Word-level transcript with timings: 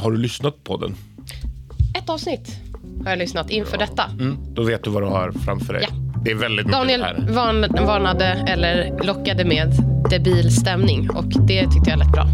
Har 0.00 0.10
du 0.10 0.16
lyssnat 0.18 0.64
på 0.64 0.76
den? 0.76 0.96
Ett 1.98 2.10
avsnitt 2.10 2.60
har 3.04 3.10
jag 3.10 3.18
lyssnat 3.18 3.50
inför 3.50 3.78
detta. 3.78 4.04
Mm. 4.04 4.36
Då 4.54 4.62
vet 4.62 4.84
du 4.84 4.90
vad 4.90 5.02
du 5.02 5.06
har 5.06 5.32
framför 5.32 5.72
dig. 5.72 5.86
Ja. 5.88 5.96
Det 6.24 6.30
är 6.30 6.34
väldigt 6.34 6.66
mycket 6.66 6.80
Daniel 6.80 7.02
här. 7.02 7.26
varn, 7.30 7.86
varnade 7.86 8.24
eller 8.24 9.04
lockade 9.04 9.44
med 9.44 9.72
debil 10.10 10.56
stämning 10.56 11.10
och 11.10 11.24
det 11.24 11.70
tyckte 11.70 11.90
jag 11.90 11.98
lät 11.98 12.12
bra. 12.12 12.26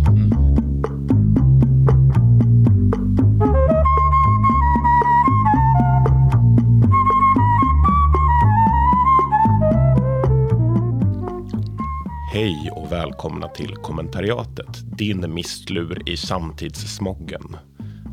Hej 12.33 12.71
och 12.87 12.93
välkomna 12.93 13.49
till 13.49 13.75
kommentariatet. 13.75 14.99
Din 14.99 15.35
mistlur 15.35 16.03
i 16.09 16.17
samtidssmoggen. 16.17 17.57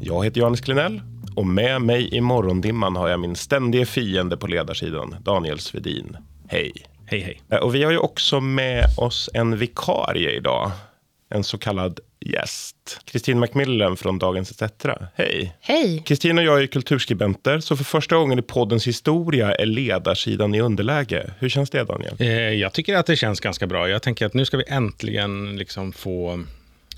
Jag 0.01 0.25
heter 0.25 0.39
Johannes 0.39 0.61
Klinell 0.61 1.01
och 1.35 1.47
med 1.47 1.81
mig 1.81 2.15
i 2.15 2.21
morgondimman 2.21 2.95
har 2.95 3.09
jag 3.09 3.19
min 3.19 3.35
ständige 3.35 3.85
fiende 3.85 4.37
på 4.37 4.47
ledarsidan, 4.47 5.15
Daniel 5.21 5.59
Svedin. 5.59 6.17
Hej. 6.47 6.71
Hej, 7.05 7.19
hej. 7.19 7.41
Eh, 7.49 7.57
Och 7.57 7.75
vi 7.75 7.83
har 7.83 7.91
ju 7.91 7.97
också 7.97 8.39
med 8.39 8.85
oss 8.97 9.29
en 9.33 9.57
vikarie 9.57 10.31
idag. 10.31 10.71
En 11.29 11.43
så 11.43 11.57
kallad 11.57 11.99
gäst. 12.25 12.99
Kristin 13.05 13.39
Macmillan 13.39 13.97
från 13.97 14.19
Dagens 14.19 14.61
ETC. 14.61 14.87
Hej. 15.15 15.55
Hej! 15.61 16.03
Kristin 16.05 16.37
och 16.37 16.43
jag 16.43 16.63
är 16.63 16.67
kulturskribenter, 16.67 17.59
så 17.59 17.77
för 17.77 17.83
första 17.83 18.15
gången 18.15 18.39
i 18.39 18.41
poddens 18.41 18.87
historia 18.87 19.55
är 19.55 19.65
ledarsidan 19.65 20.55
i 20.55 20.61
underläge. 20.61 21.33
Hur 21.39 21.49
känns 21.49 21.69
det, 21.69 21.83
Daniel? 21.83 22.15
Eh, 22.19 22.27
jag 22.29 22.73
tycker 22.73 22.95
att 22.95 23.05
det 23.05 23.15
känns 23.15 23.39
ganska 23.39 23.67
bra. 23.67 23.89
Jag 23.89 24.01
tänker 24.01 24.25
att 24.25 24.33
nu 24.33 24.45
ska 24.45 24.57
vi 24.57 24.63
äntligen 24.67 25.55
liksom 25.55 25.91
få, 25.91 26.43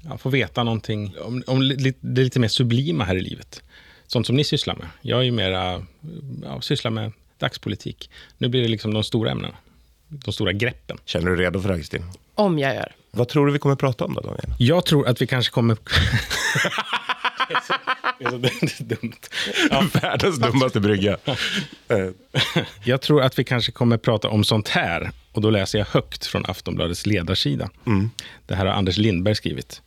ja, 0.02 0.18
få 0.18 0.30
veta 0.30 0.64
någonting 0.64 1.16
om, 1.22 1.44
om 1.48 1.70
det 1.70 1.94
lite 2.02 2.40
mer 2.40 2.48
sublima 2.48 3.04
här 3.04 3.16
i 3.16 3.22
livet. 3.22 3.64
Sånt 4.08 4.28
som 4.28 4.36
ni 4.36 4.44
sysslar 4.44 4.76
med. 4.76 4.88
Jag 5.02 5.20
är 5.20 5.24
ju 5.24 5.32
mera, 5.32 5.86
ja, 6.44 6.62
sysslar 6.62 6.92
med 6.92 7.12
dagspolitik. 7.38 8.10
Nu 8.38 8.48
blir 8.48 8.62
det 8.62 8.68
liksom 8.68 8.94
de 8.94 9.04
stora 9.04 9.32
ämnena. 9.32 9.56
De 10.08 10.34
stora 10.34 10.52
greppen. 10.54 10.98
Känner 11.06 11.30
du 11.30 11.36
dig 11.36 11.46
redo 11.46 11.62
för 11.62 11.68
det 11.68 11.74
här, 11.74 11.80
Kristin? 11.80 12.04
Om 12.36 12.60
jag 12.60 12.76
gör. 12.76 12.96
Vad 13.12 13.28
tror 13.28 13.46
du 13.48 13.54
vi 13.54 13.60
kommer 13.60 13.74
att 13.74 13.80
prata 13.80 14.06
om 14.06 14.14
då, 14.14 14.22
Daniel? 14.22 14.54
Jag 14.60 14.86
tror 14.86 15.08
att 15.08 15.22
vi 15.22 15.28
kanske 15.28 15.52
kommer... 15.52 15.78
det 17.48 17.54
är 17.54 17.62
så, 17.68 17.74
det 18.20 18.26
är 18.26 18.68
så 18.68 18.84
dumt. 18.84 19.90
Världens 20.02 20.38
dummaste 20.40 20.80
brygga. 20.80 21.18
Eh, 21.88 21.98
Jag 22.84 23.02
tror 23.02 23.22
att 23.22 23.40
vi 23.40 23.44
kanske 23.44 23.72
kommer 23.72 23.98
prata 23.98 24.30
om 24.30 24.44
sånt 24.44 24.70
här. 24.70 25.12
Och 25.32 25.42
då 25.42 25.50
läser 25.50 25.78
jag 25.80 25.86
högt 25.86 26.26
från 26.26 26.46
Aftonbladets 26.46 27.06
ledarsida. 27.06 27.70
Det 28.46 28.56
här 28.56 28.66
har 28.66 28.74
Anders 28.74 28.98
Lindberg 28.98 29.36
skrivit. 29.36 29.82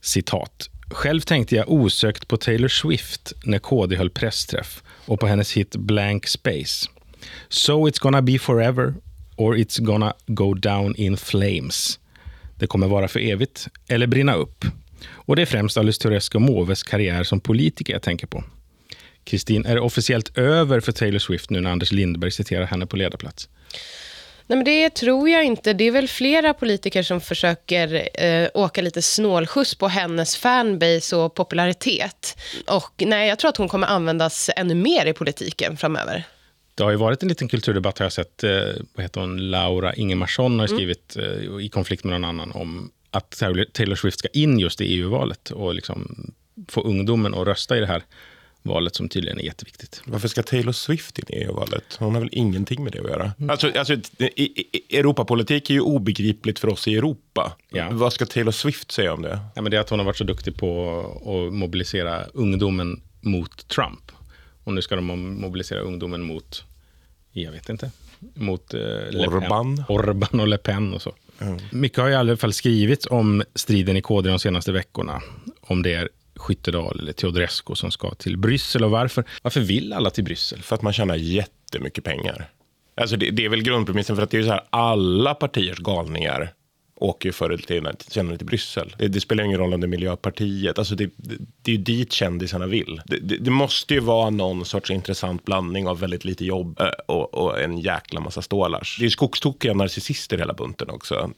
Citat. 0.00 0.68
Själv 0.90 1.20
tänkte 1.20 1.56
jag 1.56 1.70
osökt 1.70 2.28
på 2.28 2.36
Taylor 2.36 2.68
Swift 2.68 3.32
när 3.44 3.58
KD 3.58 3.96
höll 3.96 4.10
pressträff 4.10 4.82
och 5.06 5.20
på 5.20 5.26
hennes 5.26 5.52
hit 5.52 5.76
Blank 5.76 6.26
Space. 6.26 6.88
So 7.48 7.88
it's 7.88 8.00
gonna 8.00 8.22
be 8.22 8.38
forever 8.38 8.94
or 9.38 9.56
it's 9.56 9.80
gonna 9.80 10.14
go 10.26 10.54
down 10.54 10.94
in 10.96 11.16
flames. 11.16 11.98
Det 12.56 12.66
kommer 12.66 12.86
vara 12.86 13.08
för 13.08 13.20
evigt 13.20 13.68
eller 13.88 14.06
brinna 14.06 14.34
upp. 14.34 14.64
Och 15.10 15.36
det 15.36 15.42
är 15.42 15.46
främst 15.46 15.76
Alice 15.76 16.00
Teodorescu 16.00 16.38
och 16.38 16.42
Måves 16.42 16.82
karriär 16.82 17.24
som 17.24 17.40
politiker 17.40 17.92
jag 17.92 18.02
tänker 18.02 18.26
på. 18.26 18.44
Kristin, 19.24 19.66
är 19.66 19.74
det 19.74 19.80
officiellt 19.80 20.38
över 20.38 20.80
för 20.80 20.92
Taylor 20.92 21.18
Swift 21.18 21.50
nu 21.50 21.60
när 21.60 21.70
Anders 21.70 21.92
Lindberg 21.92 22.30
citerar 22.30 22.66
henne 22.66 22.86
på 22.86 22.96
ledarplats? 22.96 23.48
Nej, 24.46 24.56
men 24.56 24.64
det 24.64 24.90
tror 24.90 25.28
jag 25.28 25.44
inte. 25.44 25.72
Det 25.72 25.84
är 25.84 25.90
väl 25.90 26.08
flera 26.08 26.54
politiker 26.54 27.02
som 27.02 27.20
försöker 27.20 28.08
eh, 28.24 28.48
åka 28.54 28.82
lite 28.82 29.02
snålskjuts 29.02 29.74
på 29.74 29.88
hennes 29.88 30.36
fanbase 30.36 31.16
och 31.16 31.34
popularitet. 31.34 32.38
Och 32.66 33.02
nej, 33.06 33.28
jag 33.28 33.38
tror 33.38 33.48
att 33.48 33.56
hon 33.56 33.68
kommer 33.68 33.86
användas 33.86 34.50
ännu 34.56 34.74
mer 34.74 35.06
i 35.06 35.12
politiken 35.12 35.76
framöver. 35.76 36.24
Det 36.78 36.84
har 36.84 36.90
ju 36.90 36.96
varit 36.96 37.22
en 37.22 37.28
liten 37.28 37.48
kulturdebatt, 37.48 37.98
har 37.98 38.04
jag 38.04 38.12
sett. 38.12 38.44
Eh, 38.44 38.50
vad 38.94 39.02
heter 39.02 39.20
hon? 39.20 39.50
Laura 39.50 39.94
Ingemarsson 39.94 40.58
har 40.60 40.66
skrivit 40.66 41.16
eh, 41.16 41.64
i 41.64 41.68
konflikt 41.68 42.04
med 42.04 42.20
någon 42.20 42.24
annan 42.24 42.52
om 42.52 42.90
att 43.10 43.30
Taylor 43.72 43.94
Swift 43.94 44.18
ska 44.18 44.28
in 44.28 44.58
just 44.58 44.80
i 44.80 44.84
EU-valet 44.84 45.50
och 45.50 45.74
liksom 45.74 46.30
få 46.68 46.80
ungdomen 46.80 47.34
att 47.34 47.46
rösta 47.46 47.76
i 47.76 47.80
det 47.80 47.86
här 47.86 48.02
valet 48.62 48.94
som 48.94 49.08
tydligen 49.08 49.40
är 49.40 49.44
jätteviktigt. 49.44 50.02
varför 50.04 50.28
ska 50.28 50.42
Taylor 50.42 50.72
Swift 50.72 51.18
in 51.18 51.24
i 51.28 51.44
EU-valet? 51.44 51.96
Hon 51.98 52.14
har 52.14 52.20
väl 52.20 52.30
ingenting 52.32 52.84
med 52.84 52.92
det 52.92 52.98
att 52.98 53.08
göra? 53.08 53.32
Alltså, 53.48 53.72
alltså, 53.78 53.94
i, 54.18 54.64
Europapolitik 54.98 55.70
är 55.70 55.74
ju 55.74 55.80
obegripligt 55.80 56.58
för 56.58 56.68
oss 56.68 56.88
i 56.88 56.96
Europa. 56.96 57.56
Ja. 57.70 57.88
Vad 57.90 58.12
ska 58.12 58.26
Taylor 58.26 58.52
Swift 58.52 58.92
säga 58.92 59.12
om 59.12 59.22
det? 59.22 59.38
Ja, 59.54 59.62
men 59.62 59.70
det 59.70 59.76
är 59.76 59.80
att 59.80 59.90
hon 59.90 59.98
har 59.98 60.06
varit 60.06 60.18
så 60.18 60.24
duktig 60.24 60.56
på 60.56 61.00
att 61.20 61.54
mobilisera 61.54 62.24
ungdomen 62.24 63.02
mot 63.20 63.68
Trump. 63.68 64.12
Och 64.68 64.74
nu 64.74 64.82
ska 64.82 64.96
de 64.96 65.34
mobilisera 65.40 65.80
ungdomen 65.80 66.22
mot, 66.22 66.64
jag 67.32 67.52
vet 67.52 67.68
inte, 67.68 67.90
mot 68.34 68.74
eh. 68.74 68.80
Orban. 68.80 69.84
Orban 69.88 70.40
och 70.40 70.48
Le 70.48 70.58
Pen 70.58 70.94
och 70.94 71.02
så. 71.02 71.14
Mycket 71.70 71.98
har 71.98 72.08
i 72.08 72.14
alla 72.14 72.36
fall 72.36 72.52
skrivits 72.52 73.06
om 73.10 73.42
striden 73.54 73.96
i 73.96 74.02
KD 74.02 74.30
de 74.30 74.38
senaste 74.38 74.72
veckorna. 74.72 75.22
Om 75.60 75.82
det 75.82 75.94
är 75.94 76.08
Skyttedal 76.36 77.00
eller 77.00 77.12
Teodorescu 77.12 77.74
som 77.74 77.90
ska 77.90 78.14
till 78.14 78.36
Bryssel 78.36 78.84
och 78.84 78.90
varför. 78.90 79.24
Varför 79.42 79.60
vill 79.60 79.92
alla 79.92 80.10
till 80.10 80.24
Bryssel? 80.24 80.62
För 80.62 80.74
att 80.74 80.82
man 80.82 80.92
tjänar 80.92 81.16
jättemycket 81.16 82.04
pengar. 82.04 82.50
Alltså 82.96 83.16
det, 83.16 83.30
det 83.30 83.44
är 83.44 83.48
väl 83.48 83.62
grundpremissen 83.62 84.16
för 84.16 84.22
att 84.22 84.30
det 84.30 84.38
är 84.38 84.42
så 84.42 84.50
här, 84.50 84.64
alla 84.70 85.34
partiers 85.34 85.78
galningar 85.78 86.52
åker 87.00 87.28
ju 87.28 87.32
förr 87.32 87.50
eller 87.50 87.62
senare 87.66 87.96
senare 88.08 88.36
till 88.36 88.46
Bryssel. 88.46 88.94
Det, 88.98 89.08
det 89.08 89.20
spelar 89.20 89.44
ingen 89.44 89.58
roll 89.58 89.74
om 89.74 89.80
det 89.80 89.84
är 89.84 89.88
Miljöpartiet. 89.88 90.78
Alltså 90.78 90.94
det, 90.94 91.10
det, 91.16 91.36
det 91.62 91.70
är 91.72 91.76
ju 91.76 91.82
dit 91.82 92.12
kändisarna 92.12 92.66
vill. 92.66 93.00
Det, 93.04 93.18
det, 93.18 93.36
det 93.36 93.50
måste 93.50 93.94
ju 93.94 94.00
vara 94.00 94.30
någon 94.30 94.64
sorts 94.64 94.90
intressant 94.90 95.44
blandning 95.44 95.88
av 95.88 96.00
väldigt 96.00 96.24
lite 96.24 96.44
jobb 96.44 96.80
eh, 96.80 96.86
och, 97.06 97.34
och 97.34 97.60
en 97.60 97.78
jäkla 97.78 98.20
massa 98.20 98.42
stålars. 98.42 98.96
Det 98.98 99.02
är 99.02 99.04
ju 99.04 99.10
skogstokiga 99.10 99.74
narcissister 99.74 100.38
hela 100.38 100.54
bunten 100.54 100.90
också. 100.90 101.30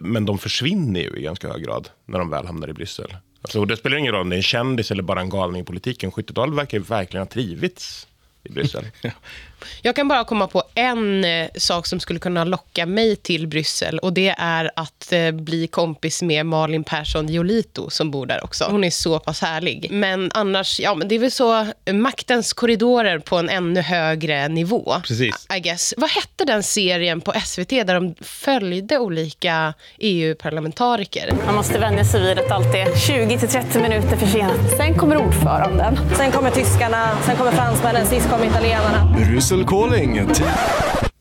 Men 0.00 0.26
de 0.26 0.38
försvinner 0.38 1.00
ju 1.00 1.16
i 1.16 1.22
ganska 1.22 1.48
hög 1.48 1.64
grad 1.64 1.88
när 2.04 2.18
de 2.18 2.30
väl 2.30 2.46
hamnar 2.46 2.68
i 2.68 2.72
Bryssel. 2.72 3.16
Alltså, 3.42 3.60
och 3.60 3.66
det 3.66 3.76
spelar 3.76 3.96
ingen 3.96 4.12
roll 4.12 4.22
om 4.22 4.30
det 4.30 4.36
är 4.36 4.38
en 4.38 4.42
kändis 4.42 4.90
eller 4.90 5.02
bara 5.02 5.20
en 5.20 5.28
galning 5.28 5.62
i 5.62 5.64
politiken. 5.64 6.12
Skyttedal 6.12 6.54
verkar 6.54 6.78
ju 6.78 6.84
verkligen 6.84 7.26
ha 7.26 7.30
trivits 7.30 8.06
i 8.42 8.52
Bryssel. 8.52 8.84
Jag 9.82 9.96
kan 9.96 10.08
bara 10.08 10.24
komma 10.24 10.46
på 10.46 10.62
en 10.74 11.24
eh, 11.24 11.48
sak 11.56 11.86
som 11.86 12.00
skulle 12.00 12.18
kunna 12.18 12.44
locka 12.44 12.86
mig 12.86 13.16
till 13.16 13.46
Bryssel 13.46 13.98
och 13.98 14.12
det 14.12 14.34
är 14.38 14.70
att 14.76 15.12
eh, 15.12 15.30
bli 15.30 15.66
kompis 15.66 16.22
med 16.22 16.46
Malin 16.46 16.84
Persson 16.84 17.28
Giolito 17.28 17.90
som 17.90 18.10
bor 18.10 18.26
där 18.26 18.44
också. 18.44 18.64
Hon 18.70 18.84
är 18.84 18.90
så 18.90 19.18
pass 19.18 19.40
härlig. 19.40 19.88
Men 19.90 20.30
annars, 20.34 20.80
ja 20.80 20.94
men 20.94 21.08
det 21.08 21.14
är 21.14 21.18
väl 21.18 21.30
så 21.30 21.66
eh, 21.84 21.94
maktens 21.94 22.52
korridorer 22.52 23.18
på 23.18 23.36
en 23.36 23.48
ännu 23.48 23.80
högre 23.80 24.48
nivå. 24.48 24.94
Precis. 25.06 25.46
I 25.56 25.60
guess. 25.60 25.94
Vad 25.96 26.10
hette 26.10 26.44
den 26.44 26.62
serien 26.62 27.20
på 27.20 27.32
SVT 27.44 27.68
där 27.68 27.94
de 27.94 28.14
följde 28.20 28.98
olika 28.98 29.74
EU-parlamentariker? 29.98 31.32
Man 31.46 31.54
måste 31.54 31.78
vänja 31.78 32.04
sig 32.04 32.20
vid 32.22 32.38
att 32.38 32.50
allt 32.50 32.74
är 32.74 32.86
20-30 32.86 33.82
minuter 33.82 34.16
försenat. 34.16 34.76
Sen 34.76 34.94
kommer 34.94 35.16
ordföranden. 35.16 35.98
Sen 36.16 36.32
kommer 36.32 36.50
tyskarna, 36.50 37.18
sen 37.26 37.36
kommer 37.36 37.52
fransmännen, 37.52 38.06
sist 38.06 38.30
kommer 38.30 38.46
italienarna. 38.46 39.16
Ryssel 39.54 39.68
calling. 39.68 40.20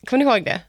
Kommer 0.07 0.17
ni 0.17 0.23
ihåg 0.23 0.45
det? 0.45 0.61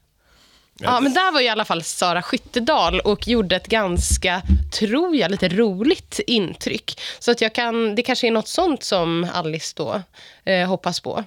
Ja, 0.79 0.99
men 0.99 1.13
där 1.13 1.31
var 1.31 1.41
i 1.41 1.49
alla 1.49 1.65
fall 1.65 1.83
Sara 1.83 2.21
Skyttedal 2.21 2.99
och 2.99 3.27
gjorde 3.27 3.55
ett 3.55 3.67
ganska, 3.67 4.41
tror 4.79 5.15
jag, 5.15 5.31
lite 5.31 5.49
roligt 5.49 6.19
intryck. 6.27 6.99
Så 7.19 7.31
att 7.31 7.41
jag 7.41 7.55
kan, 7.55 7.95
det 7.95 8.01
kanske 8.01 8.27
är 8.27 8.31
något 8.31 8.47
sånt 8.47 8.83
som 8.83 9.27
Alice 9.33 9.73
då 9.77 10.01
eh, 10.51 10.67
hoppas 10.67 10.99
på. 10.99 11.23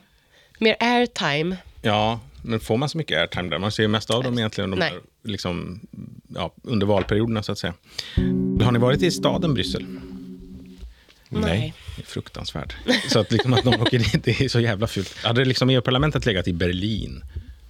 Mer 0.58 0.76
airtime. 0.80 1.56
Ja, 1.82 2.20
men 2.42 2.60
får 2.60 2.76
man 2.76 2.88
så 2.88 2.98
mycket 2.98 3.18
airtime 3.18 3.50
där? 3.50 3.58
Man 3.58 3.72
ser 3.72 3.82
ju 3.82 3.88
mest 3.88 4.10
av 4.10 4.22
dem 4.22 4.38
egentligen 4.38 4.70
de 4.70 4.80
här, 4.80 4.92
liksom, 5.24 5.80
ja, 6.34 6.52
under 6.62 6.86
valperioderna, 6.86 7.42
så 7.42 7.52
att 7.52 7.58
säga. 7.58 7.74
Har 8.62 8.72
ni 8.72 8.78
varit 8.78 9.02
i 9.02 9.10
staden 9.10 9.54
Bryssel? 9.54 9.86
Nej. 11.28 11.74
Det 11.96 12.02
är 12.02 12.06
fruktansvärt. 12.06 12.76
Så 13.08 13.18
att, 13.18 13.32
liksom 13.32 13.52
att 13.52 13.64
de 13.64 13.80
åker 13.80 13.98
dit, 13.98 14.24
det 14.24 14.40
är 14.40 14.48
så 14.48 14.60
jävla 14.60 14.86
fult. 14.86 15.16
Hade 15.24 15.44
liksom 15.44 15.70
EU-parlamentet 15.70 16.26
legat 16.26 16.48
i 16.48 16.52
Berlin, 16.52 17.24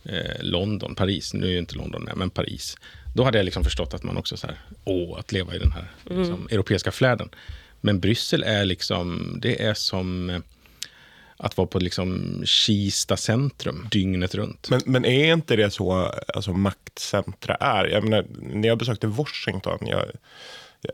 eh, 0.04 0.40
London, 0.42 0.94
Paris, 0.94 1.34
nu 1.34 1.46
är 1.46 1.50
ju 1.50 1.58
inte 1.58 1.74
London 1.74 2.02
med, 2.02 2.16
men 2.16 2.30
Paris, 2.30 2.76
då 3.14 3.24
hade 3.24 3.38
jag 3.38 3.44
liksom 3.44 3.64
förstått 3.64 3.94
att 3.94 4.02
man 4.02 4.16
också 4.16 4.36
så 4.36 4.46
här, 4.46 4.56
åh, 4.84 5.18
att 5.18 5.32
leva 5.32 5.54
i 5.54 5.58
den 5.58 5.72
här 5.72 5.90
liksom, 6.04 6.48
europeiska 6.50 6.92
flärden. 6.92 7.28
Men 7.80 8.00
Bryssel 8.00 8.42
är 8.42 8.64
liksom, 8.64 9.38
det 9.42 9.62
är 9.62 9.74
som 9.74 10.30
eh, 10.30 10.38
att 11.36 11.56
vara 11.56 11.66
på 11.66 11.78
liksom 11.78 12.40
Kista 12.44 13.16
centrum 13.16 13.88
dygnet 13.90 14.34
runt. 14.34 14.70
Men, 14.70 14.80
men 14.84 15.04
är 15.04 15.32
inte 15.32 15.56
det 15.56 15.70
så 15.70 16.12
alltså, 16.34 16.52
maktcentra 16.52 17.54
är? 17.54 17.84
Jag 17.84 18.04
menar, 18.04 18.26
när 18.40 18.68
jag 18.68 18.78
besökte 18.78 19.06
Washington, 19.06 19.78
jag, 19.80 20.04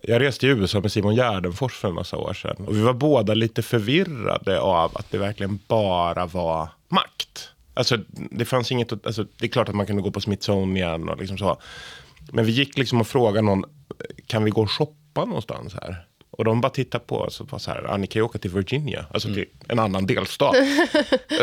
jag 0.02 0.20
reste 0.22 0.46
i 0.46 0.50
USA 0.50 0.80
med 0.80 0.92
Simon 0.92 1.14
Gärdenfors 1.14 1.72
för 1.74 1.88
en 1.88 1.94
massa 1.94 2.16
år 2.16 2.32
sedan. 2.34 2.56
Och 2.66 2.76
vi 2.76 2.80
var 2.82 2.92
båda 2.92 3.34
lite 3.34 3.62
förvirrade 3.62 4.60
av 4.60 4.96
att 4.96 5.10
det 5.10 5.18
verkligen 5.18 5.58
bara 5.68 6.26
var 6.26 6.68
makt. 6.88 7.50
Alltså, 7.74 7.98
det 8.30 8.44
fanns 8.44 8.72
inget, 8.72 8.92
att- 8.92 9.06
alltså, 9.06 9.24
det 9.38 9.46
är 9.46 9.48
klart 9.50 9.68
att 9.68 9.74
man 9.74 9.86
kunde 9.86 10.02
gå 10.02 10.10
på 10.10 10.20
Smithsonian 10.20 11.08
och 11.08 11.18
liksom 11.18 11.38
så. 11.38 11.60
Men 12.32 12.44
vi 12.44 12.52
gick 12.52 12.78
liksom 12.78 13.00
och 13.00 13.06
frågade 13.06 13.42
någon, 13.46 13.64
kan 14.26 14.44
vi 14.44 14.50
gå 14.50 14.62
och 14.62 14.70
shoppa 14.70 15.24
någonstans 15.24 15.74
här? 15.74 16.06
Och 16.38 16.44
de 16.44 16.60
bara 16.60 16.70
tittar 16.70 16.98
på 16.98 17.16
oss 17.16 17.40
och 17.40 17.52
var 17.52 17.58
så 17.58 17.70
här, 17.70 17.86
ah, 17.90 17.96
ni 17.96 18.06
kan 18.06 18.20
ju 18.20 18.24
åka 18.24 18.38
till 18.38 18.50
Virginia, 18.50 19.06
alltså 19.10 19.28
till 19.28 19.44
en 19.68 19.78
annan 19.78 20.06
delstat. 20.06 20.56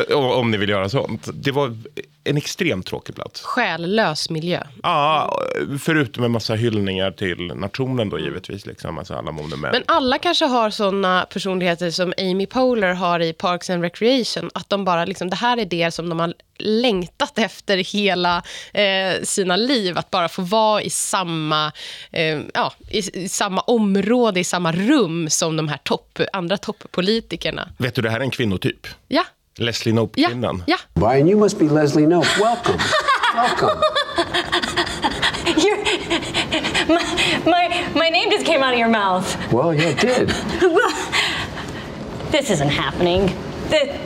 Eh, 0.09 0.17
om, 0.17 0.51
ni 0.51 0.57
vill 0.57 0.69
göra 0.69 0.89
sånt. 0.89 1.27
Det 1.33 1.51
var 1.51 1.77
en 2.23 2.37
extremt 2.37 2.85
tråkig 2.85 3.15
plats. 3.15 3.41
Själlös 3.41 4.29
miljö. 4.29 4.63
Ja, 4.83 5.39
förutom 5.79 6.23
en 6.23 6.31
massa 6.31 6.55
hyllningar 6.55 7.11
till 7.11 7.53
nationen 7.55 8.09
då 8.09 8.19
givetvis, 8.19 8.65
liksom, 8.65 8.97
alltså 8.97 9.13
alla 9.13 9.31
monument. 9.31 9.73
Men 9.73 9.83
alla 9.87 10.17
kanske 10.17 10.45
har 10.45 10.69
såna 10.69 11.25
personligheter 11.33 11.91
som 11.91 12.13
Amy 12.17 12.45
Poehler 12.45 12.93
har 12.93 13.19
i 13.19 13.33
Parks 13.33 13.69
and 13.69 13.83
Recreation. 13.83 14.49
Att 14.53 14.69
de 14.69 14.85
bara 14.85 15.05
liksom, 15.05 15.29
det 15.29 15.35
här 15.35 15.57
är 15.57 15.65
det 15.65 15.91
som 15.91 16.09
de 16.09 16.19
har 16.19 16.33
längtat 16.61 17.37
efter 17.37 17.77
hela 17.77 18.43
eh, 18.73 19.21
sina 19.23 19.55
liv. 19.55 19.97
Att 19.97 20.11
bara 20.11 20.29
få 20.29 20.41
vara 20.41 20.81
i 20.81 20.89
samma, 20.89 21.71
eh, 22.11 22.39
ja, 22.53 22.73
i, 22.89 23.23
i, 23.23 23.29
samma 23.29 23.61
område, 23.61 24.39
i 24.39 24.43
samma 24.43 24.71
rum 24.81 25.29
som 25.29 25.57
de 25.57 25.67
här 25.67 25.79
topp, 25.83 26.19
andra 26.33 26.57
toppolitikerna. 26.57 27.69
Vet 27.77 27.95
du, 27.95 28.01
det 28.01 28.09
här 28.09 28.19
är 28.19 28.23
en 28.23 28.31
kvinnotyp. 28.31 28.87
Ja. 29.07 29.23
Leslie 29.57 29.93
Knope-kvinnan. 29.93 30.63
Ja. 30.67 30.77
ja. 30.95 31.01
Brian, 31.01 31.27
you 31.27 31.39
must 31.39 31.59
be 31.59 31.65
Leslie 31.65 32.05
Knope. 32.05 32.27
Welcome. 32.39 32.79
Welcome. 33.35 33.77
my, 36.87 37.03
my, 37.45 37.85
my 37.95 38.09
name 38.09 38.31
just 38.31 38.45
came 38.45 38.63
out 38.63 38.73
of 38.73 38.79
your 38.79 38.89
mouth. 38.89 39.35
Well, 39.51 39.73
yeah, 39.73 39.89
it 39.89 39.99
did. 39.99 40.29
this 42.31 42.49
isn't 42.49 42.69
happening. 42.69 43.29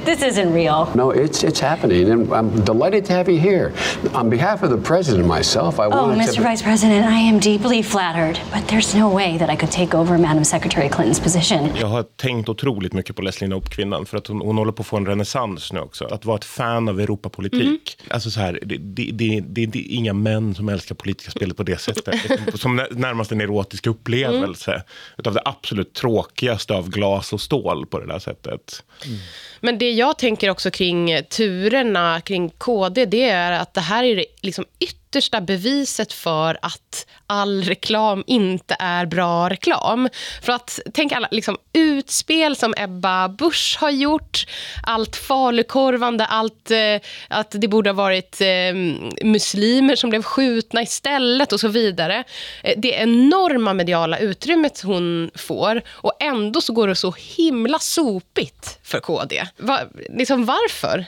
This 0.06 0.22
isn't 0.22 0.54
real. 0.54 0.90
No, 0.96 1.12
it's 1.12 1.44
it's 1.44 1.60
happening, 1.60 2.10
and 2.12 2.34
I'm 2.34 2.64
delighted 2.64 3.06
to 3.06 3.14
have 3.14 3.30
you 3.30 3.40
here. 3.40 3.74
On 4.14 4.30
behalf 4.30 4.64
of 4.64 4.70
the 4.70 4.78
president 4.78 5.22
and 5.22 5.28
myself, 5.38 5.80
I 5.80 5.86
oh, 5.86 6.16
Mr. 6.16 6.42
Vice 6.42 6.64
President, 6.64 7.06
I 7.06 7.20
am 7.30 7.40
deeply 7.40 7.84
flattered, 7.84 8.40
but 8.54 8.68
there's 8.68 8.96
no 8.96 9.16
way 9.16 9.38
that 9.38 9.50
I 9.50 9.56
could 9.56 9.72
take 9.72 9.98
over 9.98 10.18
Madam 10.18 10.44
Secretary 10.44 10.90
Clintons 10.90 11.20
position. 11.20 11.70
Jag 11.80 11.88
har 11.88 12.04
tänkt 12.04 12.50
otroligt 12.50 12.94
mycket 12.94 13.16
på 13.16 13.22
Leslie 13.22 13.48
Knope, 13.48 13.70
kvinnan, 13.70 14.06
för 14.06 14.18
att 14.18 14.28
hon, 14.28 14.42
hon 14.42 14.58
håller 14.58 14.72
på 14.72 14.82
att 14.82 14.88
få 14.88 14.98
en 14.98 15.06
renässans 15.06 15.74
nu 15.74 15.80
också. 15.80 16.06
Att 16.06 16.26
vara 16.26 16.38
ett 16.38 16.46
fan 16.46 16.90
av 16.90 17.00
Europapolitik. 17.00 17.98
Mm. 18.00 18.14
Alltså 18.14 18.32
så 18.32 18.40
här, 18.40 18.60
det, 18.62 18.78
det, 18.78 19.12
det, 19.12 19.66
det, 19.66 19.80
är 19.80 19.96
inga 19.96 20.14
män 20.14 20.56
som 20.56 20.70
älskar 20.70 20.96
politiska 20.96 21.32
spelet 21.32 21.58
på 21.58 21.64
det 21.64 21.82
sättet. 21.82 22.16
som 22.60 22.76
närmast 22.92 23.32
en 23.32 23.42
erotisk 23.42 23.88
upplevelse. 23.88 24.72
Mm. 24.72 24.84
Utav 25.18 25.34
det 25.34 25.42
absolut 25.46 25.94
tråkigaste 25.94 26.74
av 26.74 26.90
glas 26.90 27.34
och 27.34 27.42
stål 27.42 27.86
på 27.86 28.00
det 28.00 28.08
där 28.08 28.20
sättet. 28.20 28.84
Mm. 29.06 29.18
Men 29.66 29.78
det 29.78 29.92
jag 29.92 30.18
tänker 30.18 30.50
också 30.50 30.72
kring 30.72 31.24
turerna 31.24 32.22
kring 32.22 32.50
KD, 32.50 33.06
det 33.06 33.30
är 33.30 33.52
att 33.52 33.74
det 33.74 33.82
här 33.82 34.04
är 34.04 34.26
liksom 34.46 34.66
yttersta 34.80 35.42
beviset 35.42 36.14
för 36.14 36.58
att 36.62 37.08
all 37.28 37.64
reklam 37.64 38.24
inte 38.28 38.76
är 38.80 39.06
bra 39.06 39.50
reklam. 39.50 40.10
För 40.42 40.54
att 40.54 40.80
tänk 40.94 41.12
alla 41.12 41.28
liksom, 41.32 41.58
utspel 41.74 42.56
som 42.56 42.74
Ebba 42.78 43.30
Busch 43.30 43.78
har 43.80 43.90
gjort, 43.90 44.46
allt 44.84 45.16
falukorvande, 45.16 46.26
allt 46.26 46.72
eh, 46.72 46.78
att 47.28 47.52
det 47.52 47.68
borde 47.68 47.90
ha 47.90 47.96
varit 47.96 48.42
eh, 48.42 48.74
muslimer 49.24 49.96
som 49.96 50.10
blev 50.10 50.24
skjutna 50.24 50.82
istället 50.82 51.54
och 51.54 51.60
så 51.60 51.68
vidare. 51.68 52.24
Eh, 52.64 52.74
det 52.78 52.92
enorma 52.92 53.74
mediala 53.74 54.18
utrymmet 54.18 54.82
hon 54.82 55.32
får 55.36 55.82
och 55.90 56.14
ändå 56.20 56.62
så 56.62 56.74
går 56.74 56.88
det 56.88 56.96
så 56.96 57.16
himla 57.18 57.80
sopigt 57.80 58.80
för 58.84 59.00
KD. 59.00 59.48
Va, 59.58 59.80
liksom 60.10 60.46
varför? 60.46 61.06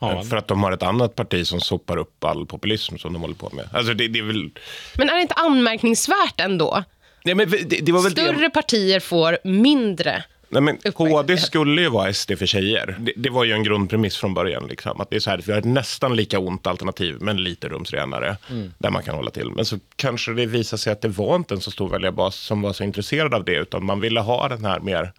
Ja. 0.00 0.22
För 0.22 0.36
att 0.36 0.48
de 0.48 0.62
har 0.62 0.72
ett 0.72 0.82
annat 0.82 1.14
parti 1.14 1.46
som 1.46 1.60
sopar 1.60 1.96
upp 1.96 2.24
all 2.24 2.46
populism 2.46 2.96
som 2.96 3.12
de 3.12 3.22
håller 3.22 3.34
på 3.34 3.50
med. 3.52 3.68
Alltså 3.72 3.94
det, 3.94 4.08
det 4.08 4.18
är 4.18 4.22
väl... 4.22 4.50
Men 4.96 5.10
är 5.10 5.14
det 5.14 5.22
inte 5.22 5.34
anmärkningsvärt 5.34 6.40
ändå? 6.40 6.84
Nej, 7.24 7.34
men 7.34 7.50
det, 7.50 7.64
det 7.64 7.92
var 7.92 8.02
väl 8.02 8.12
Större 8.12 8.40
det... 8.40 8.50
partier 8.50 9.00
får 9.00 9.38
mindre. 9.44 10.24
Nej, 10.52 10.62
men 10.62 10.76
KD 10.92 11.36
skulle 11.36 11.82
ju 11.82 11.88
vara 11.88 12.12
SD 12.12 12.32
för 12.38 12.46
tjejer. 12.46 12.96
Det, 12.98 13.12
det, 13.16 13.30
var 13.30 13.44
ju 13.44 13.52
en 13.52 13.62
grundpremiss 13.62 14.16
från 14.16 14.34
början. 14.34 14.66
Liksom. 14.68 15.00
Att 15.00 15.10
det 15.10 15.16
är 15.16 15.20
så 15.20 15.30
här, 15.30 15.42
vi 15.46 15.52
har 15.52 15.58
ett 15.58 15.64
nästan 15.64 16.16
lika 16.16 16.38
ont 16.38 16.66
alternativ, 16.66 17.16
men 17.20 17.36
lite 17.36 17.68
rumsrenare. 17.68 18.36
Mm. 18.50 18.72
Där 18.78 18.90
man 18.90 19.02
kan 19.02 19.14
hålla 19.14 19.30
till. 19.30 19.50
Men 19.50 19.64
så 19.64 19.78
kanske 19.96 20.32
det 20.32 20.46
visar 20.46 20.76
sig 20.76 20.92
att 20.92 21.00
det 21.00 21.08
var 21.08 21.36
inte 21.36 21.54
en 21.54 21.60
så 21.60 21.70
stor 21.70 21.88
väljarbas 21.88 22.36
som 22.36 22.62
var 22.62 22.72
så 22.72 22.84
intresserad 22.84 23.34
av 23.34 23.44
det. 23.44 23.54
Utan 23.54 23.84
man 23.84 24.00
ville 24.00 24.20
ha 24.20 24.48
den 24.48 24.64
här 24.64 24.80
mer 24.80 25.12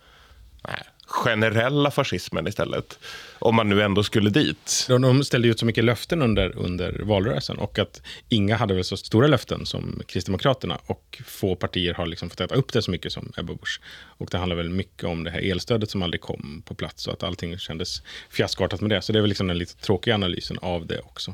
nej, 0.68 0.84
generella 1.06 1.92
fascismen 1.92 2.48
istället. 2.48 3.00
Om 3.42 3.56
man 3.56 3.70
nu 3.70 3.82
ändå 3.82 4.04
skulle 4.04 4.30
dit. 4.30 4.86
De 4.88 5.24
ställde 5.24 5.48
ut 5.48 5.60
så 5.60 5.66
mycket 5.66 5.84
löften 5.84 6.22
under, 6.22 6.58
under 6.58 7.02
valrörelsen 7.04 7.58
och 7.58 7.80
att 7.80 8.02
inga 8.30 8.56
hade 8.56 8.74
väl 8.74 8.84
så 8.84 8.98
stora 8.98 9.28
löften 9.28 9.66
som 9.66 10.02
Kristdemokraterna 10.08 10.80
och 10.86 11.22
få 11.26 11.56
partier 11.56 11.94
har 11.94 12.06
liksom 12.06 12.30
fått 12.30 12.42
äta 12.42 12.56
upp 12.56 12.74
det 12.74 12.82
så 12.82 12.92
mycket 12.92 13.12
som 13.12 13.34
Ebba 13.38 13.54
Busch. 13.54 13.82
Och 14.18 14.28
det 14.32 14.38
handlar 14.38 14.56
väl 14.56 14.70
mycket 14.70 15.04
om 15.04 15.24
det 15.24 15.32
här 15.32 15.52
elstödet 15.52 15.90
som 15.90 16.04
aldrig 16.04 16.22
kom 16.22 16.64
på 16.66 16.76
plats 16.76 17.08
och 17.08 17.14
att 17.14 17.24
allting 17.24 17.58
kändes 17.58 18.02
fiaskoartat 18.30 18.82
med 18.82 18.90
det. 18.90 19.02
Så 19.02 19.14
det 19.14 19.20
är 19.20 19.22
väl 19.22 19.30
liksom 19.30 19.48
den 19.48 19.58
lite 19.58 19.76
tråkiga 19.76 20.16
analysen 20.16 20.58
av 20.62 20.88
det 20.88 21.00
också. 21.00 21.34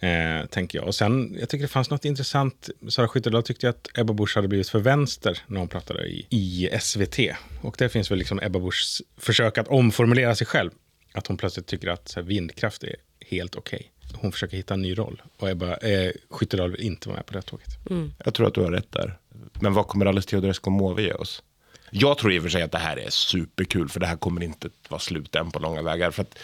Eh, 0.00 0.46
tänker 0.46 0.78
jag. 0.78 0.86
Och 0.86 0.94
sen, 0.94 1.36
jag 1.40 1.48
tycker 1.48 1.62
det 1.62 1.68
fanns 1.68 1.90
något 1.90 2.04
intressant. 2.04 2.70
Sara 2.88 3.08
Skyttedal 3.08 3.42
tyckte 3.42 3.68
att 3.68 3.88
Ebba 3.94 4.12
Busch 4.12 4.36
hade 4.36 4.48
blivit 4.48 4.68
för 4.68 4.78
vänster 4.78 5.38
när 5.46 5.58
hon 5.58 5.68
pratade 5.68 6.06
i, 6.06 6.26
i 6.30 6.68
SVT. 6.80 7.18
Och 7.62 7.74
det 7.78 7.88
finns 7.88 8.10
väl 8.10 8.18
liksom 8.18 8.40
Ebba 8.42 8.58
Buschs 8.58 9.02
försök 9.16 9.58
att 9.58 9.68
omformulera 9.68 10.34
sig 10.34 10.46
själv. 10.46 10.70
Att 11.16 11.26
hon 11.26 11.36
plötsligt 11.36 11.66
tycker 11.66 11.88
att 11.88 12.12
här, 12.16 12.22
vindkraft 12.22 12.84
är 12.84 12.96
helt 13.20 13.56
okej. 13.56 13.90
Okay. 14.04 14.20
Hon 14.22 14.32
försöker 14.32 14.56
hitta 14.56 14.74
en 14.74 14.82
ny 14.82 14.94
roll. 14.94 15.22
Och 15.36 15.48
Ebba 15.48 15.76
eh, 15.76 16.12
Skyttedal 16.30 16.70
vill 16.70 16.80
inte 16.80 17.08
vara 17.08 17.16
med 17.16 17.26
på 17.26 17.32
det 17.32 17.42
tåget. 17.42 17.88
Mm. 17.90 18.12
Jag 18.24 18.34
tror 18.34 18.46
att 18.46 18.54
du 18.54 18.60
har 18.60 18.70
rätt 18.70 18.92
där. 18.92 19.18
Men 19.60 19.74
vad 19.74 19.86
kommer 19.86 20.06
Alice 20.06 20.28
Teodorescu 20.28 20.70
Måwe 20.70 21.02
ge 21.02 21.12
oss? 21.12 21.42
Jag 21.90 22.18
tror 22.18 22.32
i 22.32 22.38
och 22.38 22.42
för 22.42 22.50
sig 22.50 22.62
att 22.62 22.72
det 22.72 22.78
här 22.78 22.96
är 22.96 23.10
superkul, 23.10 23.88
för 23.88 24.00
det 24.00 24.06
här 24.06 24.16
kommer 24.16 24.42
inte 24.42 24.68
vara 24.88 25.00
slut 25.00 25.34
än 25.34 25.50
på 25.50 25.58
långa 25.58 25.82
vägar. 25.82 26.10
För 26.10 26.22
att 26.22 26.38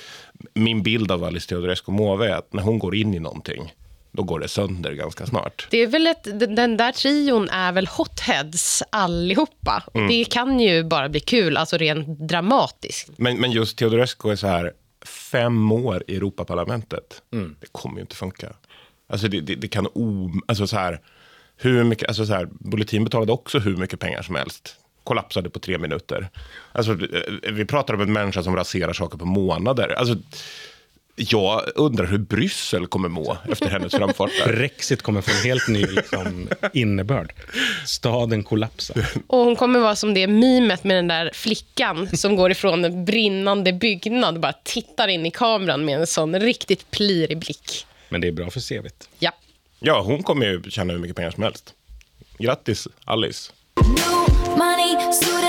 min 0.54 0.82
bild 0.82 1.10
av 1.10 1.24
Alice 1.24 1.48
Teodorescu 1.48 1.92
Måwe 1.92 2.28
är 2.28 2.34
att 2.34 2.52
när 2.52 2.62
hon 2.62 2.78
går 2.78 2.94
in 2.94 3.14
i 3.14 3.18
någonting, 3.18 3.74
då 4.12 4.22
går 4.22 4.40
det 4.40 4.48
sönder 4.48 4.92
ganska 4.92 5.26
snart. 5.26 5.66
Det 5.70 5.78
är 5.78 5.86
väl 5.86 6.06
ett, 6.06 6.24
den 6.56 6.76
där 6.76 6.92
trion 6.92 7.48
är 7.48 7.72
väl 7.72 7.86
hotheads 7.86 8.82
allihopa. 8.90 9.82
Mm. 9.94 10.08
Det 10.08 10.24
kan 10.24 10.60
ju 10.60 10.84
bara 10.84 11.08
bli 11.08 11.20
kul, 11.20 11.56
alltså 11.56 11.76
rent 11.76 12.28
dramatiskt. 12.28 13.10
Men, 13.16 13.40
men 13.40 13.52
just 13.52 13.78
Teodorescu 13.78 14.30
är 14.30 14.36
så 14.36 14.46
här, 14.46 14.72
fem 15.04 15.72
år 15.72 16.04
i 16.06 16.16
Europaparlamentet. 16.16 17.22
Mm. 17.32 17.56
Det 17.60 17.66
kommer 17.72 17.96
ju 17.96 18.00
inte 18.00 18.16
funka. 18.16 18.52
Alltså 19.08 19.28
det, 19.28 19.40
det, 19.40 19.54
det 19.54 19.68
kan 19.68 19.86
o... 19.86 20.30
Alltså 20.46 20.66
så 20.66 20.76
här, 20.76 21.00
hur 21.56 21.84
mycket, 21.84 22.08
alltså 22.08 22.26
så 22.26 22.32
här, 22.32 22.48
Bulletin 22.50 23.04
betalade 23.04 23.32
också 23.32 23.58
hur 23.58 23.76
mycket 23.76 24.00
pengar 24.00 24.22
som 24.22 24.34
helst 24.34 24.76
kollapsade 25.04 25.50
på 25.50 25.58
tre 25.58 25.78
minuter. 25.78 26.28
Alltså, 26.72 26.92
eh, 26.92 27.52
vi 27.52 27.64
pratar 27.64 27.94
om 27.94 28.00
en 28.00 28.12
människa 28.12 28.42
som 28.42 28.56
raserar 28.56 28.92
saker 28.92 29.18
på 29.18 29.24
månader. 29.24 29.88
Alltså, 29.88 30.16
jag 31.16 31.62
undrar 31.74 32.06
hur 32.06 32.18
Bryssel 32.18 32.86
kommer 32.86 33.08
må 33.08 33.36
efter 33.50 33.70
hennes 33.70 33.92
framfart. 33.92 34.30
Brexit 34.46 35.02
kommer 35.02 35.20
få 35.20 35.30
en 35.30 35.44
helt 35.44 35.68
ny 35.68 35.86
liksom, 35.86 36.48
innebörd. 36.72 37.32
Staden 37.86 38.44
kollapsar. 38.44 39.06
Och 39.26 39.38
hon 39.38 39.56
kommer 39.56 39.80
vara 39.80 39.96
som 39.96 40.14
det 40.14 40.26
mimet 40.26 40.84
med 40.84 40.96
den 40.96 41.08
där 41.08 41.30
flickan 41.34 42.16
som 42.16 42.36
går 42.36 42.50
ifrån 42.50 42.84
en 42.84 43.04
brinnande 43.04 43.72
byggnad 43.72 44.34
och 44.34 44.40
bara 44.40 44.54
tittar 44.64 45.08
in 45.08 45.26
i 45.26 45.30
kameran 45.30 45.84
med 45.84 46.00
en 46.00 46.06
sån 46.06 46.40
riktigt 46.40 46.90
plirig 46.90 47.38
blick. 47.38 47.86
Men 48.08 48.20
det 48.20 48.28
är 48.28 48.32
bra 48.32 48.50
för 48.50 48.60
CVt. 48.60 49.08
Ja. 49.18 49.32
Ja, 49.80 50.02
hon 50.02 50.22
kommer 50.22 50.46
ju 50.46 50.62
tjäna 50.70 50.92
hur 50.92 51.00
mycket 51.00 51.16
pengar 51.16 51.30
som 51.30 51.42
helst. 51.42 51.74
Grattis, 52.38 52.88
Alice. 53.04 53.52
money, 54.56 55.12
suit 55.12 55.41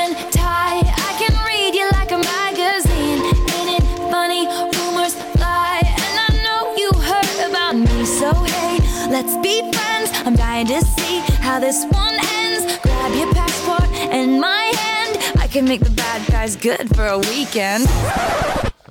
be 9.44 9.62
friends. 9.72 10.12
I'm 10.26 10.36
dying 10.36 10.68
to 10.68 10.82
see 10.86 11.20
how 11.42 11.60
this 11.60 11.86
one 11.92 12.16
ends. 12.42 12.80
Grab 12.82 13.14
your 13.16 13.34
passport 13.34 13.90
and 14.14 14.40
my 14.40 14.72
hand. 14.76 15.18
I 15.44 15.48
can 15.48 15.66
make 15.66 15.84
the 15.84 15.92
bad 15.92 16.26
guys 16.28 16.56
good 16.56 16.96
for 16.96 17.08
a 17.08 17.18
weekend. 17.18 17.88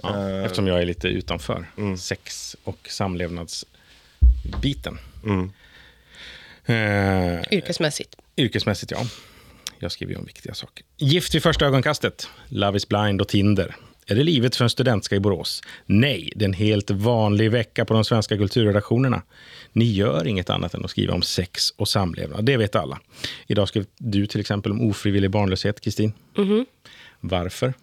Ja, 0.03 0.45
eftersom 0.45 0.67
jag 0.67 0.81
är 0.81 0.87
lite 0.87 1.09
utanför 1.09 1.67
mm. 1.77 1.97
sex 1.97 2.57
och 2.65 2.89
samlevnadsbiten. 2.91 4.99
Mm. 5.25 5.53
Uh, 6.69 7.43
yrkesmässigt. 7.51 8.17
Yrkesmässigt, 8.37 8.93
ja. 8.93 9.05
Jag 9.79 9.93
skriver 9.93 10.13
ju 10.13 10.19
om 10.19 10.25
viktiga 10.25 10.55
saker. 10.55 10.85
Gift 10.97 11.35
vid 11.35 11.43
första 11.43 11.67
ögonkastet, 11.67 12.29
Love 12.49 12.77
is 12.77 12.89
blind 12.89 13.21
och 13.21 13.29
Tinder. 13.29 13.77
Är 14.07 14.15
det 14.15 14.23
livet 14.23 14.57
för 14.57 14.65
en 14.65 14.71
studentska 14.71 15.17
i 15.17 15.21
Borås? 15.21 15.63
Nej, 15.87 16.33
det 16.37 16.45
är 16.45 16.49
en 16.49 16.55
helt 16.55 16.91
vanlig 16.91 17.51
vecka 17.51 17.85
på 17.85 17.95
de 17.95 18.05
svenska 18.05 18.37
kulturredaktionerna. 18.37 19.23
Ni 19.73 19.85
gör 19.85 20.27
inget 20.27 20.51
annat 20.51 20.75
än 20.75 20.85
att 20.85 20.91
skriva 20.91 21.15
om 21.15 21.23
sex 21.23 21.71
och 21.77 21.89
samlevnad, 21.89 22.45
det 22.45 22.57
vet 22.57 22.77
alla. 22.77 23.01
Idag 23.47 23.69
skrev 23.69 23.87
du 23.99 24.27
till 24.27 24.41
exempel 24.41 24.73
om 24.73 24.91
ofrivillig 24.91 25.31
barnlöshet, 25.31 25.81
Kristin. 25.81 26.13
Mm 26.37 26.51
-hmm. 26.51 26.67
Varför? 27.21 27.75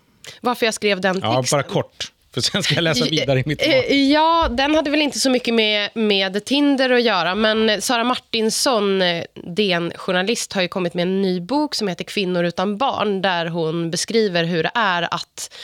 Varför 0.41 0.65
jag 0.65 0.73
skrev 0.73 1.01
den 1.01 1.15
texten? 1.15 1.31
Ja, 1.31 1.43
bara 1.51 1.63
kort. 1.63 2.11
För 2.33 2.41
sen 2.41 2.63
ska 2.63 2.75
jag 2.75 2.83
läsa 2.83 3.05
vidare 3.05 3.39
i 3.39 3.43
mitt 3.45 3.61
Eh, 3.61 3.75
val. 3.75 3.83
Ja, 3.89 4.47
den 4.51 4.75
hade 4.75 4.89
väl 4.89 5.01
inte 5.01 5.19
så 5.19 5.29
mycket 5.29 5.53
med, 5.53 5.89
med 5.93 6.45
Tinder 6.45 6.89
att 6.89 7.03
göra, 7.03 7.35
men 7.35 7.81
Sara 7.81 8.03
Martinsson, 8.03 9.01
eh, 9.01 9.23
DN-journalist, 9.35 10.53
har 10.53 10.61
ju 10.61 10.67
kommit 10.67 10.93
med 10.93 11.01
en 11.01 11.21
ny 11.21 11.41
bok 11.41 11.75
som 11.75 11.87
heter 11.87 12.03
Kvinnor 12.03 12.43
utan 12.43 12.77
barn, 12.77 13.21
där 13.21 13.45
hon 13.45 13.91
beskriver 13.91 14.43
hur 14.43 14.63
det 14.63 14.71
är 14.75 15.13
att 15.13 15.55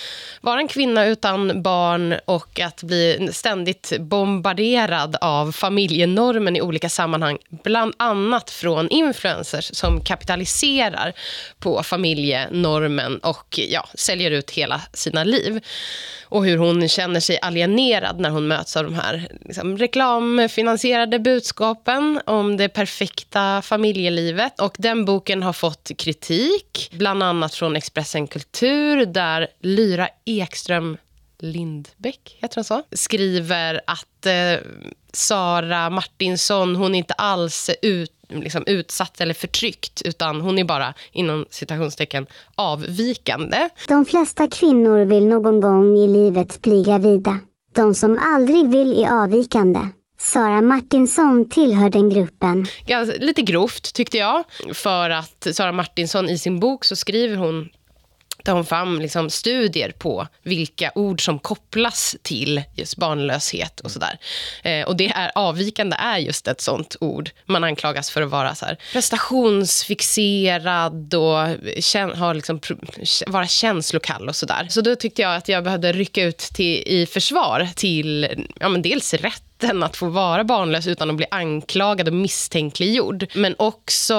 vara 0.41 0.59
en 0.59 0.67
kvinna 0.67 1.05
utan 1.05 1.61
barn 1.61 2.15
och 2.25 2.59
att 2.59 2.83
bli 2.83 3.29
ständigt 3.31 3.93
bombarderad 3.99 5.15
av 5.21 5.51
familjenormen 5.51 6.55
i 6.55 6.61
olika 6.61 6.89
sammanhang, 6.89 7.37
bland 7.49 7.93
annat 7.97 8.49
från 8.49 8.89
influencers 8.89 9.69
som 9.73 10.01
kapitaliserar 10.01 11.13
på 11.59 11.83
familjenormen 11.83 13.17
och 13.17 13.59
ja, 13.69 13.87
säljer 13.93 14.31
ut 14.31 14.51
hela 14.51 14.81
sina 14.93 15.23
liv. 15.23 15.61
Och 16.23 16.45
hur 16.45 16.54
hon 16.57 16.87
känner 16.89 17.19
sig 17.19 17.39
alienerad 17.41 18.19
när 18.19 18.29
hon 18.29 18.47
möts 18.47 18.77
av 18.77 18.83
de 18.83 18.93
här 18.93 19.27
liksom, 19.41 19.77
reklamfinansierade 19.77 21.19
budskapen 21.19 22.21
om 22.25 22.57
det 22.57 22.69
perfekta 22.69 23.61
familjelivet. 23.61 24.59
Och 24.59 24.75
den 24.77 25.05
boken 25.05 25.43
har 25.43 25.53
fått 25.53 25.91
kritik, 25.97 26.91
bland 26.93 27.23
annat 27.23 27.53
från 27.55 27.75
Expressen 27.75 28.27
Kultur, 28.27 29.05
där 29.05 29.47
Lyra 29.61 30.09
Ekström 30.25 30.97
Lindbäck, 31.39 32.37
heter 32.41 32.55
hon 32.55 32.63
så? 32.63 32.81
Skriver 32.91 33.81
att 33.87 34.25
eh, 34.25 34.67
Sara 35.13 35.89
Martinsson, 35.89 36.75
hon 36.75 36.95
är 36.95 36.99
inte 36.99 37.13
alls 37.13 37.69
ut, 37.81 38.11
liksom, 38.29 38.63
utsatt 38.67 39.21
eller 39.21 39.33
förtryckt, 39.33 40.01
utan 40.01 40.41
hon 40.41 40.59
är 40.59 40.63
bara, 40.63 40.93
inom 41.11 41.45
citationstecken, 41.49 42.25
avvikande. 42.55 43.69
De 43.87 44.05
flesta 44.05 44.47
kvinnor 44.47 45.05
vill 45.05 45.25
någon 45.25 45.61
gång 45.61 45.97
i 45.97 46.07
livet 46.07 46.61
bli 46.61 46.83
gravida. 46.83 47.39
De 47.75 47.95
som 47.95 48.19
aldrig 48.21 48.69
vill 48.69 49.03
är 49.03 49.23
avvikande. 49.23 49.79
Sara 50.17 50.61
Martinsson 50.61 51.49
tillhör 51.49 51.89
den 51.89 52.09
gruppen. 52.09 52.65
Ganska, 52.85 53.17
lite 53.17 53.41
grovt, 53.41 53.93
tyckte 53.93 54.17
jag. 54.17 54.43
För 54.73 55.09
att 55.09 55.47
Sara 55.51 55.71
Martinsson 55.71 56.29
i 56.29 56.37
sin 56.37 56.59
bok 56.59 56.85
så 56.85 56.95
skriver 56.95 57.35
hon 57.35 57.69
tar 58.45 58.53
hon 58.53 58.65
fram 58.65 59.01
liksom 59.01 59.29
studier 59.29 59.91
på 59.91 60.27
vilka 60.43 60.91
ord 60.95 61.25
som 61.25 61.39
kopplas 61.39 62.15
till 62.21 62.63
just 62.75 62.97
barnlöshet 62.97 63.79
och 63.79 63.91
sådär. 63.91 64.19
Eh, 64.63 64.87
och 64.87 64.95
det 64.95 65.07
är 65.07 65.31
avvikande 65.35 65.95
är 65.99 66.17
just 66.17 66.47
ett 66.47 66.61
sånt 66.61 66.95
ord. 66.99 67.29
Man 67.45 67.63
anklagas 67.63 68.09
för 68.09 68.21
att 68.21 68.29
vara 68.29 68.55
så 68.55 68.65
här 68.65 68.77
prestationsfixerad 68.93 71.13
och 71.13 71.47
kän, 71.79 72.11
ha 72.11 72.33
liksom, 72.33 72.59
vara 73.27 73.47
känslokall 73.47 74.29
och 74.29 74.35
sådär. 74.35 74.67
Så 74.69 74.81
då 74.81 74.95
tyckte 74.95 75.21
jag 75.21 75.35
att 75.35 75.47
jag 75.47 75.63
behövde 75.63 75.93
rycka 75.93 76.23
ut 76.23 76.37
till, 76.37 76.83
i 76.85 77.05
försvar 77.05 77.67
till 77.75 78.45
ja, 78.59 78.69
men 78.69 78.81
dels 78.81 79.13
rätten 79.59 79.83
att 79.83 79.97
få 79.97 80.09
vara 80.09 80.43
barnlös 80.43 80.87
utan 80.87 81.09
att 81.09 81.15
bli 81.15 81.25
anklagad 81.31 82.07
och 82.07 82.13
misstänkliggjord. 82.13 83.25
Men 83.35 83.55
också 83.57 84.13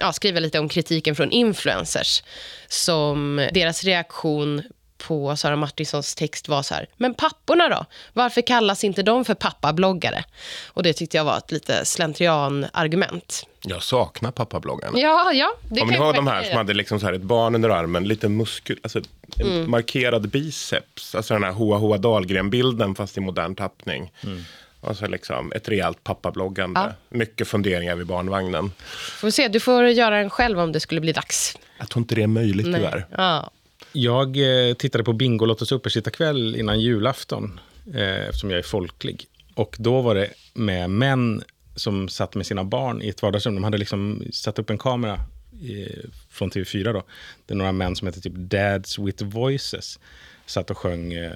ja, 0.00 0.12
skriva 0.12 0.40
lite 0.40 0.58
om 0.58 0.68
kritiken 0.68 1.14
från 1.14 1.30
influencers. 1.30 2.22
Som 2.68 3.48
deras 3.52 3.84
reaktion 3.84 4.62
på 4.98 5.36
Sara 5.36 5.56
Martinssons 5.56 6.14
text 6.14 6.48
var 6.48 6.62
så 6.62 6.74
här, 6.74 6.86
men 6.96 7.14
papporna 7.14 7.68
då? 7.68 7.84
Varför 8.12 8.40
kallas 8.40 8.84
inte 8.84 9.02
de 9.02 9.24
för 9.24 9.34
pappabloggare? 9.34 10.24
Och 10.66 10.82
det 10.82 10.92
tyckte 10.92 11.16
jag 11.16 11.24
var 11.24 11.38
ett 11.38 11.52
lite 11.52 11.84
slentrian-argument. 11.84 13.46
Jag 13.66 13.82
saknar 13.82 14.30
pappabloggarna. 14.30 14.98
Ja, 14.98 15.32
ja. 15.32 15.54
Det 15.68 15.80
Om 15.80 15.88
ni 15.88 15.96
har 15.96 16.12
de 16.12 16.26
här 16.26 16.42
som 16.42 16.56
hade 16.56 16.74
liksom 16.74 17.00
så 17.00 17.06
här 17.06 17.12
ett 17.12 17.22
barn 17.22 17.54
under 17.54 17.70
armen, 17.70 18.08
lite 18.08 18.28
muskel, 18.28 18.76
alltså 18.82 19.00
Mm. 19.40 19.70
markerad 19.70 20.28
biceps. 20.28 21.14
Alltså 21.14 21.34
den 21.34 21.44
här 21.44 21.52
Hoa 21.52 21.78
Hoa 21.78 21.98
Dahlgren-bilden 21.98 22.94
fast 22.94 23.16
i 23.16 23.20
modern 23.20 23.54
tappning. 23.54 24.12
Och 24.22 24.73
så 24.92 25.06
liksom 25.06 25.52
ett 25.52 25.68
rejält 25.68 26.04
pappabloggande. 26.04 26.80
Ja. 26.80 26.92
Mycket 27.08 27.48
funderingar 27.48 27.96
vid 27.96 28.06
barnvagnen. 28.06 28.72
Får 29.20 29.26
vi 29.26 29.32
se, 29.32 29.48
du 29.48 29.60
får 29.60 29.86
göra 29.86 30.18
den 30.18 30.30
själv 30.30 30.60
om 30.60 30.72
det 30.72 30.80
skulle 30.80 31.00
bli 31.00 31.12
dags. 31.12 31.58
Jag 31.78 31.90
tror 31.90 32.00
inte 32.00 32.14
det 32.14 32.22
är 32.22 32.26
möjligt 32.26 32.66
tyvärr. 32.66 33.06
Ja. 33.10 33.50
Jag 33.92 34.36
eh, 34.68 34.74
tittade 34.74 35.04
på 35.04 35.12
Bingolottos 35.12 35.72
uppesittarkväll 35.72 36.56
innan 36.56 36.80
julafton, 36.80 37.60
eh, 37.94 38.26
eftersom 38.26 38.50
jag 38.50 38.58
är 38.58 38.62
folklig. 38.62 39.26
Och 39.54 39.76
då 39.78 40.00
var 40.00 40.14
det 40.14 40.30
med 40.54 40.90
män 40.90 41.42
som 41.74 42.08
satt 42.08 42.34
med 42.34 42.46
sina 42.46 42.64
barn 42.64 43.02
i 43.02 43.08
ett 43.08 43.22
vardagsrum. 43.22 43.54
De 43.54 43.64
hade 43.64 43.78
liksom 43.78 44.22
satt 44.32 44.58
upp 44.58 44.70
en 44.70 44.78
kamera 44.78 45.20
i, 45.60 45.88
från 46.30 46.50
TV4 46.50 46.92
då, 46.92 47.02
där 47.46 47.54
några 47.54 47.72
män 47.72 47.96
som 47.96 48.08
heter 48.08 48.20
typ 48.20 48.34
Dads 48.34 48.98
with 48.98 49.24
Voices 49.24 49.98
satt 50.46 50.70
och 50.70 50.78
sjöng 50.78 51.12
eh, 51.12 51.32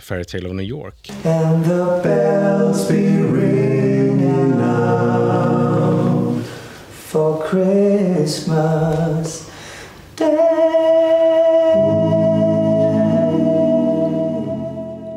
Fairy 0.00 0.24
Tale 0.24 0.46
of 0.46 0.52
New 0.52 0.62
York. 0.62 0.94
And 1.24 1.64
the 1.64 2.00
bells 2.02 2.88
be 2.88 3.18
ringing 3.18 4.60
out 4.60 6.42
for 6.90 7.42
Christmas 7.44 9.50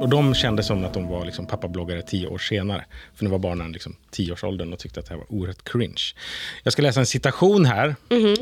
Och 0.08 0.12
de 0.12 0.36
kände 0.36 0.64
som 0.64 0.86
att 0.86 0.94
de 0.94 1.08
var 1.08 1.26
liksom 1.26 1.46
pappabloggare 1.46 2.02
tio 2.02 2.28
år 2.28 2.38
senare. 2.38 2.86
För 3.16 3.24
nu 3.24 3.30
var 3.30 3.40
barnen 3.40 3.72
liksom 3.72 3.96
tioårsåldern 4.12 4.74
och 4.74 4.80
tyckte 4.80 5.00
att 5.00 5.06
det 5.06 5.12
här 5.12 5.18
var 5.18 5.32
oerhört 5.32 5.64
cringe. 5.64 6.02
Jag 6.64 6.74
ska 6.74 6.82
läsa 6.82 7.00
en 7.00 7.06
citation 7.06 7.66
här. 7.66 7.96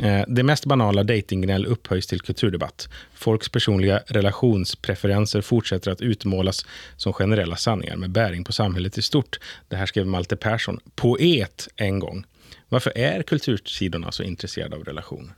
Eh, 0.03 0.25
Det 0.27 0.43
mest 0.43 0.65
banala 0.65 1.03
datinggnäll 1.03 1.65
upphöjs 1.65 2.07
till 2.07 2.21
kulturdebatt. 2.21 2.89
Folks 3.13 3.49
personliga 3.49 4.01
relationspreferenser 4.07 5.41
fortsätter 5.41 5.91
att 5.91 6.01
utmålas 6.01 6.65
som 6.97 7.13
generella 7.13 7.55
sanningar 7.55 7.95
med 7.95 8.09
bäring 8.09 8.43
på 8.43 8.51
samhället 8.53 8.97
i 8.97 9.01
stort. 9.01 9.39
Det 9.67 9.75
här 9.75 9.85
skrev 9.85 10.07
Malte 10.07 10.35
Persson, 10.35 10.79
poet, 10.95 11.67
en 11.75 11.99
gång. 11.99 12.25
Varför 12.69 12.97
är 12.97 13.23
kultursidorna 13.23 14.11
så 14.11 14.23
intresserade 14.23 14.75
av 14.75 14.83
relationer? 14.83 15.33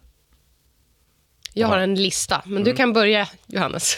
Jag 1.54 1.68
har 1.68 1.78
en 1.78 1.96
lista, 1.96 2.42
men 2.46 2.64
du 2.64 2.74
kan 2.74 2.94
börja, 2.94 3.28
Johannes. 3.46 3.98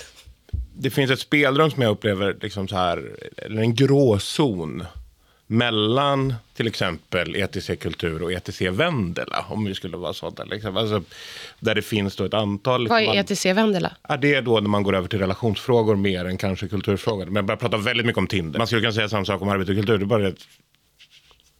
Det 0.81 0.89
finns 0.89 1.11
ett 1.11 1.19
spelrum 1.19 1.71
som 1.71 1.81
jag 1.81 1.91
upplever, 1.91 2.37
liksom 2.41 2.67
så 2.67 2.75
här, 2.75 3.11
eller 3.37 3.61
en 3.61 3.75
gråzon 3.75 4.83
mellan 5.47 6.33
till 6.53 6.67
exempel 6.67 7.35
ETC 7.35 7.69
Kultur 7.79 8.23
och 8.23 8.31
ETC 8.31 8.61
Vendela, 8.61 9.45
om 9.49 9.65
vi 9.65 9.75
skulle 9.75 9.97
vara 9.97 10.13
sådana. 10.13 10.49
Liksom. 10.53 10.77
Alltså, 10.77 11.03
där 11.59 11.75
det 11.75 11.81
finns 11.81 12.15
då 12.15 12.25
ett 12.25 12.33
antal... 12.33 12.87
Vad 12.87 13.01
är 13.01 13.05
man- 13.05 13.17
ETC 13.17 13.45
Vendela? 13.45 13.95
Ja, 14.09 14.17
det 14.17 14.33
är 14.33 14.41
då 14.41 14.59
när 14.59 14.69
man 14.69 14.83
går 14.83 14.95
över 14.95 15.07
till 15.07 15.19
relationsfrågor 15.19 15.95
mer 15.95 16.25
än 16.25 16.37
kanske 16.37 16.67
kulturfrågor. 16.67 17.25
Men 17.25 17.35
jag 17.35 17.45
börjar 17.45 17.57
prata 17.57 17.77
väldigt 17.77 18.05
mycket 18.05 18.17
om 18.17 18.27
Tinder. 18.27 18.57
Man 18.57 18.67
skulle 18.67 18.81
kunna 18.81 18.93
säga 18.93 19.09
samma 19.09 19.25
sak 19.25 19.41
om 19.41 19.49
arbete 19.49 19.71
och 19.71 19.77
kultur. 19.77 19.97
Det 19.97 20.03
är 20.03 20.05
bara 20.05 20.23
det 20.23 20.35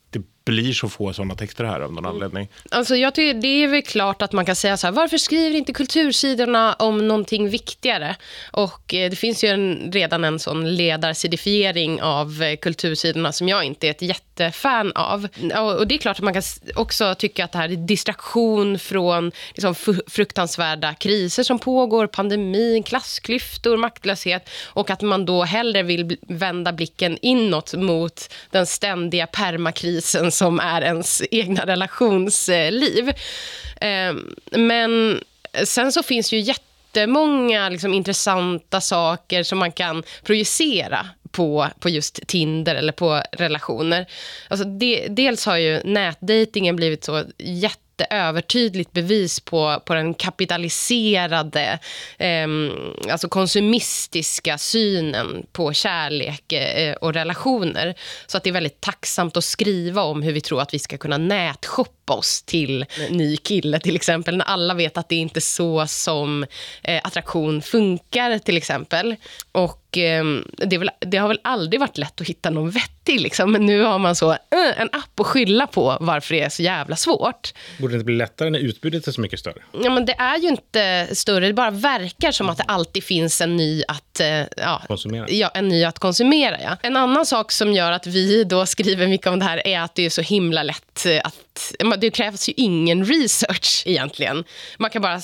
det 0.09 0.21
blir 0.49 0.73
så 0.73 0.89
få 0.89 1.13
sådana 1.13 1.35
texter 1.35 1.63
här 1.63 1.79
av 1.79 1.93
någon 1.93 2.05
anledning. 2.05 2.47
Alltså 2.71 2.95
jag 2.95 3.15
tycker 3.15 3.41
det 3.41 3.63
är 3.63 3.67
väl 3.67 3.81
klart 3.81 4.21
att 4.21 4.31
man 4.31 4.45
kan 4.45 4.55
säga 4.55 4.77
så 4.77 4.87
här, 4.87 4.91
varför 4.91 5.17
skriver 5.17 5.57
inte 5.57 5.73
kultursidorna 5.73 6.73
om 6.73 7.07
någonting 7.07 7.49
viktigare? 7.49 8.15
Och 8.51 8.93
eh, 8.93 9.09
det 9.09 9.15
finns 9.15 9.43
ju 9.43 9.47
en, 9.47 9.91
redan 9.91 10.23
en 10.23 10.39
sån 10.39 10.75
ledarsidifiering 10.75 12.01
av 12.01 12.43
eh, 12.43 12.55
kultursidorna 12.55 13.31
som 13.31 13.49
jag 13.49 13.63
inte 13.63 13.87
är 13.87 13.91
ett 13.91 14.01
jättefan 14.01 14.91
av. 14.91 15.27
Och, 15.55 15.75
och 15.77 15.87
det 15.87 15.95
är 15.95 15.99
klart 15.99 16.17
att 16.17 16.23
man 16.23 16.33
kan 16.33 16.43
också 16.75 17.15
tycka 17.15 17.45
att 17.45 17.51
det 17.51 17.57
här 17.57 17.71
är 17.71 17.75
distraktion 17.75 18.79
från 18.79 19.31
liksom, 19.53 19.75
fruktansvärda 20.07 20.93
kriser 20.93 21.43
som 21.43 21.59
pågår, 21.59 22.07
pandemin, 22.07 22.83
klassklyftor, 22.83 23.77
maktlöshet 23.77 24.49
och 24.65 24.89
att 24.89 25.01
man 25.01 25.25
då 25.25 25.43
hellre 25.43 25.83
vill 25.83 26.17
vända 26.27 26.73
blicken 26.73 27.17
inåt 27.21 27.73
mot 27.73 28.33
den 28.51 28.65
ständiga 28.65 29.27
permakrisen 29.27 30.31
som 30.39 30.59
är 30.59 30.81
ens 30.81 31.21
egna 31.31 31.65
relationsliv. 31.65 33.09
Eh, 33.81 34.13
men 34.51 35.23
sen 35.63 35.91
så 35.91 36.03
finns 36.03 36.33
ju 36.33 36.39
jättemånga 36.39 37.69
liksom, 37.69 37.93
intressanta 37.93 38.81
saker 38.81 39.43
som 39.43 39.59
man 39.59 39.71
kan 39.71 40.03
projicera 40.23 41.07
på, 41.31 41.67
på 41.79 41.89
just 41.89 42.27
Tinder 42.27 42.75
eller 42.75 42.93
på 42.93 43.21
relationer. 43.31 44.05
Alltså 44.47 44.65
de, 44.67 45.07
dels 45.09 45.45
har 45.45 45.57
ju 45.57 45.81
nätdejtingen 45.83 46.75
blivit 46.75 47.03
så 47.03 47.23
jätteövertydligt 47.99 48.91
bevis 48.91 49.39
på, 49.39 49.81
på 49.85 49.93
den 49.93 50.13
kapitaliserade, 50.13 51.79
eh, 52.17 52.47
alltså 53.11 53.29
konsumistiska 53.29 54.57
synen 54.57 55.45
på 55.51 55.73
kärlek 55.73 56.53
eh, 56.53 56.93
och 56.93 57.13
relationer. 57.13 57.95
Så 58.27 58.37
att 58.37 58.43
det 58.43 58.49
är 58.49 58.53
väldigt 58.53 58.81
tacksamt 58.81 59.37
att 59.37 59.43
skriva 59.43 60.01
om 60.01 60.21
hur 60.21 60.33
vi 60.33 60.41
tror 60.41 60.61
att 60.61 60.73
vi 60.73 60.79
ska 60.79 60.97
kunna 60.97 61.17
nätshoppa 61.17 61.98
döpa 62.09 62.13
oss 62.13 62.41
till 62.41 62.85
ny 63.09 63.37
kille 63.37 63.79
till 63.79 63.95
exempel. 63.95 64.37
När 64.37 64.45
alla 64.45 64.73
vet 64.73 64.97
att 64.97 65.09
det 65.09 65.15
inte 65.15 65.39
är 65.39 65.41
så 65.41 65.87
som 65.87 66.45
eh, 66.83 67.01
attraktion 67.03 67.61
funkar 67.61 68.39
till 68.39 68.57
exempel. 68.57 69.15
Och 69.51 69.97
eh, 69.97 70.23
det, 70.57 70.75
är 70.75 70.79
väl, 70.79 70.89
det 70.99 71.17
har 71.17 71.27
väl 71.27 71.39
aldrig 71.43 71.79
varit 71.79 71.97
lätt 71.97 72.21
att 72.21 72.27
hitta 72.27 72.49
någon 72.49 72.69
vettig. 72.69 73.21
Liksom. 73.21 73.51
Men 73.51 73.65
nu 73.65 73.81
har 73.81 73.99
man 73.99 74.15
så 74.15 74.31
eh, 74.31 74.37
en 74.81 74.89
app 74.91 75.19
att 75.19 75.27
skylla 75.27 75.67
på 75.67 75.97
varför 75.99 76.35
det 76.35 76.41
är 76.41 76.49
så 76.49 76.63
jävla 76.63 76.95
svårt. 76.95 77.53
Borde 77.79 77.93
det 77.93 77.95
inte 77.95 78.05
bli 78.05 78.15
lättare 78.15 78.49
när 78.49 78.59
utbudet 78.59 79.07
är 79.07 79.11
så 79.11 79.21
mycket 79.21 79.39
större? 79.39 79.61
Ja, 79.83 79.89
men 79.89 80.05
det 80.05 80.13
är 80.13 80.37
ju 80.37 80.47
inte 80.47 81.07
större, 81.11 81.47
det 81.47 81.53
bara 81.53 81.71
verkar 81.71 82.31
som 82.31 82.49
att 82.49 82.57
det 82.57 82.63
alltid 82.63 83.03
finns 83.03 83.41
en 83.41 83.57
ny 83.57 83.83
att, 83.87 84.19
eh, 84.19 84.43
ja, 84.57 84.81
Konsumera. 84.87 85.29
Ja, 85.29 85.51
en 85.53 85.67
ny 85.67 85.83
att 85.83 85.99
konsumera. 85.99 86.57
Ja. 86.61 86.77
En 86.81 86.95
annan 86.95 87.25
sak 87.25 87.51
som 87.51 87.73
gör 87.73 87.91
att 87.91 88.07
vi 88.07 88.43
då 88.43 88.65
skriver 88.65 89.07
mycket 89.07 89.27
om 89.27 89.39
det 89.39 89.45
här 89.45 89.67
är 89.67 89.79
att 89.79 89.95
det 89.95 90.05
är 90.05 90.09
så 90.09 90.21
himla 90.21 90.63
lätt 90.63 91.05
eh, 91.05 91.21
att... 91.23 91.73
Det 91.99 92.11
krävs 92.11 92.49
ju 92.49 92.53
ingen 92.57 93.05
research 93.05 93.83
egentligen. 93.85 94.43
Man 94.77 94.89
kan 94.89 95.01
bara 95.01 95.21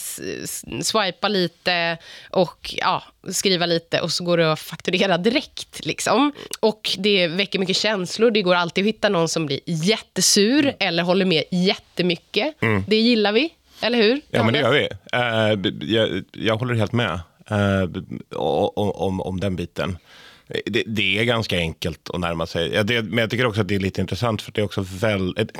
swipa 0.81 1.27
lite 1.27 1.97
och 2.29 2.75
ja, 2.77 3.03
skriva 3.31 3.65
lite 3.65 4.01
och 4.01 4.11
så 4.11 4.23
går 4.23 4.37
det 4.37 4.51
att 4.51 4.59
fakturera 4.59 5.17
direkt. 5.17 5.85
Liksom. 5.85 6.31
Och 6.59 6.95
det 6.97 7.27
väcker 7.27 7.59
mycket 7.59 7.77
känslor. 7.77 8.31
Det 8.31 8.41
går 8.41 8.55
alltid 8.55 8.83
att 8.83 8.87
hitta 8.87 9.09
någon 9.09 9.29
som 9.29 9.45
blir 9.45 9.59
jättesur 9.65 10.73
eller 10.79 11.03
håller 11.03 11.25
med 11.25 11.43
jättemycket. 11.51 12.55
Det 12.87 12.95
gillar 12.95 13.31
vi, 13.31 13.49
eller 13.81 13.97
hur? 13.97 14.21
Ja, 14.29 14.43
men 14.43 14.53
det 14.53 14.59
gör 14.59 14.71
vi. 14.71 14.89
Eh, 15.13 15.89
jag, 15.95 16.23
jag 16.31 16.57
håller 16.57 16.73
helt 16.73 16.91
med 16.91 17.19
eh, 17.49 18.37
om, 18.39 18.91
om, 18.91 19.21
om 19.21 19.39
den 19.39 19.55
biten. 19.55 19.97
Det, 20.47 20.83
det 20.85 21.19
är 21.19 21.23
ganska 21.23 21.57
enkelt 21.57 22.09
att 22.09 22.19
närma 22.19 22.45
sig. 22.45 22.73
Ja, 22.73 22.83
det, 22.83 23.01
men 23.01 23.17
jag 23.17 23.29
tycker 23.29 23.45
också 23.45 23.61
att 23.61 23.67
det 23.67 23.75
är 23.75 23.79
lite 23.79 24.01
intressant 24.01 24.41
för 24.41 24.51
det 24.51 24.61
är 24.61 24.65
också 24.65 24.81
väl, 24.81 25.37
ett, 25.37 25.51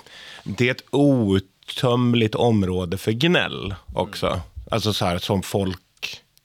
det 0.44 0.68
är 0.68 0.72
ett 0.72 0.84
outtömligt 0.92 2.36
område 2.36 2.98
för 2.98 3.12
gnäll 3.12 3.75
också. 3.94 4.42
Alltså 4.72 4.94
så 4.94 5.06
här 5.06 5.18
som 5.18 5.44
folk 5.44 5.80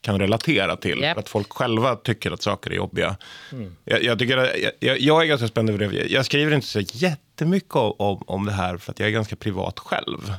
kan 0.01 0.19
relatera 0.19 0.75
till. 0.75 0.99
För 0.99 1.19
att 1.19 1.29
folk 1.29 1.53
själva 1.53 1.95
tycker 1.95 2.31
att 2.31 2.41
saker 2.41 2.71
är 2.71 2.75
jobbiga. 2.75 3.15
Jag, 3.85 4.03
jag, 4.03 4.19
tycker 4.19 4.37
att, 4.37 4.49
jag, 4.79 4.99
jag 4.99 5.21
är 5.21 5.25
ganska 5.25 5.47
spänd 5.47 5.69
över 5.69 5.87
det. 5.87 6.11
Jag 6.11 6.25
skriver 6.25 6.55
inte 6.55 6.67
så 6.67 6.79
jättemycket 6.79 7.75
om, 7.75 7.93
om, 7.97 8.23
om 8.27 8.45
det 8.45 8.51
här 8.51 8.77
för 8.77 8.91
att 8.91 8.99
jag 8.99 9.07
är 9.09 9.13
ganska 9.13 9.35
privat 9.35 9.79
själv. 9.79 10.33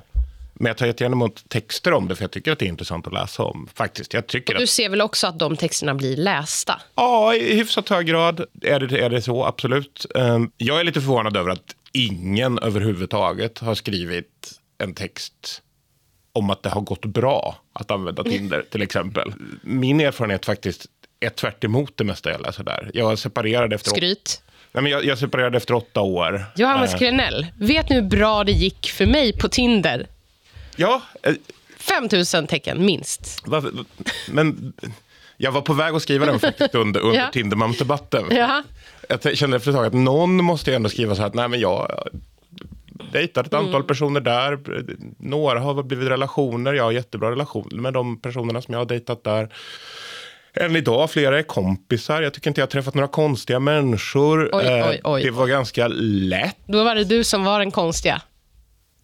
Men 0.55 0.67
jag 0.67 0.77
tar 0.77 0.87
jättegärna 0.87 1.15
emot 1.15 1.49
texter 1.49 1.93
om 1.93 2.09
det 2.09 2.17
för 2.17 2.25
jag 2.25 2.31
tycker 2.31 2.53
att 2.53 2.59
det 2.59 2.65
är 2.65 2.69
intressant 2.69 3.07
att 3.07 3.13
läsa 3.13 3.43
om. 3.43 3.69
Faktiskt. 3.75 4.15
Jag 4.15 4.27
tycker 4.27 4.55
Du 4.55 4.63
att, 4.63 4.69
ser 4.69 4.89
väl 4.89 5.01
också 5.01 5.27
att 5.27 5.39
de 5.39 5.57
texterna 5.57 5.95
blir 5.95 6.17
lästa? 6.17 6.81
ja, 6.95 7.35
i 7.35 7.55
hyfsat 7.55 7.89
hög 7.89 8.07
grad 8.07 8.45
är 8.63 8.81
det, 8.81 8.99
är 8.99 9.11
det 9.11 9.23
så, 9.23 9.45
absolut. 9.45 10.07
Ehm, 10.15 10.51
Jag 10.57 10.81
är 10.81 10.85
lite 10.85 11.01
förvånad 11.01 11.37
över 11.37 11.51
att 11.51 11.75
ingen 11.93 12.59
överhuvudtaget 12.59 13.59
har 13.59 13.75
skrivit 13.75 14.53
en 14.79 14.95
text 14.95 15.63
om 16.33 16.51
att 16.51 16.63
det 16.63 16.69
har 16.69 16.81
gått 16.81 17.05
bra 17.05 17.57
att 17.73 17.91
använda 17.91 18.25
Tinder 18.25 18.65
till 18.71 18.83
exempel. 18.83 19.33
Min 19.63 20.01
erfarenhet 20.01 20.47
faktiskt 20.47 20.87
är 21.21 21.31
tvärt 21.31 21.65
emot 21.65 21.93
det 21.97 22.05
mesta 22.05 22.31
jag 22.31 22.41
läser 22.41 22.65
där. 22.65 22.91
Jag 22.95 23.19
separerade 23.19 23.75
efter, 23.75 23.91
Skryt. 23.91 24.43
nej, 24.73 24.83
men 24.83 24.93
jag, 24.93 25.05
jag 25.05 25.19
separerade 25.19 25.57
efter 25.57 25.75
åtta 25.75 26.01
år. 26.01 26.45
Johannes 26.57 26.93
Eh, 26.93 26.99
Klenell, 26.99 27.47
vet 27.59 27.89
ni 27.89 27.95
hur 27.95 28.03
bra 28.03 28.45
det 28.45 28.53
gick 28.53 28.87
för 28.91 29.07
mig 29.07 29.39
på 29.39 29.49
Tinder? 29.49 30.07
Ja, 30.77 31.03
eh, 31.23 31.35
5000 31.79 32.47
tecken, 32.47 32.85
minst. 32.87 33.43
Varför- 33.47 33.73
Men 34.31 34.73
jag 35.37 35.53
var 35.53 35.61
på 35.61 35.73
väg 35.73 35.95
att 35.95 36.03
skriva 36.03 36.27
den 36.27 36.41
faktiskt 36.41 36.75
under, 36.75 37.01
under 37.07 37.21
Ja. 37.21 37.31
Tindermamsdebatten. 37.33 38.25
Ja. 38.31 38.63
Jag 39.09 39.37
kände 39.39 39.57
efter 39.57 39.71
ett 39.71 39.77
tag 39.77 39.87
att 39.87 39.93
någon 39.93 40.45
måste 40.45 40.71
ju 40.71 40.75
ändå 40.77 40.89
skriva 40.89 41.15
så 41.15 41.21
här 41.21 41.29
att 41.29 41.35
nej 41.35 41.49
men 41.49 41.61
jag 41.61 42.09
dejtat 43.13 43.47
ett 43.47 43.55
antal 43.55 43.83
personer 43.85 44.21
där. 44.21 44.59
Några 45.19 45.61
har 45.61 45.83
blivit 45.83 46.09
relationer. 46.09 46.73
Jag 46.73 46.85
har 46.85 46.93
jättebra 46.93 47.31
relationer 47.31 47.77
med 47.81 47.93
de 47.93 48.21
personerna 48.21 48.63
som 48.63 48.73
jag 48.75 48.81
har 48.81 48.87
dejtat 48.87 49.25
där. 49.25 49.55
Än 50.55 50.77
idag, 50.77 51.11
flera 51.11 51.39
är 51.39 51.43
kompisar. 51.43 52.23
Jag 52.23 52.35
tycker 52.35 52.51
inte 52.51 52.61
jag 52.61 52.67
har 52.67 52.71
träffat 52.71 52.95
några 52.95 53.09
konstiga 53.09 53.61
människor. 53.61 54.51
Oj, 54.53 54.65
Eh, 54.65 54.89
oj, 54.89 55.01
oj. 55.05 55.23
Det 55.23 55.31
var 55.31 55.47
ganska 55.47 55.89
lätt. 55.89 56.57
Då 56.67 56.85
var 56.85 56.95
det 56.95 57.05
du 57.05 57.25
som 57.25 57.45
var 57.45 57.59
den 57.59 57.71
konstiga. 57.71 58.23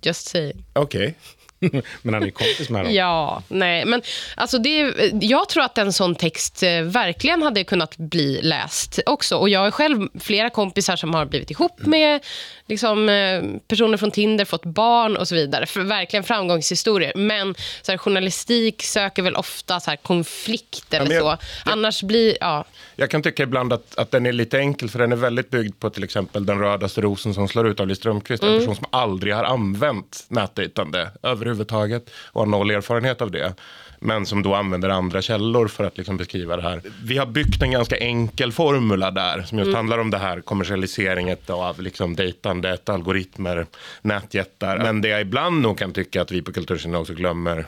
Just 0.03 0.29
saying. 0.29 0.65
Okej. 0.73 1.15
Men 2.03 2.15
han 2.15 2.23
är 2.23 2.27
ju 2.27 2.33
kompis 2.33 2.71
med 2.71 2.85
dem. 2.85 2.95
Ja, 2.95 3.43
nej, 3.49 3.85
men 3.85 4.03
alltså 4.37 4.59
det, 4.59 4.95
jag 5.21 5.49
tror 5.49 5.63
att 5.65 5.79
en 5.79 5.93
sån 5.93 6.15
text 6.15 6.63
eh, 6.63 6.81
verkligen 6.83 7.43
hade 7.43 7.65
kunnat 7.65 7.97
bli 7.97 8.41
läst 8.43 8.99
också. 9.07 9.37
Och 9.37 9.49
jag 9.49 9.61
har 9.61 9.71
själv 9.71 10.09
flera 10.21 10.51
kompisar 10.51 10.97
som 10.97 11.15
har 11.15 11.27
blivit 11.27 11.51
ihop 11.51 11.79
med 11.87 12.25
liksom, 12.67 13.09
eh, 13.09 13.43
personer 13.69 13.97
från 13.97 14.11
Tinder, 14.11 14.45
fått 14.45 14.65
barn 14.65 15.17
och 15.17 15.29
så 15.29 15.35
vidare. 15.35 15.67
För 15.67 15.81
verkligen 15.81 16.25
framgångshistorier. 16.25 17.13
Men 17.17 17.55
så 17.83 17.93
här, 17.93 17.99
journalistik 17.99 18.83
söker 18.83 19.23
väl 19.23 19.37
ofta 19.37 19.81
så 19.81 19.91
här, 19.91 19.97
konflikt 19.97 20.95
eller 20.95 21.07
men 21.07 21.15
jag- 21.17 21.39
så. 21.39 21.45
Annars 21.71 22.03
blir, 22.03 22.37
ja. 22.41 22.65
Jag 22.97 23.11
kan 23.11 23.23
tycka 23.23 23.43
ibland 23.43 23.73
att, 23.73 23.99
att 23.99 24.11
den 24.11 24.27
är 24.27 24.33
lite 24.33 24.59
enkel 24.59 24.89
för 24.91 24.99
den 24.99 25.13
är 25.13 25.17
väldigt 25.17 25.51
byggd 25.51 25.81
på 25.81 25.91
till 25.91 26.05
exempel 26.05 26.47
den 26.47 26.59
rödaste 26.59 27.01
rosen 27.01 27.35
som 27.35 27.49
slår 27.49 27.69
ut 27.69 27.81
av 27.81 27.95
Strömquist. 27.95 28.43
En 28.43 28.59
person 28.59 28.77
som 28.77 28.85
aldrig 28.91 29.35
har 29.35 29.45
använt 29.45 30.27
nätdejtande 30.29 31.11
överhuvudtaget 31.49 32.11
och 32.33 32.41
har 32.41 32.47
noll 32.47 32.71
erfarenhet 32.71 33.23
av 33.23 33.31
det. 33.31 33.55
Men 34.01 34.27
som 34.27 34.43
då 34.43 34.55
använder 34.55 34.89
andra 34.89 35.23
källor 35.23 35.69
för 35.69 35.85
att 35.85 35.99
liksom 35.99 36.17
beskriva 36.17 36.57
det 36.57 36.63
här. 36.63 36.83
Vi 37.05 37.19
har 37.19 37.27
byggt 37.27 37.63
en 37.63 37.71
ganska 37.71 37.97
enkel 37.97 38.53
formula 38.53 39.11
där 39.11 39.43
som 39.43 39.59
just 39.59 39.75
handlar 39.75 39.99
om 39.99 40.11
det 40.11 40.19
här 40.19 40.41
kommersialiseringen 40.41 41.37
av 41.47 41.81
liksom 41.81 42.17
dejtandet, 42.17 42.89
algoritmer, 42.89 43.67
nätjättar. 44.03 44.79
Men 44.79 45.01
det 45.01 45.09
jag 45.09 45.21
ibland 45.21 45.61
nog 45.61 45.79
kan 45.79 45.93
tycka 45.93 46.23
att 46.23 46.33
vi 46.33 46.43
på 46.43 46.53
Kultursidan 46.53 46.95
också 46.95 47.15
glömmer, 47.15 47.67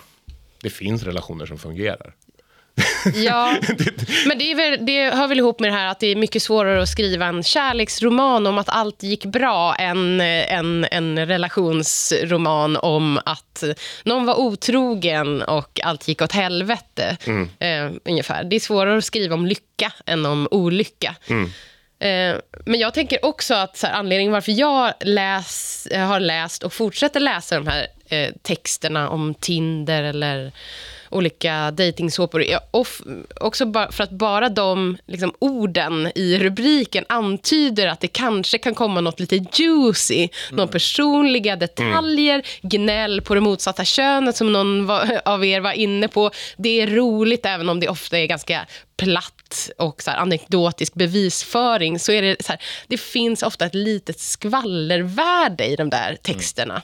det 0.62 0.71
finns 0.71 1.03
relationer 1.03 1.47
som 1.47 1.59
fungerar. 1.59 2.14
Ja, 3.14 3.55
men 4.27 4.38
det, 4.38 4.51
är 4.51 4.55
väl, 4.55 4.87
det 4.87 5.11
hör 5.11 5.29
väl 5.29 5.38
ihop 5.38 5.61
med 5.61 5.71
det 5.71 5.77
här 5.77 5.87
att 5.87 6.01
det 6.01 6.07
är 6.07 6.16
mycket 6.16 6.43
svårare 6.43 6.83
att 6.83 6.88
skriva 6.88 7.27
en 7.27 7.43
kärleksroman 7.43 8.47
om 8.47 8.59
att 8.59 8.69
allt 8.69 9.03
gick 9.03 9.25
bra 9.25 9.75
än 9.75 10.21
en, 10.21 10.87
en 10.90 11.27
relationsroman 11.27 12.77
om 12.77 13.21
att 13.25 13.64
någon 14.05 14.27
var 14.27 14.40
otrogen 14.40 15.43
och 15.43 15.81
allt 15.85 16.09
gick 16.09 16.23
åt 16.23 16.33
helvete. 16.33 17.16
Eh, 17.59 17.90
ungefär. 18.05 18.45
Det 18.45 18.57
är 18.57 18.61
svårare 18.61 18.99
att 18.99 19.05
skriva 19.05 19.35
om 19.35 19.47
lycka 19.47 19.93
än 20.07 20.27
om 20.27 20.49
olycka. 20.51 21.14
Eh, 22.01 22.37
Men 22.66 22.81
jag 22.81 22.95
tänker 22.95 23.25
också 23.25 23.55
att 23.55 23.83
här, 23.83 23.93
anledningen 23.93 24.33
varför 24.33 24.53
jag 24.53 24.93
läs, 25.01 25.87
eh, 25.87 26.07
har 26.07 26.21
läst 26.21 26.62
och 26.62 26.73
fortsätter 26.73 27.21
läsa 27.21 27.55
de 27.61 27.66
här 27.66 27.87
eh, 28.09 28.35
texterna 28.43 29.09
om 29.09 29.35
Tinder 29.35 30.03
eller 30.03 30.53
olika 31.11 31.70
dejtingsåpor. 31.70 32.44
Också 33.40 33.66
bara, 33.66 33.92
för 33.92 34.05
att 34.05 34.11
bara 34.11 34.49
de 34.49 34.96
liksom, 35.07 35.35
orden 35.38 36.12
i 36.14 36.38
rubriken 36.38 37.05
antyder 37.09 37.87
att 37.87 38.01
det 38.01 38.09
kanske 38.09 38.59
kan 38.59 38.75
komma 38.75 39.01
något 39.01 39.20
lite 39.20 39.44
juicy. 39.55 40.29
Någon 40.51 40.68
personliga 40.68 41.57
detaljer, 41.57 42.42
gnäll 42.62 43.20
på 43.20 43.35
det 43.35 43.40
motsatta 43.40 43.85
könet 43.85 44.37
som 44.37 44.53
någon 44.53 44.87
var, 44.87 45.20
av 45.29 45.44
er 45.44 45.61
var 45.61 45.73
inne 45.73 46.09
på. 46.09 46.31
Det 46.57 46.81
är 46.81 46.87
roligt 46.87 47.46
även 47.46 47.68
om 47.68 47.81
det 47.81 47.88
ofta 47.88 48.18
är 48.18 48.27
ganska 48.27 48.66
platt 48.96 49.70
och 49.79 50.03
så 50.03 50.11
här, 50.11 50.18
anekdotisk 50.18 50.94
bevisföring. 50.94 51.99
Så 51.99 52.12
är 52.12 52.23
det, 52.23 52.42
så 52.44 52.53
här, 52.53 52.62
det 52.87 53.01
finns 53.01 53.42
ofta 53.42 53.66
ett 53.66 53.75
litet 53.75 54.20
skvallervärde 54.20 55.66
i 55.66 55.77
de 55.77 55.90
där 55.90 56.16
texterna. 56.23 56.83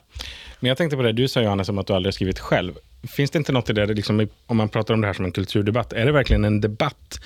Men 0.61 0.69
jag 0.69 0.79
tänkte 0.79 0.97
på 0.97 1.03
det, 1.03 1.13
du 1.13 1.29
sa 1.29 1.41
Johannes 1.41 1.69
om 1.69 1.79
att 1.79 1.87
du 1.87 1.93
aldrig 1.93 2.09
har 2.09 2.13
skrivit 2.13 2.39
själv. 2.39 2.75
Finns 3.09 3.31
det 3.31 3.39
inte 3.39 3.53
något 3.53 3.71
i 3.71 3.73
det, 3.73 3.87
liksom, 3.87 4.29
om 4.47 4.57
man 4.57 4.69
pratar 4.69 4.95
om 4.95 5.01
det 5.01 5.07
här 5.07 5.15
som 5.15 5.25
en 5.25 5.33
kulturdebatt, 5.33 5.93
är 5.93 6.07
det 6.07 6.13
verkligen 6.13 6.45
en 6.45 6.61
debatt 6.61 7.19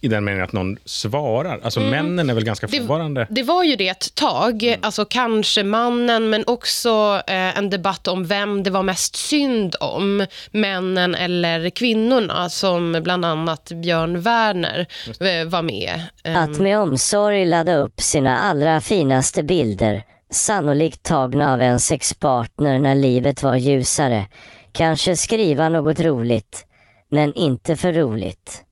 i 0.00 0.08
den 0.08 0.24
meningen 0.24 0.44
att 0.44 0.52
någon 0.52 0.76
svarar? 0.84 1.60
Alltså 1.62 1.80
männen 1.80 2.30
är 2.30 2.34
väl 2.34 2.44
ganska 2.44 2.68
frånvarande? 2.68 3.26
Det 3.30 3.42
var 3.42 3.64
ju 3.64 3.76
det 3.76 3.88
ett 3.88 4.14
tag. 4.14 4.76
Alltså 4.82 5.04
kanske 5.04 5.64
mannen, 5.64 6.30
men 6.30 6.44
också 6.46 7.22
eh, 7.26 7.58
en 7.58 7.70
debatt 7.70 8.08
om 8.08 8.26
vem 8.26 8.62
det 8.62 8.70
var 8.70 8.82
mest 8.82 9.16
synd 9.16 9.76
om. 9.80 10.26
Männen 10.50 11.14
eller 11.14 11.70
kvinnorna, 11.70 12.48
som 12.48 13.00
bland 13.02 13.24
annat 13.24 13.72
Björn 13.72 14.20
Werner 14.20 14.86
eh, 15.08 15.48
var 15.48 15.62
med. 15.62 16.00
Att 16.24 16.60
med 16.60 16.78
omsorg 16.78 17.46
ladda 17.46 17.76
upp 17.76 18.00
sina 18.00 18.38
allra 18.38 18.80
finaste 18.80 19.42
bilder, 19.42 20.02
sannolikt 20.30 21.02
tagna 21.02 21.52
av 21.52 21.60
en 21.60 21.80
sexpartner 21.80 22.78
när 22.78 22.94
livet 22.94 23.42
var 23.42 23.56
ljusare. 23.56 24.26
Kanske 24.72 25.16
skriva 25.16 25.68
något 25.68 26.00
roligt, 26.00 26.66
men 27.08 27.34
inte 27.34 27.76
för 27.76 27.92
roligt. 27.92 28.64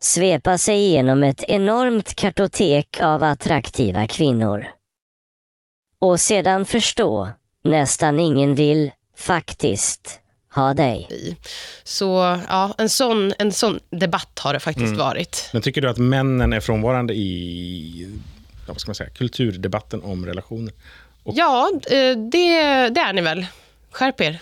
Svepa 0.00 0.58
sig 0.58 0.76
igenom 0.76 1.22
ett 1.22 1.44
enormt 1.48 2.14
kartotek 2.14 3.00
av 3.00 3.22
attraktiva 3.22 4.06
kvinnor. 4.06 4.66
Och 5.98 6.20
sedan 6.20 6.64
förstå, 6.64 7.28
nästan 7.64 8.20
ingen 8.20 8.54
vill, 8.54 8.90
faktiskt, 9.16 10.20
ha 10.54 10.74
dig. 10.74 11.08
i. 11.10 11.36
Så 11.84 12.40
ja, 12.48 12.74
en 12.78 12.88
sån, 12.88 13.32
en 13.38 13.52
sån 13.52 13.80
debatt 13.90 14.38
har 14.38 14.52
det 14.52 14.60
faktiskt 14.60 14.96
varit. 14.96 15.50
Men 15.52 15.62
tycker 15.62 15.80
du 15.80 15.90
att 15.90 15.98
männen 15.98 16.52
är 16.52 16.60
frånvarande 16.60 17.14
i 17.14 18.18
vad 18.68 18.80
ska 18.80 18.88
man 18.88 18.94
säga, 18.94 19.10
kulturdebatten 19.10 20.02
om 20.02 20.26
relationer? 20.26 20.72
Ja, 21.24 21.70
eh, 21.90 22.16
det, 22.16 22.88
det 22.88 23.00
är 23.00 23.12
ni 23.12 23.22
väl. 23.22 23.46
Skärp 23.90 24.20
er. 24.20 24.40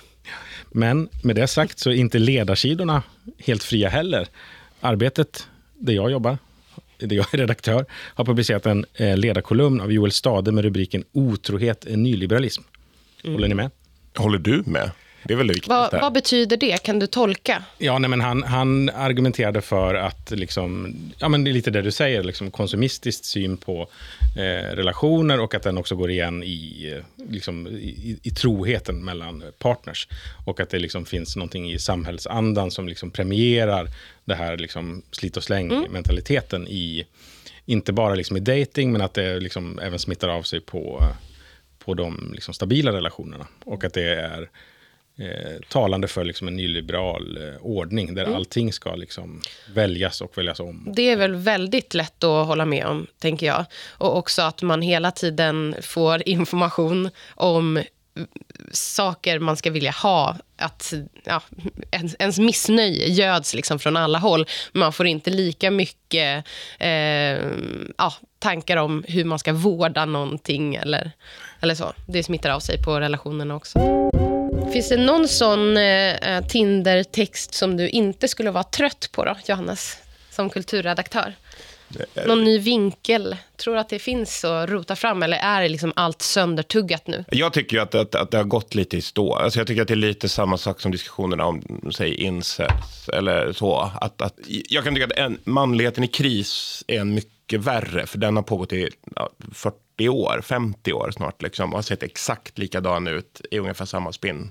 Men 0.70 1.08
med 1.22 1.36
det 1.36 1.46
sagt 1.46 1.78
så 1.78 1.90
är 1.90 1.94
inte 1.94 2.18
ledarsidorna 2.18 3.02
helt 3.38 3.62
fria 3.62 3.88
heller. 3.88 4.28
Arbetet, 4.80 5.48
där 5.78 5.92
jag 5.92 6.10
jobbar, 6.10 6.38
där 6.98 7.16
jag 7.16 7.34
är 7.34 7.38
redaktör, 7.38 7.86
har 7.92 8.24
publicerat 8.24 8.66
en 8.66 8.84
eh, 8.94 9.16
ledarkolumn 9.16 9.80
av 9.80 9.92
Joel 9.92 10.12
Stade 10.12 10.52
med 10.52 10.64
rubriken 10.64 11.04
Otrohet 11.12 11.84
är 11.84 11.96
nyliberalism. 11.96 12.62
Håller 13.24 13.48
ni 13.48 13.54
med? 13.54 13.70
Håller 14.16 14.38
du 14.38 14.62
med? 14.66 14.90
Det 15.24 15.32
är 15.32 15.36
väl 15.36 15.46
det 15.46 15.54
viktigaste. 15.54 15.96
Vad, 15.96 16.02
vad 16.02 16.12
betyder 16.12 16.56
det? 16.56 16.82
Kan 16.82 16.98
du 16.98 17.06
tolka? 17.06 17.64
Ja, 17.78 17.98
nej, 17.98 18.10
men 18.10 18.20
han, 18.20 18.42
han 18.42 18.88
argumenterade 18.88 19.60
för 19.60 19.94
att, 19.94 20.30
liksom, 20.30 20.94
ja, 21.18 21.28
men 21.28 21.44
det 21.44 21.50
är 21.50 21.52
lite 21.52 21.70
det 21.70 21.82
du 21.82 21.90
säger, 21.90 22.22
liksom 22.22 22.50
konsumistisk 22.50 23.24
syn 23.24 23.56
på 23.56 23.88
eh, 24.36 24.76
relationer 24.76 25.40
och 25.40 25.54
att 25.54 25.62
den 25.62 25.78
också 25.78 25.96
går 25.96 26.10
igen 26.10 26.42
i, 26.42 26.92
eh, 26.96 27.26
liksom, 27.30 27.66
i, 27.66 28.18
i 28.22 28.30
troheten 28.30 29.04
mellan 29.04 29.42
partners. 29.58 30.08
Och 30.46 30.60
att 30.60 30.70
det 30.70 30.78
liksom 30.78 31.04
finns 31.04 31.36
någonting 31.36 31.72
i 31.72 31.78
samhällsandan 31.78 32.70
som 32.70 32.88
liksom 32.88 33.10
premierar 33.10 33.88
det 34.24 34.34
här 34.34 34.56
liksom, 34.56 35.02
slit 35.10 35.36
och 35.36 35.44
släng-mentaliteten 35.44 36.68
i, 36.68 37.04
inte 37.66 37.92
bara 37.92 38.14
liksom 38.14 38.36
i 38.36 38.40
dating, 38.40 38.92
men 38.92 39.00
att 39.00 39.14
det 39.14 39.40
liksom 39.40 39.78
även 39.78 39.98
smittar 39.98 40.28
av 40.28 40.42
sig 40.42 40.60
på, 40.60 41.02
på 41.84 41.94
de 41.94 42.30
liksom 42.34 42.54
stabila 42.54 42.92
relationerna. 42.92 43.46
Och 43.64 43.84
att 43.84 43.94
det 43.94 44.14
är 44.14 44.50
eh, 45.20 45.60
talande 45.68 46.08
för 46.08 46.24
liksom 46.24 46.48
en 46.48 46.56
nyliberal 46.56 47.36
eh, 47.36 47.56
ordning 47.60 48.14
där 48.14 48.34
allting 48.34 48.72
ska 48.72 48.94
liksom 48.94 49.40
väljas 49.74 50.20
och 50.20 50.38
väljas 50.38 50.60
om. 50.60 50.92
Det 50.96 51.10
är 51.10 51.16
väl 51.16 51.34
väldigt 51.34 51.94
lätt 51.94 52.24
att 52.24 52.46
hålla 52.46 52.64
med 52.64 52.86
om, 52.86 53.06
tänker 53.18 53.46
jag. 53.46 53.64
Och 53.88 54.16
också 54.16 54.42
att 54.42 54.62
man 54.62 54.82
hela 54.82 55.10
tiden 55.10 55.74
får 55.80 56.28
information 56.28 57.10
om 57.34 57.82
saker 58.72 59.38
man 59.38 59.56
ska 59.56 59.70
vilja 59.70 59.90
ha. 59.90 60.36
Att 60.56 60.92
ja, 61.24 61.42
ens, 61.90 62.16
ens 62.18 62.38
missnöje 62.38 63.06
göds 63.06 63.54
liksom 63.54 63.78
från 63.78 63.96
alla 63.96 64.18
håll. 64.18 64.46
Man 64.72 64.92
får 64.92 65.06
inte 65.06 65.30
lika 65.30 65.70
mycket 65.70 66.44
eh, 66.78 66.90
ja, 67.98 68.12
tankar 68.38 68.76
om 68.76 69.04
hur 69.08 69.24
man 69.24 69.38
ska 69.38 69.52
vårda 69.52 70.04
någonting 70.04 70.74
eller, 70.74 71.12
eller 71.60 71.74
så. 71.74 71.92
Det 72.08 72.22
smittar 72.22 72.50
av 72.50 72.60
sig 72.60 72.82
på 72.82 73.00
relationerna 73.00 73.54
också. 73.54 73.78
Finns 74.72 74.88
det 74.88 74.96
någon 74.96 75.28
sån 75.28 75.76
eh, 75.76 76.46
Tinder-text 76.48 77.54
som 77.54 77.76
du 77.76 77.88
inte 77.88 78.28
skulle 78.28 78.50
vara 78.50 78.64
trött 78.64 79.08
på 79.12 79.24
då, 79.24 79.36
Johannes? 79.46 79.96
Som 80.30 80.50
kulturredaktör? 80.50 81.34
Någon 82.26 82.44
ny 82.44 82.58
vinkel? 82.58 83.36
Tror 83.56 83.74
du 83.74 83.80
att 83.80 83.88
det 83.88 83.98
finns 83.98 84.44
att 84.44 84.70
rota 84.70 84.96
fram 84.96 85.22
eller 85.22 85.36
är 85.36 85.62
det 85.62 85.68
liksom 85.68 85.92
allt 85.96 86.22
söndertuggat 86.22 87.06
nu? 87.06 87.24
Jag 87.30 87.52
tycker 87.52 87.78
att, 87.78 87.94
att, 87.94 88.14
att 88.14 88.30
det 88.30 88.36
har 88.36 88.44
gått 88.44 88.74
lite 88.74 88.96
i 88.96 89.00
stå. 89.00 89.34
Alltså 89.34 89.60
jag 89.60 89.66
tycker 89.66 89.82
att 89.82 89.88
det 89.88 89.94
är 89.94 89.96
lite 89.96 90.28
samma 90.28 90.58
sak 90.58 90.80
som 90.80 90.92
diskussionerna 90.92 91.46
om, 91.46 91.62
säg 91.94 92.14
incels 92.14 93.08
eller 93.12 93.52
så. 93.52 93.92
Att, 94.00 94.22
att, 94.22 94.34
jag 94.46 94.84
kan 94.84 94.94
tycka 94.94 95.06
att 95.06 95.12
en, 95.12 95.38
manligheten 95.44 96.04
i 96.04 96.08
kris 96.08 96.84
är 96.86 97.00
en 97.00 97.14
mycket 97.14 97.60
värre, 97.60 98.06
för 98.06 98.18
den 98.18 98.36
har 98.36 98.42
pågått 98.42 98.72
i 98.72 98.88
ja, 99.16 99.30
40 99.54 99.76
år, 100.08 100.40
50 100.44 100.92
år 100.92 101.10
snart, 101.10 101.42
liksom, 101.42 101.70
och 101.70 101.78
har 101.78 101.82
sett 101.82 102.02
exakt 102.02 102.58
likadan 102.58 103.06
ut 103.06 103.40
i 103.50 103.58
ungefär 103.58 103.84
samma 103.84 104.12
spinn 104.12 104.50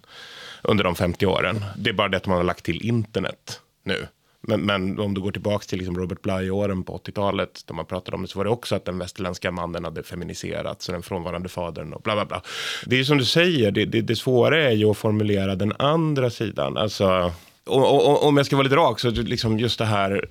under 0.61 0.83
de 0.83 0.95
50 0.95 1.25
åren. 1.25 1.65
Det 1.77 1.89
är 1.89 1.93
bara 1.93 2.09
det 2.09 2.17
att 2.17 2.27
man 2.27 2.37
har 2.37 2.43
lagt 2.43 2.65
till 2.65 2.81
internet 2.85 3.61
nu. 3.83 4.07
Men, 4.41 4.61
men 4.61 4.99
om 4.99 5.13
du 5.13 5.21
går 5.21 5.31
tillbaka 5.31 5.63
till 5.63 5.77
liksom 5.77 5.97
Robert 5.97 6.21
Bly-åren 6.21 6.83
på 6.83 6.97
80-talet, 6.97 7.61
då 7.65 7.73
man 7.73 7.85
pratade 7.85 8.15
om 8.15 8.21
det, 8.21 8.27
så 8.27 8.39
var 8.39 8.43
det 8.43 8.51
också 8.51 8.75
att 8.75 8.85
den 8.85 8.99
västerländska 8.99 9.51
mannen 9.51 9.83
hade 9.83 10.03
feminiserats 10.03 10.89
och 10.89 10.93
den 10.93 11.01
frånvarande 11.01 11.49
fadern 11.49 11.93
och 11.93 12.01
bla 12.01 12.15
bla 12.15 12.25
bla. 12.25 12.41
Det 12.85 12.95
är 12.95 12.97
ju 12.97 13.05
som 13.05 13.17
du 13.17 13.25
säger, 13.25 13.71
det, 13.71 13.85
det, 13.85 14.01
det 14.01 14.15
svåra 14.15 14.63
är 14.63 14.71
ju 14.71 14.85
att 14.85 14.97
formulera 14.97 15.55
den 15.55 15.73
andra 15.79 16.29
sidan. 16.29 16.77
Alltså, 16.77 17.33
om, 17.65 17.83
om 18.27 18.37
jag 18.37 18.45
ska 18.45 18.55
vara 18.55 18.63
lite 18.63 18.75
rak, 18.75 18.99
så 18.99 19.09
liksom 19.09 19.59
just 19.59 19.79
det 19.79 19.85
här 19.85 20.29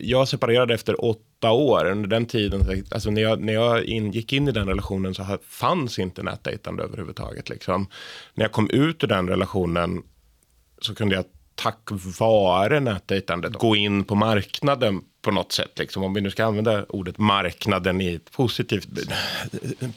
jag 0.00 0.28
separerade 0.28 0.74
efter 0.74 1.04
åtta 1.04 1.50
år. 1.50 1.90
Under 1.90 2.08
den 2.08 2.26
tiden, 2.26 2.84
alltså 2.90 3.10
när 3.10 3.22
jag, 3.22 3.40
när 3.40 3.52
jag 3.52 3.84
in, 3.84 4.10
gick 4.10 4.32
in 4.32 4.48
i 4.48 4.52
den 4.52 4.68
relationen 4.68 5.14
så 5.14 5.38
fanns 5.48 5.98
inte 5.98 6.22
nätdejtande 6.22 6.82
överhuvudtaget. 6.82 7.48
Liksom. 7.48 7.86
När 8.34 8.44
jag 8.44 8.52
kom 8.52 8.70
ut 8.70 9.04
ur 9.04 9.08
den 9.08 9.28
relationen 9.28 10.02
så 10.78 10.94
kunde 10.94 11.14
jag 11.14 11.24
tack 11.54 11.88
vare 12.20 12.80
nätdejtandet 12.80 13.52
gå 13.52 13.76
in 13.76 14.04
på 14.04 14.14
marknaden 14.14 15.00
på 15.24 15.30
något 15.30 15.52
sätt. 15.52 15.78
Liksom. 15.78 16.02
Om 16.02 16.14
vi 16.14 16.20
nu 16.20 16.30
ska 16.30 16.44
använda 16.44 16.84
ordet 16.88 17.18
marknaden 17.18 18.00
i 18.00 18.14
ett 18.14 18.30
positivt, 18.32 18.88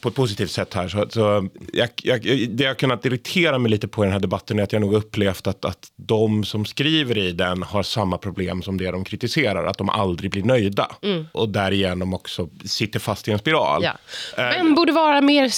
på 0.01 0.09
ett 0.09 0.15
positivt 0.15 0.51
sätt 0.51 0.73
här. 0.73 0.87
Så, 0.87 1.05
så 1.09 1.49
jag, 1.73 1.89
jag, 2.03 2.21
det 2.49 2.63
jag 2.63 2.77
kunnat 2.77 3.05
irritera 3.05 3.57
mig 3.57 3.71
lite 3.71 3.87
på 3.87 4.03
i 4.03 4.05
den 4.05 4.13
här 4.13 4.19
debatten 4.19 4.59
är 4.59 4.63
att 4.63 4.73
jag 4.73 4.79
nog 4.81 4.93
upplevt 4.93 5.47
att, 5.47 5.65
att 5.65 5.91
de 5.95 6.43
som 6.43 6.65
skriver 6.65 7.17
i 7.17 7.31
den 7.31 7.63
har 7.63 7.83
samma 7.83 8.17
problem 8.17 8.61
som 8.61 8.77
det 8.77 8.91
de 8.91 9.03
kritiserar. 9.05 9.65
Att 9.65 9.77
de 9.77 9.89
aldrig 9.89 10.31
blir 10.31 10.43
nöjda. 10.43 10.95
Och 11.31 11.49
därigenom 11.49 12.13
också 12.13 12.49
sitter 12.65 12.99
fast 12.99 13.27
i 13.27 13.31
en 13.31 13.39
spiral. 13.39 13.83
Ja. 13.83 13.91
Eh, 14.37 14.49
Men 14.63 14.75
borde 14.75 14.91
vara 14.91 15.21
mer 15.21 15.51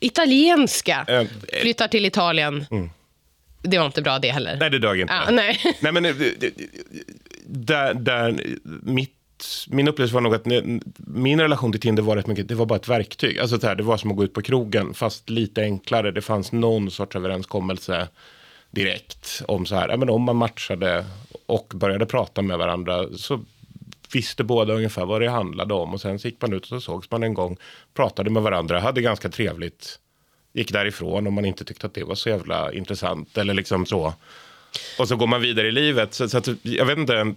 italienska. 0.00 1.04
eh, 1.08 1.26
Flyttar 1.60 1.88
till 1.88 2.06
Italien. 2.06 2.66
Det 3.62 3.78
var 3.78 3.86
inte 3.86 4.02
bra 4.02 4.18
det 4.18 4.30
heller. 4.30 4.56
Nej, 4.60 4.70
det 4.70 4.78
dög 4.78 5.00
inte. 5.00 5.14
Ja, 5.26 5.30
nej. 5.30 5.60
Nej, 5.80 5.92
men 5.92 6.02
det- 6.02 6.40
det- 6.40 6.52
där, 7.48 7.94
där, 7.94 8.40
mitt, 8.82 9.15
min 9.68 9.88
upplevelse 9.88 10.14
var 10.14 10.20
nog 10.20 10.34
att 10.34 10.46
min 10.96 11.40
relation 11.40 11.72
till 11.72 11.80
Tinder 11.80 12.02
var 12.02 12.16
rätt 12.16 12.26
mycket, 12.26 12.48
det 12.48 12.54
var 12.54 12.66
bara 12.66 12.76
ett 12.76 12.88
verktyg. 12.88 13.38
Alltså 13.38 13.60
så 13.60 13.66
här, 13.66 13.74
det 13.74 13.82
var 13.82 13.96
som 13.96 14.10
att 14.10 14.16
gå 14.16 14.24
ut 14.24 14.34
på 14.34 14.42
krogen, 14.42 14.94
fast 14.94 15.30
lite 15.30 15.62
enklare. 15.62 16.10
Det 16.10 16.22
fanns 16.22 16.52
någon 16.52 16.90
sorts 16.90 17.16
överenskommelse 17.16 18.08
direkt 18.70 19.42
om 19.48 19.66
så 19.66 19.74
här, 19.74 19.96
men 19.96 20.10
om 20.10 20.22
man 20.22 20.36
matchade 20.36 21.06
och 21.46 21.72
började 21.76 22.06
prata 22.06 22.42
med 22.42 22.58
varandra 22.58 23.06
så 23.16 23.44
visste 24.12 24.44
båda 24.44 24.74
ungefär 24.74 25.06
vad 25.06 25.20
det 25.20 25.30
handlade 25.30 25.74
om. 25.74 25.94
Och 25.94 26.00
sen 26.00 26.18
så 26.18 26.28
gick 26.28 26.42
man 26.42 26.52
ut 26.52 26.62
och 26.62 26.68
så 26.68 26.80
sågs 26.80 27.10
man 27.10 27.22
en 27.22 27.34
gång, 27.34 27.56
pratade 27.94 28.30
med 28.30 28.42
varandra, 28.42 28.80
hade 28.80 29.02
ganska 29.02 29.28
trevligt, 29.28 29.98
gick 30.52 30.72
därifrån 30.72 31.26
om 31.26 31.34
man 31.34 31.44
inte 31.44 31.64
tyckte 31.64 31.86
att 31.86 31.94
det 31.94 32.04
var 32.04 32.14
så 32.14 32.28
jävla 32.28 32.72
intressant 32.72 33.38
eller 33.38 33.54
liksom 33.54 33.86
så. 33.86 34.14
Och 34.98 35.08
så 35.08 35.16
går 35.16 35.26
man 35.26 35.40
vidare 35.40 35.68
i 35.68 35.72
livet. 35.72 36.14
Så, 36.14 36.28
så 36.28 36.38
att, 36.38 36.48
jag 36.62 36.86
vet 36.86 36.98
inte, 36.98 37.34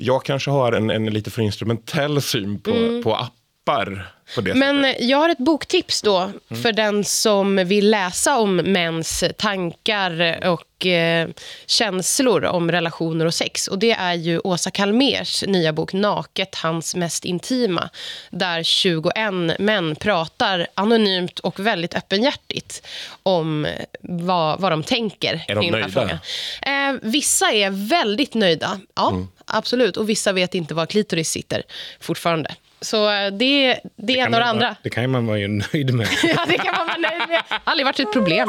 jag 0.00 0.24
kanske 0.24 0.50
har 0.50 0.72
en, 0.72 0.90
en 0.90 1.06
lite 1.06 1.30
för 1.30 1.42
instrumentell 1.42 2.22
syn 2.22 2.60
på, 2.60 3.02
på 3.02 3.16
appar. 3.16 4.12
På 4.34 4.40
det 4.40 4.54
Men 4.54 4.82
sättet. 4.82 5.08
jag 5.08 5.18
har 5.18 5.28
ett 5.28 5.38
boktips 5.38 6.02
då 6.02 6.30
för 6.62 6.72
den 6.72 7.04
som 7.04 7.56
vill 7.56 7.90
läsa 7.90 8.38
om 8.38 8.56
mäns 8.56 9.24
tankar 9.38 10.40
och 10.46 10.86
eh, 10.86 11.28
känslor 11.66 12.44
om 12.44 12.70
relationer 12.70 13.24
och 13.26 13.34
sex. 13.34 13.68
Och 13.68 13.78
Det 13.78 13.90
är 13.90 14.14
ju 14.14 14.38
Åsa 14.38 14.70
Kalmers 14.70 15.44
nya 15.46 15.72
bok 15.72 15.92
Naket, 15.92 16.54
hans 16.54 16.94
mest 16.94 17.24
intima. 17.24 17.90
Där 18.30 18.62
21 18.62 19.14
män 19.58 19.96
pratar 19.96 20.66
anonymt 20.74 21.38
och 21.38 21.60
väldigt 21.60 21.94
öppenhjärtigt 21.94 22.86
om 23.22 23.64
eh, 23.64 23.72
vad, 24.00 24.60
vad 24.60 24.72
de 24.72 24.82
tänker 24.82 25.44
Är 25.48 25.54
de 25.54 25.70
nöjda? 25.70 26.18
Eh, 26.62 26.92
vissa 27.02 27.52
är 27.52 27.88
väldigt 27.88 28.34
nöjda, 28.34 28.80
ja, 28.96 29.26
absolut. 29.52 29.96
Och 29.96 30.08
vissa 30.08 30.32
vet 30.32 30.54
inte 30.54 30.74
var 30.74 30.86
klitoris 30.86 31.30
sitter 31.30 31.62
fortfarande. 32.00 32.54
Så 32.80 33.10
eh, 33.10 33.30
det, 33.32 33.80
det, 33.96 34.12
är 34.20 34.22
kan 34.24 34.30
några 34.32 34.44
man 34.44 34.48
andra. 34.54 34.66
vara- 34.66 34.76
Det 34.82 34.90
kan 34.90 35.10
man 35.10 35.26
vara 35.26 35.38
nöjd 35.38 35.94
med. 35.94 36.08
Ja, 36.22 36.44
det 36.48 36.58
kan 36.58 36.74
man 36.76 36.86
vara 36.86 36.98
nöjd 36.98 37.28
med. 37.28 37.42
Aldrig 37.64 37.86
varit 37.86 38.00
ett 38.00 38.12
problem. 38.12 38.48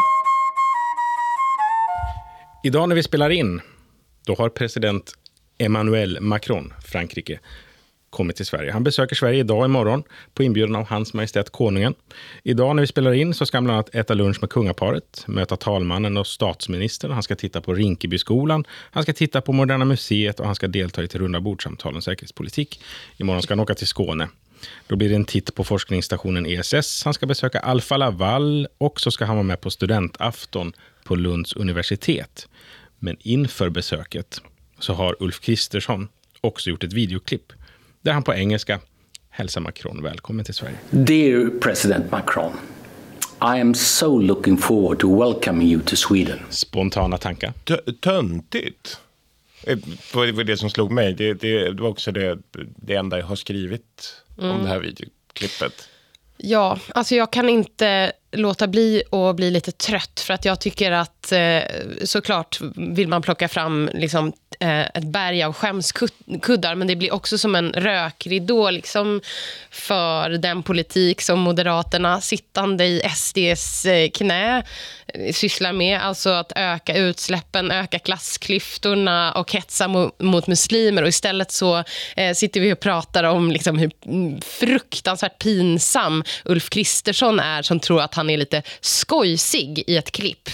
Idag 2.63 2.89
när 2.89 2.95
vi 2.95 3.03
spelar 3.03 3.29
in, 3.29 3.61
då 4.25 4.35
har 4.35 4.49
president 4.49 5.13
Emmanuel 5.57 6.17
Macron, 6.21 6.73
Frankrike, 6.91 7.39
kommit 8.11 8.35
till 8.35 8.45
Sverige. 8.45 8.71
Han 8.71 8.83
besöker 8.83 9.15
Sverige 9.15 9.39
idag 9.39 9.65
imorgon 9.65 10.03
på 10.33 10.43
inbjudan 10.43 10.75
av 10.75 10.87
Hans 10.87 11.13
Majestät 11.13 11.49
Konungen. 11.49 11.93
Idag 12.43 12.75
när 12.75 12.83
vi 12.83 12.87
spelar 12.87 13.13
in 13.13 13.33
så 13.33 13.45
ska 13.45 13.57
han 13.57 13.63
bland 13.63 13.75
annat 13.75 13.95
äta 13.95 14.13
lunch 14.13 14.37
med 14.41 14.49
kungaparet, 14.49 15.23
möta 15.27 15.55
talmannen 15.57 16.17
och 16.17 16.27
statsministern. 16.27 17.11
Han 17.11 17.23
ska 17.23 17.35
titta 17.35 17.61
på 17.61 17.73
Rinkebyskolan, 17.73 18.65
han 18.69 19.03
ska 19.03 19.13
titta 19.13 19.41
på 19.41 19.53
Moderna 19.53 19.85
Museet 19.85 20.39
och 20.39 20.45
han 20.45 20.55
ska 20.55 20.67
delta 20.67 21.01
i 21.01 21.05
ett 21.05 21.15
runda 21.15 21.39
bordsamtal 21.39 21.95
om 21.95 22.01
säkerhetspolitik. 22.01 22.81
Imorgon 23.17 23.41
ska 23.41 23.53
han 23.53 23.59
åka 23.59 23.75
till 23.75 23.87
Skåne. 23.87 24.27
Då 24.87 24.95
blir 24.95 25.09
det 25.09 25.15
en 25.15 25.25
titt 25.25 25.55
på 25.55 25.63
forskningsstationen 25.63 26.45
ESS. 26.45 27.03
Han 27.03 27.13
ska 27.13 27.25
besöka 27.25 27.59
Alfa 27.59 27.97
Laval 27.97 28.67
och 28.77 29.01
så 29.01 29.11
ska 29.11 29.25
han 29.25 29.35
vara 29.35 29.43
med 29.43 29.61
på 29.61 29.69
studentafton 29.69 30.73
på 31.03 31.15
Lunds 31.15 31.53
universitet. 31.53 32.47
Men 32.99 33.17
inför 33.19 33.69
besöket 33.69 34.41
så 34.79 34.93
har 34.93 35.15
Ulf 35.19 35.39
Kristersson 35.39 36.09
också 36.41 36.69
gjort 36.69 36.83
ett 36.83 36.93
videoklipp 36.93 37.53
där 38.01 38.11
han 38.11 38.23
på 38.23 38.33
engelska 38.33 38.79
hälsar 39.29 39.61
Macron 39.61 40.03
välkommen 40.03 40.45
till 40.45 40.53
Sverige. 40.53 40.75
Dear 40.89 41.59
President 41.59 42.11
Macron, 42.11 42.51
I 43.41 43.61
am 43.61 43.73
so 43.73 44.19
looking 44.19 44.57
forward 44.57 44.99
to 44.99 45.19
welcoming 45.23 45.67
you 45.67 45.81
to 45.81 45.95
Sweden. 45.95 46.39
Spontana 46.49 47.17
tankar. 47.17 47.53
Tö- 47.65 47.91
Töntigt. 48.01 48.99
Eh, 49.63 49.77
Det 50.13 50.31
var 50.31 50.43
det 50.43 50.57
som 50.57 50.69
slog 50.69 50.91
mig. 50.91 51.13
Det, 51.13 51.33
det, 51.33 51.71
det 51.73 51.81
var 51.81 51.89
också 51.89 52.11
det, 52.11 52.37
det 52.75 52.95
enda 52.95 53.19
jag 53.19 53.25
har 53.25 53.35
skrivit 53.35 54.15
om 54.37 54.63
det 54.63 54.69
här 54.69 54.79
videoklippet. 54.79 55.87
Ja, 56.37 56.79
alltså 56.95 57.15
jag 57.15 57.31
kan 57.31 57.49
inte 57.49 58.11
låta 58.31 58.67
bli 58.67 59.03
att 59.11 59.35
bli 59.35 59.51
lite 59.51 59.71
trött. 59.71 60.19
För 60.19 60.33
att 60.33 60.45
jag 60.45 60.59
tycker 60.59 60.91
att 60.91 61.31
eh, 61.31 61.61
såklart 62.03 62.59
vill 62.75 63.07
man 63.07 63.21
plocka 63.21 63.47
fram 63.47 63.89
liksom, 63.93 64.33
eh, 64.59 64.81
ett 64.81 65.03
berg 65.03 65.43
av 65.43 65.53
skämskuddar. 65.53 66.75
Men 66.75 66.87
det 66.87 66.95
blir 66.95 67.13
också 67.13 67.37
som 67.37 67.55
en 67.55 67.73
rökridå 67.73 68.69
liksom, 68.69 69.21
för 69.71 70.29
den 70.29 70.63
politik 70.63 71.21
som 71.21 71.39
Moderaterna 71.39 72.21
sittande 72.21 72.85
i 72.85 73.01
SDs 73.15 73.85
eh, 73.85 74.09
knä 74.09 74.63
eh, 75.07 75.33
sysslar 75.33 75.73
med. 75.73 76.01
Alltså 76.01 76.29
att 76.29 76.51
öka 76.55 76.97
utsläppen, 76.97 77.71
öka 77.71 77.99
klassklyftorna 77.99 79.31
och 79.31 79.51
hetsa 79.51 79.87
mot, 79.87 80.19
mot 80.19 80.47
muslimer. 80.47 81.01
Och 81.01 81.09
istället 81.09 81.51
så 81.51 81.83
eh, 82.15 82.33
sitter 82.33 82.59
vi 82.59 82.73
och 82.73 82.79
pratar 82.79 83.23
om 83.23 83.51
liksom, 83.51 83.77
hur 83.77 83.91
mm, 84.05 84.41
fruktansvärt 84.41 85.39
pinsam 85.39 86.23
Ulf 86.45 86.69
Kristersson 86.69 87.39
är 87.39 87.61
som 87.61 87.79
tror 87.79 88.01
att 88.01 88.15
han 88.21 88.29
är 88.29 88.37
lite 88.37 88.63
skojsig 88.81 89.83
i 89.87 89.97
ett 89.97 90.11
klipp. 90.11 90.49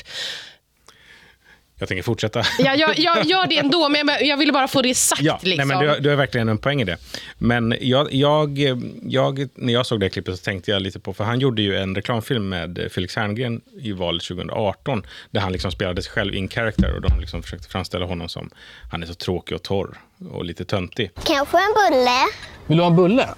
Jag 1.80 1.88
tänker 1.90 2.04
fortsätta. 2.04 2.44
Ja, 2.60 2.76
jag, 2.76 3.00
jag 3.00 3.26
gör 3.26 3.48
det 3.48 3.58
ändå, 3.58 3.90
men 3.90 4.08
jag, 4.08 4.26
jag 4.26 4.38
ville 4.38 4.52
bara 4.52 4.68
få 4.68 4.82
det 4.82 4.96
sagt. 4.96 5.22
Ja, 5.22 5.40
liksom. 5.42 5.68
nej, 5.68 5.78
men 5.78 5.80
du, 5.86 5.90
har- 5.90 6.00
du 6.00 6.10
har 6.10 6.16
verkligen 6.16 6.50
en 6.50 6.58
poäng 6.58 6.82
i 6.82 6.84
det. 6.84 6.98
Men 7.38 7.76
jag, 7.82 8.14
jag, 8.14 8.60
jag, 9.04 9.48
när 9.56 9.74
jag 9.74 9.86
såg 9.86 10.00
det 10.00 10.10
klippet 10.10 10.38
så 10.40 10.44
tänkte 10.44 10.72
jag 10.72 10.82
lite 10.82 11.00
på, 11.00 11.14
för 11.14 11.24
han 11.24 11.40
gjorde 11.40 11.62
ju 11.62 11.78
en 11.78 11.96
reklamfilm 11.96 12.50
med 12.50 12.88
Felix 12.92 13.16
Herngren 13.16 13.62
i 13.82 13.92
valet 13.92 14.24
2018, 14.24 15.04
där 15.32 15.42
han 15.42 15.52
liksom 15.52 15.72
spelade 15.72 16.02
sig 16.02 16.12
själv 16.12 16.36
in 16.36 16.50
character 16.50 16.96
och 16.96 17.02
de 17.02 17.20
liksom 17.20 17.44
försökte 17.44 17.68
framställa 17.70 18.06
honom 18.06 18.30
som, 18.30 18.50
han 18.92 19.04
är 19.04 19.08
så 19.08 19.14
tråkig 19.14 19.56
och 19.56 19.64
torr 19.64 19.98
och 20.32 20.46
lite 20.46 20.66
töntig. 20.66 21.12
Kanske 21.26 21.58
en 21.58 21.74
bulle? 21.92 22.20
Vill 22.68 22.78
du 22.78 22.84
ha 22.84 22.90
en 22.90 22.96
bulle? 22.96 23.30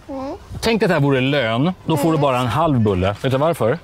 Tänk 0.62 0.80
dig 0.80 0.86
att 0.86 0.90
det 0.90 0.94
här 0.94 1.02
vore 1.02 1.22
lön. 1.22 1.72
Då 1.86 1.98
får 1.98 2.12
du 2.12 2.18
bara 2.18 2.40
en 2.40 2.48
halv 2.48 2.80
bulle. 2.80 3.16
Vet 3.22 3.32
du 3.32 3.38
varför? 3.38 3.80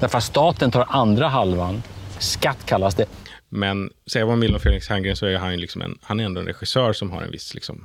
Därför 0.00 0.18
att 0.18 0.24
staten 0.24 0.70
tar 0.70 0.86
andra 0.88 1.28
halvan. 1.28 1.82
Skatt 2.18 2.66
kallas 2.66 2.94
det. 2.94 3.06
Men 3.48 3.90
säger 4.06 4.26
vad 4.26 4.32
man 4.32 4.40
vill 4.40 4.54
om 4.54 4.60
Felix 4.60 4.88
Herngren 4.88 5.16
så 5.16 5.26
är 5.26 5.36
han, 5.36 5.56
liksom 5.56 5.82
en, 5.82 5.98
han 6.02 6.20
är 6.20 6.24
ändå 6.24 6.40
en 6.40 6.46
regissör 6.46 6.92
som 6.92 7.10
har 7.10 7.22
en 7.22 7.30
viss, 7.30 7.54
liksom, 7.54 7.84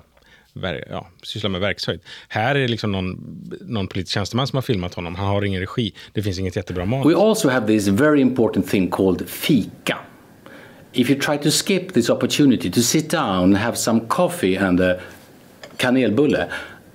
ver, 0.53 0.87
ja, 0.89 1.07
sysslar 1.23 1.49
med 1.49 1.61
verkshöjd. 1.61 1.99
Här 2.27 2.55
är 2.55 2.59
det 2.59 2.67
liksom 2.67 2.91
någon, 2.91 3.17
någon 3.61 3.87
politisk 3.87 4.13
tjänsteman 4.13 4.47
som 4.47 4.57
har 4.57 4.61
filmat 4.61 4.93
honom. 4.93 5.15
Han 5.15 5.27
har 5.27 5.41
ingen 5.41 5.61
regi. 5.61 5.93
Det 6.13 6.23
finns 6.23 6.39
inget 6.39 6.55
jättebra 6.55 6.85
manus. 6.85 7.05
We 7.05 7.15
also 7.15 7.49
have 7.49 7.67
this 7.67 7.87
very 7.87 8.21
important 8.21 8.69
thing 8.69 8.89
called 8.89 9.29
fika. 9.29 9.97
If 10.91 11.09
you 11.09 11.21
try 11.21 11.37
to 11.37 11.51
skip 11.51 11.93
this 11.93 12.09
opportunity 12.09 12.71
to 12.71 12.81
sit 12.81 13.09
down 13.09 13.43
and 13.43 13.57
have 13.57 13.75
some 13.75 14.01
coffee 14.07 14.57
and 14.57 14.81
a 14.81 14.95
kanelbulle, 15.77 16.47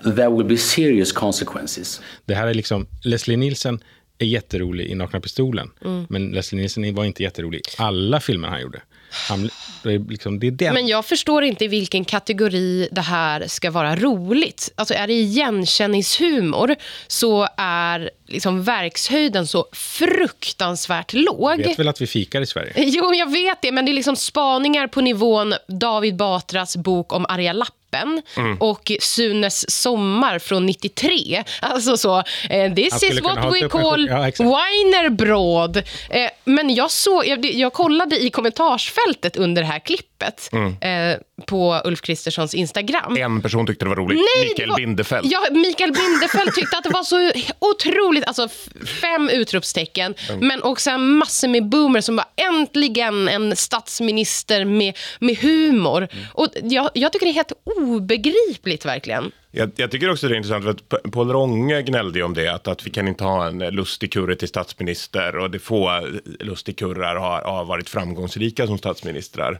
there 0.03 0.31
will 0.31 0.45
be 0.45 0.57
serious 0.57 1.13
consequences. 1.13 2.01
Det 2.25 2.35
här 2.35 2.47
är 2.47 2.55
liksom, 2.55 2.87
Leslie 3.05 3.37
Nielsen 3.37 3.81
är 4.19 4.27
jätterolig 4.27 4.87
i 4.87 4.95
Nakna 4.95 5.21
Pistolen. 5.21 5.71
Mm. 5.85 6.07
Men 6.09 6.31
Leslie 6.31 6.57
Nielsen 6.57 6.95
var 6.95 7.05
inte 7.05 7.23
jätterolig 7.23 7.59
i 7.59 7.63
alla 7.77 8.21
filmer 8.21 8.49
han 8.49 8.61
gjorde. 8.61 8.83
Han, 9.29 9.51
det, 9.83 9.93
är 9.93 10.11
liksom, 10.11 10.39
det 10.39 10.47
är 10.47 10.51
den. 10.51 10.75
Men 10.75 10.87
jag 10.87 11.07
förstår 11.07 11.45
inte 11.45 11.65
i 11.65 11.69
vilken 11.69 12.05
kategori 12.05 12.89
det 12.93 13.01
här 13.01 13.47
ska 13.47 13.71
vara 13.71 13.97
roligt. 13.97 14.73
Alltså 14.75 14.95
är 14.95 15.07
det 15.07 15.13
igenkänningshumor 15.13 16.77
så 17.07 17.49
är 17.57 18.11
liksom 18.27 18.63
verkshöjden 18.63 19.47
så 19.47 19.67
fruktansvärt 19.73 21.13
låg. 21.13 21.59
vet 21.59 21.79
väl 21.79 21.89
att 21.89 22.01
vi 22.01 22.07
fikar 22.07 22.41
i 22.41 22.47
Sverige? 22.47 22.73
Jo, 22.77 23.15
jag 23.15 23.33
vet 23.33 23.63
det, 23.63 23.73
men 23.73 23.85
det 23.85 23.91
är 23.91 23.95
liksom 23.95 24.17
spaningar 24.17 24.87
på 24.87 25.01
nivån 25.01 25.55
David 25.69 26.17
Batras 26.17 26.77
bok 26.77 27.13
om 27.13 27.27
arga 27.29 27.53
lappen 27.93 28.23
Mm. 28.37 28.57
och 28.61 28.93
Sunes 29.01 29.71
sommar 29.83 30.39
från 30.39 30.67
93. 30.67 31.45
Alltså 31.63 31.97
så, 31.97 32.23
eh, 32.51 32.75
this 32.75 33.03
is 33.03 33.21
what 33.23 33.39
ha 33.39 33.51
we 33.51 33.69
call 33.69 34.09
Ja, 34.09 34.29
exakt. 34.29 34.51
Weinerbrod. 34.51 35.77
Eh, 35.77 36.31
men 36.45 36.75
jag, 36.75 36.91
såg, 36.91 37.27
jag, 37.27 37.45
jag 37.45 37.73
kollade 37.73 38.19
i 38.25 38.31
kommentarsfältet 38.31 39.37
under 39.37 39.63
det 39.63 39.69
här 39.69 39.79
klippet 39.79 40.09
Mm. 40.53 40.77
eh, 40.81 41.19
på 41.47 41.81
Ulf 41.85 42.01
Kristerssons 42.01 42.55
Instagram. 42.55 43.17
En 43.17 43.43
person 43.43 43.67
tyckte 43.67 43.85
det 43.85 43.89
var 43.89 43.97
roligt. 43.97 44.19
Nej, 44.37 44.49
Mikael 44.49 44.69
var- 44.69 44.77
Bindefeld. 44.77 45.27
Ja, 45.33 45.41
Mikael 45.53 45.93
Bindefeld 45.93 46.55
tyckte 46.55 46.77
att 46.77 46.85
det 46.85 46.91
var 46.91 47.03
så 47.03 47.33
otroligt, 47.59 48.25
alltså 48.25 48.49
fem 49.01 49.29
utropstecken, 49.29 50.15
Mm. 50.31 50.47
men 50.49 50.63
också 50.63 50.99
massor 50.99 51.49
med 51.49 51.69
boomers 51.69 52.05
som 52.05 52.17
bara 52.17 52.29
äntligen 52.37 53.29
en 53.29 53.57
statsminister 53.57 54.65
med, 54.65 54.97
med 55.21 55.37
humor. 55.39 56.09
Mm. 56.13 56.25
Och 56.35 56.49
jag, 56.63 56.91
jag 56.95 57.13
tycker 57.13 57.27
det 57.27 57.33
är 57.33 57.35
helt 57.35 57.53
obegripligt 57.65 58.85
verkligen. 58.87 59.33
Jag, 59.51 59.71
jag 59.77 59.91
tycker 59.91 60.11
också 60.11 60.29
det 60.29 60.35
är 60.35 60.37
intressant 60.37 60.65
för 60.65 60.71
att 60.71 61.13
Paul 61.13 61.31
Ronge 61.33 61.83
gnällde 61.83 62.19
ju 62.19 62.25
om 62.25 62.35
det, 62.35 62.49
att, 62.49 62.69
att 62.69 62.87
vi 62.87 62.91
kan 62.91 63.09
inte 63.09 63.25
ha 63.25 63.47
en 63.47 63.59
lustig 63.59 64.13
kurre 64.13 64.37
till 64.37 64.49
statsminister 64.49 65.37
och 65.37 65.51
det 65.51 65.59
få 65.59 66.09
lustigkurrar 66.41 67.17
har, 67.17 67.43
har 67.43 67.65
varit 67.65 67.89
framgångsrika 67.89 68.67
som 68.67 68.79
statsministrar. 68.79 69.59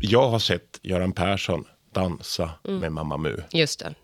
Jag 0.00 0.28
har 0.28 0.38
sett 0.38 0.78
Göran 0.82 1.12
Persson 1.12 1.64
dansa 1.92 2.50
Mm. 2.68 2.80
med 2.80 2.92
Mamma 2.92 3.16
Mu. 3.16 3.36
Just 3.52 3.78
det. 3.80 3.94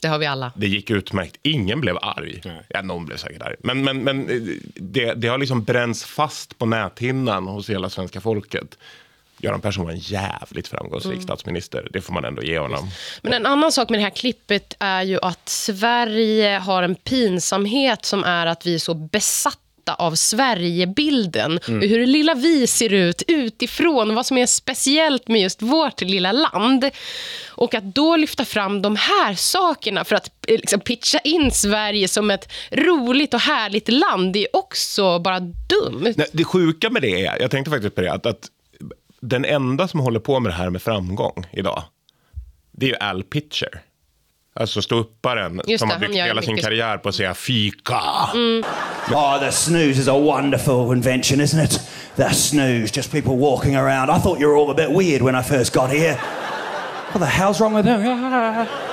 Det 0.00 0.08
har 0.08 0.18
vi 0.18 0.26
alla. 0.26 0.52
Det 0.56 0.66
gick 0.66 0.90
utmärkt. 0.90 1.36
Ingen 1.42 1.80
blev 1.80 1.96
arg. 2.02 2.42
Ja, 2.68 2.82
någon 2.82 3.06
blev 3.06 3.16
säkert 3.16 3.42
arg. 3.42 3.56
Men, 3.60 3.84
men, 3.84 4.04
men 4.04 4.28
eh, 4.30 4.40
det, 4.74 5.14
det 5.14 5.28
har 5.28 5.38
liksom 5.38 5.64
bränts 5.64 6.04
fast 6.04 6.58
på 6.58 6.66
näthinnan 6.66 7.46
hos 7.46 7.70
hela 7.70 7.90
svenska 7.90 8.20
folket. 8.20 8.78
Göran 9.38 9.60
Persson 9.60 9.84
var 9.84 9.92
en 9.92 9.98
jävligt 9.98 10.68
framgångsrik 10.68 11.12
Mm. 11.12 11.22
statsminister. 11.24 11.88
Det 11.92 12.00
får 12.00 12.14
man 12.14 12.24
ändå 12.24 12.42
ge 12.42 12.58
honom. 12.58 12.88
Men 13.22 13.32
en 13.32 13.46
annan 13.46 13.72
sak 13.72 13.90
med 13.90 13.98
det 13.98 14.02
här 14.04 14.10
klippet 14.10 14.76
är 14.80 15.02
ju 15.02 15.18
att 15.22 15.48
Sverige 15.48 16.58
har 16.58 16.82
en 16.82 16.94
pinsamhet 16.94 18.04
som 18.04 18.24
är 18.24 18.46
att 18.46 18.66
vi 18.66 18.74
är 18.74 18.78
så 18.78 18.94
besatta 18.94 19.58
av 19.90 20.14
Sverigebilden. 20.14 21.58
Mm. 21.68 21.88
Hur 21.88 21.98
det 21.98 22.06
lilla 22.06 22.34
vi 22.34 22.66
ser 22.66 22.92
ut 22.92 23.22
utifrån, 23.28 24.14
vad 24.14 24.26
som 24.26 24.38
är 24.38 24.46
speciellt 24.46 25.28
med 25.28 25.40
just 25.40 25.62
vårt 25.62 26.00
lilla 26.00 26.32
land. 26.32 26.90
Och 27.48 27.74
att 27.74 27.84
då 27.94 28.16
lyfta 28.16 28.44
fram 28.44 28.82
de 28.82 28.96
här 28.96 29.34
sakerna 29.34 30.04
för 30.04 30.16
att 30.16 30.30
eh, 30.48 30.56
liksom, 30.56 30.80
pitcha 30.80 31.18
in 31.18 31.50
Sverige 31.50 32.08
som 32.08 32.30
ett 32.30 32.52
roligt 32.70 33.34
och 33.34 33.40
härligt 33.40 33.88
land, 33.88 34.32
det 34.32 34.38
är 34.38 34.56
också 34.56 35.18
bara 35.18 35.40
dumt. 35.40 36.14
Nej, 36.16 36.26
det 36.32 36.44
sjuka 36.44 36.90
med 36.90 37.02
det 37.02 37.26
är, 37.26 37.40
jag 37.40 37.50
tänkte 37.50 37.70
faktiskt 37.70 37.94
på 37.94 38.00
det, 38.00 38.12
att, 38.12 38.26
att 38.26 38.48
den 39.20 39.44
enda 39.44 39.88
som 39.88 40.00
håller 40.00 40.20
på 40.20 40.40
med 40.40 40.52
det 40.52 40.56
här 40.56 40.70
med 40.70 40.82
framgång 40.82 41.46
idag, 41.52 41.82
det 42.72 42.86
är 42.86 42.90
ju 42.90 42.96
Al 42.96 43.22
Pitcher. 43.22 43.82
Alltså 44.54 44.82
ståupparen 44.82 45.60
som 45.78 45.90
har 45.90 45.98
byggt 45.98 46.14
hela 46.14 46.42
sin 46.42 46.52
mycket- 46.54 46.64
karriär 46.64 46.98
på 46.98 47.08
att 47.08 47.14
säga 47.14 47.34
fika. 47.34 48.00
Oh, 49.10 49.38
the 49.40 49.50
snooze 49.50 49.98
is 49.98 50.08
a 50.08 50.14
wonderful 50.14 50.92
invention, 50.92 51.40
isn't 51.40 51.60
it? 51.60 51.80
The 52.16 52.30
snooze, 52.30 52.90
just 52.90 53.12
people 53.12 53.36
walking 53.36 53.76
around. 53.76 54.10
I 54.10 54.18
thought 54.18 54.38
you 54.38 54.48
were 54.48 54.56
all 54.56 54.70
a 54.70 54.74
bit 54.74 54.90
weird 54.90 55.22
when 55.22 55.34
I 55.34 55.42
first 55.42 55.72
got 55.72 55.90
here. 55.90 56.14
What 57.12 57.20
the 57.20 57.26
hell's 57.26 57.60
wrong 57.60 57.74
with 57.74 57.84
them? 57.84 58.66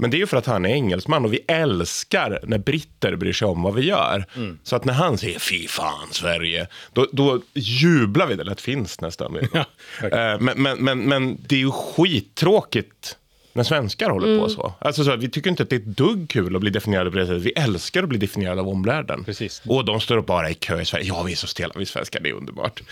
Men 0.00 0.10
det 0.10 0.16
är 0.16 0.18
ju 0.18 0.26
för 0.26 0.36
att 0.36 0.46
han 0.46 0.64
är 0.64 0.68
engelsman 0.68 1.24
och 1.24 1.32
vi 1.32 1.40
älskar 1.48 2.40
när 2.42 2.58
britter 2.58 3.16
bryr 3.16 3.32
sig 3.32 3.48
om 3.48 3.62
vad 3.62 3.74
vi 3.74 3.86
gör. 3.86 4.26
Mm. 4.36 4.58
Så 4.62 4.76
att 4.76 4.84
när 4.84 4.92
han 4.92 5.18
säger 5.18 5.38
fy 5.38 5.68
fan 5.68 6.08
Sverige, 6.10 6.66
då, 6.92 7.06
då 7.12 7.40
jublar 7.54 8.26
vi. 8.26 8.34
Det 8.34 8.44
lät 8.44 8.60
finskt 8.60 9.00
nästan. 9.00 9.36
Eh, 10.02 10.40
men, 10.40 10.62
men, 10.62 10.78
men, 10.78 10.98
men 10.98 11.38
det 11.48 11.54
är 11.54 11.58
ju 11.60 11.70
skittråkigt 11.70 13.16
när 13.58 13.64
svenskar 13.64 14.10
håller 14.10 14.26
på 14.38 14.44
Mm. 14.44 14.50
så. 14.50 14.72
Alltså 14.78 15.04
så. 15.04 15.16
Vi 15.16 15.28
tycker 15.30 15.50
inte 15.50 15.62
att 15.62 15.70
det 15.70 15.76
är 15.76 15.80
ett 15.80 15.96
dugg 15.96 16.30
kul 16.30 16.54
att 16.56 16.60
bli 16.60 16.70
definierade 16.70 17.10
på 17.10 17.16
det 17.16 17.26
sättet. 17.26 17.42
Vi 17.42 17.50
älskar 17.52 18.02
att 18.02 18.08
bli 18.08 18.18
definierade 18.18 18.60
av 18.60 18.68
omvärlden. 18.68 19.24
Precis. 19.24 19.62
Och 19.66 19.84
de 19.84 20.00
står 20.00 20.16
upp 20.16 20.26
bara 20.26 20.50
i 20.50 20.54
kö 20.54 20.80
i 20.80 20.84
Sverige. 20.84 21.04
Ja, 21.06 21.22
vi 21.22 21.32
är 21.32 21.36
så 21.36 21.46
stela, 21.46 21.72
vi 21.76 21.86
svenskar, 21.86 22.20
det 22.20 22.28
är 22.28 22.32
underbart. 22.32 22.82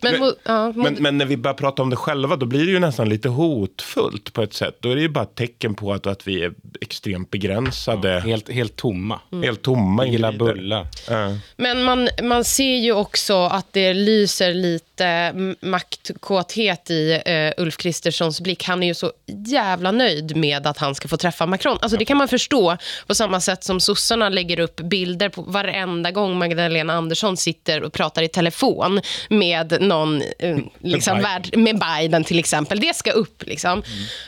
Men, 0.00 0.14
ja, 0.44 0.72
mo- 0.72 0.72
Men, 0.82 0.94
men 1.00 1.18
när 1.18 1.26
vi 1.26 1.36
börjar 1.36 1.54
prata 1.54 1.82
om 1.82 1.90
det 1.90 1.96
själva, 1.96 2.36
då 2.36 2.46
blir 2.46 2.66
det 2.66 2.72
ju 2.72 2.78
nästan 2.78 3.08
lite 3.08 3.28
hotfullt 3.28 4.32
på 4.32 4.42
ett 4.42 4.54
sätt. 4.54 4.76
Då 4.80 4.90
är 4.90 4.96
det 4.96 5.02
ju 5.02 5.08
bara 5.08 5.24
ett 5.24 5.34
tecken 5.34 5.74
på 5.74 5.92
att, 5.92 6.06
att 6.06 6.28
vi 6.28 6.42
är 6.44 6.52
extremt 6.80 7.30
begränsade. 7.30 8.20
helt, 8.20 8.50
helt 8.50 8.76
tomma. 8.76 9.20
Helt 9.44 9.62
tomma 9.62 10.06
individer. 10.06 10.32
bullar. 10.38 10.86
Ja. 11.10 11.36
Men 11.56 11.82
man, 11.82 12.08
man 12.22 12.44
ser 12.44 12.76
ju 12.76 12.92
också 12.92 13.44
att 13.44 13.66
det 13.72 13.94
lyser 13.94 14.54
lite 14.54 15.32
maktkåthet 15.60 16.90
i 16.90 17.22
eh, 17.26 17.62
Ulf 17.62 17.76
Kristerssons 17.76 18.40
blick. 18.40 18.64
Han 18.64 18.82
är 18.82 18.86
ju 18.86 18.94
så 18.94 19.12
jävla 19.26 19.75
nöjd 19.76 20.36
med 20.36 20.66
att 20.66 20.78
han 20.78 20.94
ska 20.94 21.08
få 21.08 21.16
träffa 21.16 21.46
Macron. 21.46 21.78
Alltså 21.82 21.98
det 21.98 22.04
kan 22.04 22.16
man 22.16 22.28
förstå 22.28 22.76
på 23.06 23.14
samma 23.14 23.40
sätt 23.40 23.64
som 23.64 23.80
sossarna 23.80 24.28
lägger 24.28 24.60
upp 24.60 24.76
bilder 24.76 25.28
på 25.28 25.42
varenda 25.42 26.10
gång 26.10 26.38
Magdalena 26.38 26.92
Andersson 26.92 27.36
sitter 27.36 27.82
och 27.82 27.92
pratar 27.92 28.22
i 28.22 28.28
telefon 28.28 29.00
med 29.28 29.76
någon, 29.80 30.22
eh, 30.38 30.56
liksom 30.80 31.16
Biden. 31.16 31.22
värld, 31.22 31.56
med 31.56 31.78
Biden 31.78 32.24
till 32.24 32.38
exempel. 32.38 32.80
Det 32.80 32.96
ska 32.96 33.10
upp 33.10 33.42
liksom. 33.46 33.82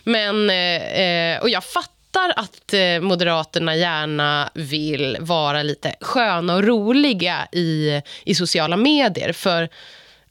Men, 0.04 0.50
eh, 0.50 1.00
eh, 1.00 1.40
och 1.42 1.50
jag 1.50 1.64
fattar 1.64 2.32
att 2.36 2.74
Moderaterna 3.00 3.76
gärna 3.76 4.50
vill 4.54 5.16
vara 5.20 5.62
lite 5.62 5.94
sköna 6.00 6.54
och 6.54 6.64
roliga 6.64 7.48
i, 7.52 8.02
i 8.24 8.34
sociala 8.34 8.76
medier. 8.76 9.32
För 9.32 9.68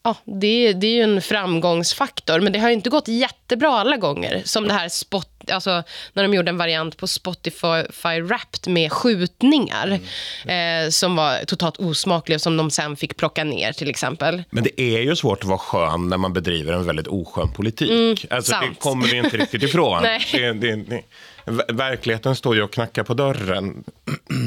ja, 0.02 0.14
det, 0.24 0.72
det 0.72 0.86
är 0.86 0.94
ju 0.94 1.02
en 1.02 1.22
framgångsfaktor, 1.22 2.40
men 2.40 2.52
det 2.52 2.58
har 2.58 2.68
ju 2.68 2.74
inte 2.74 2.90
gått 2.90 3.08
jättebra 3.08 3.78
alla 3.78 3.96
gånger. 3.96 4.42
Som 4.44 4.68
det 4.68 4.74
här 4.74 4.88
spot, 4.88 5.28
alltså, 5.52 5.82
när 6.12 6.22
de 6.22 6.34
gjorde 6.34 6.48
en 6.50 6.56
variant 6.56 6.96
på 6.96 7.06
Spotify 7.06 8.20
Wrapped 8.22 8.72
med 8.72 8.92
skjutningar 8.92 10.00
eh, 10.46 10.90
som 10.90 11.16
var 11.16 11.44
totalt 11.44 11.76
osmakliga 11.78 12.38
som 12.38 12.56
de 12.56 12.70
sen 12.70 12.96
fick 12.96 13.16
plocka 13.16 13.44
ner 13.44 13.72
till 13.72 13.90
exempel. 13.90 14.42
Men 14.50 14.64
det 14.64 14.80
är 14.80 15.00
ju 15.00 15.16
svårt 15.16 15.38
att 15.42 15.48
vara 15.48 15.58
skön 15.58 16.08
när 16.08 16.16
man 16.16 16.32
bedriver 16.32 16.72
en 16.72 16.86
väldigt 16.86 17.06
oskön 17.06 17.52
politik. 17.52 17.90
Mm, 17.90 18.10
alltså, 18.10 18.52
det 18.52 18.58
sant. 18.58 18.80
kommer 18.80 19.06
vi 19.06 19.16
inte 19.16 19.36
riktigt 19.36 19.62
ifrån. 19.62 20.02
Det, 20.32 20.52
det, 20.52 20.76
det, 20.76 21.02
ver- 21.44 21.72
verkligheten 21.72 22.36
står 22.36 22.56
ju 22.56 22.62
och 22.62 22.72
knackar 22.72 23.02
på 23.04 23.14
dörren 23.14 23.84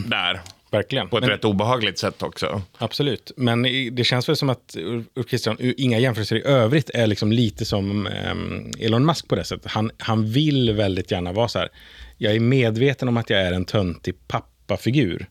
där. 0.06 0.42
Verkligen. 0.72 1.10
På 1.10 1.18
ett 1.18 1.22
Men- 1.22 1.30
rätt 1.30 1.46
obehagligt 1.46 2.00
sätt 2.00 2.24
också. 2.24 2.62
Absolut, 2.78 3.32
men 3.38 3.62
det 3.96 4.04
känns 4.04 4.30
väl 4.30 4.36
som 4.36 4.50
att 4.50 4.76
Ulf 5.14 5.30
Kristersson, 5.30 5.58
inga 5.78 6.00
jämförelser 6.00 6.36
i 6.36 6.44
övrigt, 6.44 6.90
är 6.90 7.08
liksom 7.08 7.32
lite 7.32 7.66
som 7.66 8.08
ehm, 8.08 8.72
Elon 8.80 9.06
Musk 9.06 9.28
på 9.28 9.36
det 9.36 9.44
sättet. 9.44 9.72
Han, 9.72 9.92
han 9.98 10.32
vill 10.32 10.72
väldigt 10.74 11.12
gärna 11.12 11.32
vara 11.32 11.48
så 11.48 11.60
här, 11.60 11.70
jag 12.18 12.36
är 12.36 12.40
medveten 12.40 13.08
om 13.08 13.18
att 13.18 13.30
jag 13.30 13.42
är 13.42 13.52
en 13.52 13.66
töntig 13.66 14.28
pappafigur, 14.28 15.28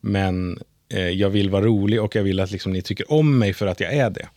men 0.00 0.58
eh, 0.94 1.08
jag 1.08 1.30
vill 1.30 1.50
vara 1.50 1.64
rolig 1.64 2.02
och 2.02 2.16
jag 2.16 2.22
vill 2.22 2.40
att 2.40 2.50
liksom, 2.50 2.72
ni 2.72 2.82
tycker 2.82 3.12
om 3.12 3.38
mig 3.38 3.52
för 3.54 3.66
att 3.66 3.80
jag 3.80 3.94
är 3.94 4.10
det. 4.10 4.28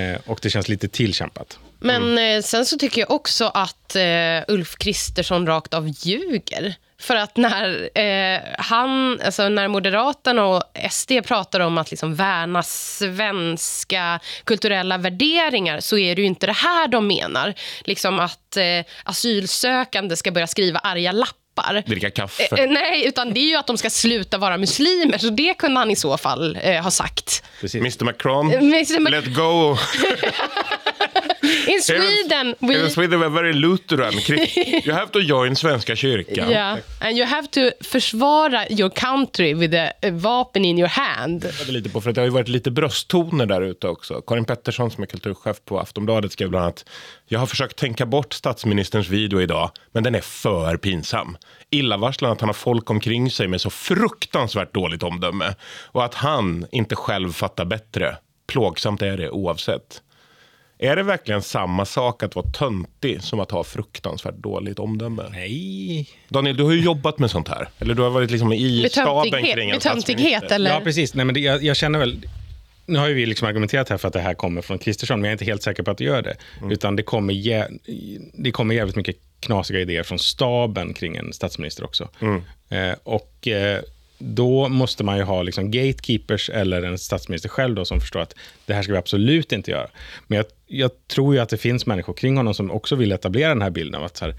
Eh, 0.00 0.20
och 0.26 0.38
det 0.42 0.50
känns 0.50 0.68
lite 0.68 0.88
tillkämpat. 0.88 1.58
Men 1.78 2.18
eh, 2.18 2.42
sen 2.42 2.66
så 2.66 2.78
tycker 2.78 3.00
jag 3.00 3.10
också 3.10 3.44
att 3.54 3.96
Ulf 4.48 4.76
Kristersson 4.78 5.46
rakt 5.46 5.74
av 5.74 5.88
ljuger. 5.88 6.74
För 7.00 7.16
att 7.16 7.36
när, 7.36 7.98
eh, 7.98 8.40
han, 8.58 9.20
alltså 9.24 9.48
när 9.48 9.68
Moderaterna 9.68 10.44
och 10.46 10.62
SD 10.90 11.12
pratar 11.24 11.60
om 11.60 11.78
att 11.78 11.90
liksom 11.90 12.14
värna 12.14 12.62
svenska 12.62 14.20
kulturella 14.44 14.98
värderingar 14.98 15.80
så 15.80 15.98
är 15.98 16.14
det 16.14 16.20
ju 16.22 16.26
inte 16.26 16.46
det 16.46 16.52
här 16.52 16.88
de 16.88 17.06
menar. 17.06 17.54
Liksom 17.84 18.20
att 18.20 18.56
eh, 18.56 18.64
asylsökande 19.04 20.16
ska 20.16 20.30
börja 20.30 20.46
skriva 20.46 20.78
arga 20.78 21.12
lappar. 21.12 21.82
Dricka 21.86 22.10
kaffe. 22.10 22.48
Eh, 22.52 22.64
eh, 22.64 22.70
nej, 22.70 23.06
utan 23.06 23.32
det 23.34 23.40
är 23.40 23.48
ju 23.48 23.56
att 23.56 23.66
de 23.66 23.78
ska 23.78 23.90
sluta 23.90 24.38
vara 24.38 24.56
muslimer. 24.58 25.18
Så 25.18 25.28
det 25.30 25.54
kunde 25.54 25.78
han 25.80 25.90
i 25.90 25.96
så 25.96 26.16
fall 26.16 26.58
eh, 26.62 26.82
ha 26.82 26.90
sagt. 26.90 27.42
Mr 27.74 28.04
Macron, 28.04 28.52
Eh, 28.52 28.58
Mr. 28.58 29.00
Mac- 29.00 29.10
let 29.10 29.34
go. 29.34 29.76
In 31.66 31.82
Sweden, 31.82 32.54
Here 32.60 32.78
in 32.78 32.84
we... 32.84 32.90
Sweden 32.90 33.20
we're 33.20 33.28
very 33.28 33.52
Lutheran. 33.52 34.12
You 34.84 34.92
have 34.92 35.12
to 35.12 35.20
join 35.20 35.56
Svenska 35.56 35.96
kyrkan. 35.96 36.50
Yeah, 36.50 36.78
and 37.00 37.16
you 37.16 37.26
have 37.26 37.48
to 37.48 37.60
försvara 37.80 38.66
your 38.70 38.90
country 38.90 39.54
with 39.54 39.74
a, 39.74 40.10
vapen 40.10 40.64
in 40.64 40.78
your 40.78 40.88
hand. 40.88 41.46
Jag 41.58 41.68
lite 41.68 41.90
på, 41.90 42.00
för 42.00 42.10
att 42.10 42.14
det 42.14 42.20
har 42.20 42.26
ju 42.26 42.32
varit 42.32 42.48
lite 42.48 42.70
brösttoner 42.70 43.46
där 43.46 43.62
ute 43.62 43.88
också. 43.88 44.20
Karin 44.26 44.44
Pettersson 44.44 44.90
som 44.90 45.02
är 45.02 45.06
kulturchef 45.06 45.56
på 45.64 45.80
Aftonbladet 45.80 46.32
skrev 46.32 46.50
bland 46.50 46.64
annat 46.64 46.84
Jag 47.26 47.38
har 47.38 47.46
försökt 47.46 47.76
tänka 47.76 48.06
bort 48.06 48.32
statsministerns 48.32 49.08
video 49.08 49.40
idag, 49.40 49.70
men 49.92 50.02
den 50.02 50.14
är 50.14 50.20
för 50.20 50.76
pinsam. 50.76 51.36
Illavarslande 51.70 52.32
att 52.32 52.40
han 52.40 52.48
har 52.48 52.54
folk 52.54 52.90
omkring 52.90 53.30
sig 53.30 53.48
med 53.48 53.60
så 53.60 53.70
fruktansvärt 53.70 54.74
dåligt 54.74 55.02
omdöme. 55.02 55.54
Och 55.86 56.04
att 56.04 56.14
han 56.14 56.66
inte 56.72 56.96
själv 56.96 57.32
fattar 57.32 57.64
bättre. 57.64 58.16
Plågsamt 58.46 59.02
är 59.02 59.16
det 59.16 59.30
oavsett. 59.30 60.02
Är 60.78 60.96
det 60.96 61.02
verkligen 61.02 61.42
samma 61.42 61.84
sak 61.84 62.22
att 62.22 62.34
vara 62.34 62.46
töntig 62.46 63.22
som 63.22 63.40
att 63.40 63.50
ha 63.50 63.64
fruktansvärt 63.64 64.34
dåligt 64.34 64.78
omdöme? 64.78 65.22
Nej. 65.32 66.08
Daniel, 66.28 66.56
du 66.56 66.64
har 66.64 66.72
ju 66.72 66.80
jobbat 66.80 67.18
med 67.18 67.30
sånt 67.30 67.48
här. 67.48 67.68
Eller 67.78 67.94
du 67.94 68.02
har 68.02 68.10
varit 68.10 68.30
liksom 68.30 68.52
i 68.52 68.88
staben 68.90 69.44
kring 69.44 69.70
en 69.70 69.74
med 69.74 69.80
töntighet, 69.80 69.82
statsminister. 69.82 70.54
eller? 70.54 70.70
Ja, 70.70 70.80
precis. 70.84 71.14
Nej, 71.14 71.24
men 71.24 71.34
det, 71.34 71.40
jag, 71.40 71.62
jag 71.62 71.76
känner 71.76 71.98
väl... 71.98 72.26
Nu 72.86 72.98
har 72.98 73.08
ju 73.08 73.14
vi 73.14 73.26
liksom 73.26 73.48
argumenterat 73.48 73.88
här 73.88 73.96
för 73.96 74.08
att 74.08 74.14
det 74.14 74.20
här 74.20 74.34
kommer 74.34 74.62
från 74.62 74.78
Kristersson, 74.78 75.20
men 75.20 75.24
jag 75.24 75.30
är 75.30 75.34
inte 75.34 75.44
helt 75.44 75.62
säker 75.62 75.82
på 75.82 75.90
att 75.90 75.98
det 75.98 76.04
gör 76.04 76.22
det. 76.22 76.36
Utan 76.70 76.96
det 76.96 77.02
kommer, 77.02 77.34
jä, 77.34 77.68
det 78.34 78.50
kommer 78.50 78.74
jävligt 78.74 78.96
mycket 78.96 79.16
knasiga 79.40 79.80
idéer 79.80 80.02
från 80.02 80.18
staben 80.18 80.94
kring 80.94 81.16
en 81.16 81.32
statsminister 81.32 81.84
också. 81.84 82.08
Eh, 82.68 82.92
och 83.02 83.48
eh, 83.48 83.80
då 84.18 84.68
måste 84.68 85.04
man 85.04 85.16
ju 85.16 85.22
ha 85.22 85.42
liksom 85.42 85.70
gatekeepers 85.70 86.50
eller 86.50 86.82
en 86.82 86.98
statsminister 86.98 87.48
själv 87.48 87.74
då, 87.74 87.84
som 87.84 88.00
förstår 88.00 88.20
att 88.20 88.34
det 88.66 88.74
här 88.74 88.82
ska 88.82 88.92
vi 88.92 88.98
absolut 88.98 89.52
inte 89.52 89.70
göra. 89.70 89.88
Men 90.26 90.36
jag, 90.36 90.46
jag 90.66 90.90
tror 91.06 91.34
ju 91.34 91.40
att 91.40 91.48
det 91.48 91.56
finns 91.56 91.86
människor 91.86 92.14
kring 92.14 92.36
honom 92.36 92.54
som 92.54 92.70
också 92.70 92.96
vill 92.96 93.12
etablera 93.12 93.48
den 93.48 93.62
här 93.62 93.70
bilden 93.70 93.94
av 93.94 94.04
att 94.04 94.16
så 94.16 94.24
här, 94.24 94.34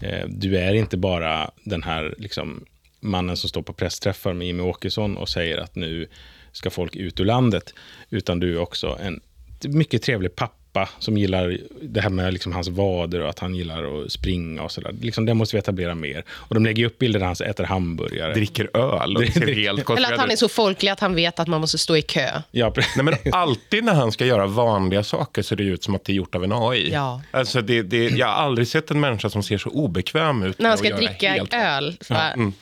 eh, 0.00 0.28
du 0.28 0.58
är 0.58 0.74
inte 0.74 0.96
bara 0.96 1.50
den 1.64 1.82
här 1.82 2.14
liksom, 2.18 2.64
mannen 3.00 3.36
som 3.36 3.48
står 3.48 3.62
på 3.62 3.72
pressträffar 3.72 4.32
med 4.32 4.46
Jimmie 4.46 4.66
Åkesson 4.66 5.16
och 5.16 5.28
säger 5.28 5.58
att 5.58 5.74
nu 5.74 6.08
ska 6.52 6.70
folk 6.70 6.96
ut 6.96 7.20
ur 7.20 7.24
landet, 7.24 7.74
utan 8.10 8.40
du 8.40 8.54
är 8.54 8.58
också 8.58 8.98
en 9.02 9.20
mycket 9.64 10.02
trevlig 10.02 10.36
pappa 10.36 10.59
som 10.98 11.18
gillar 11.18 11.58
det 11.82 12.00
här 12.00 12.10
med 12.10 12.32
liksom 12.32 12.52
hans 12.52 12.68
vader 12.68 13.20
och 13.20 13.30
att 13.30 13.38
han 13.38 13.54
gillar 13.54 14.02
att 14.02 14.12
springa 14.12 14.62
och 14.62 14.72
sådär. 14.72 14.94
Liksom, 15.00 15.26
det 15.26 15.34
måste 15.34 15.56
vi 15.56 15.60
etablera 15.60 15.94
mer. 15.94 16.24
Och 16.30 16.54
de 16.54 16.64
lägger 16.64 16.86
upp 16.86 16.98
bilder 16.98 17.20
där 17.20 17.26
han 17.26 17.36
äter 17.50 17.64
hamburgare. 17.64 18.34
Dricker 18.34 18.76
öl 18.76 19.16
och 19.16 19.22
ser 19.22 19.54
helt 19.54 19.90
Eller 19.90 20.12
att 20.12 20.20
han 20.20 20.30
är 20.30 20.36
så 20.36 20.48
folklig 20.48 20.90
att 20.90 21.00
han 21.00 21.14
vet 21.14 21.40
att 21.40 21.48
man 21.48 21.60
måste 21.60 21.78
stå 21.78 21.96
i 21.96 22.02
kö. 22.02 22.42
Ja, 22.50 22.72
Nej, 22.96 23.04
men 23.04 23.14
alltid 23.32 23.84
när 23.84 23.94
han 23.94 24.12
ska 24.12 24.26
göra 24.26 24.46
vanliga 24.46 25.02
saker 25.02 25.42
ser 25.42 25.56
det 25.56 25.64
ut 25.64 25.84
som 25.84 25.94
att 25.94 26.04
det 26.04 26.12
är 26.12 26.14
gjort 26.14 26.34
av 26.34 26.44
en 26.44 26.52
AI. 26.52 26.90
Ja. 26.92 27.22
Alltså 27.30 27.60
det, 27.60 27.82
det, 27.82 28.08
jag 28.08 28.26
har 28.26 28.34
aldrig 28.34 28.68
sett 28.68 28.90
en 28.90 29.00
människa 29.00 29.30
som 29.30 29.42
ser 29.42 29.58
så 29.58 29.70
obekväm 29.70 30.42
ut. 30.42 30.58
När 30.58 30.68
han 30.68 30.78
ska 30.78 30.96
dricka 30.96 31.46
öl. 31.52 31.96
Så 32.00 32.14
här, 32.14 32.52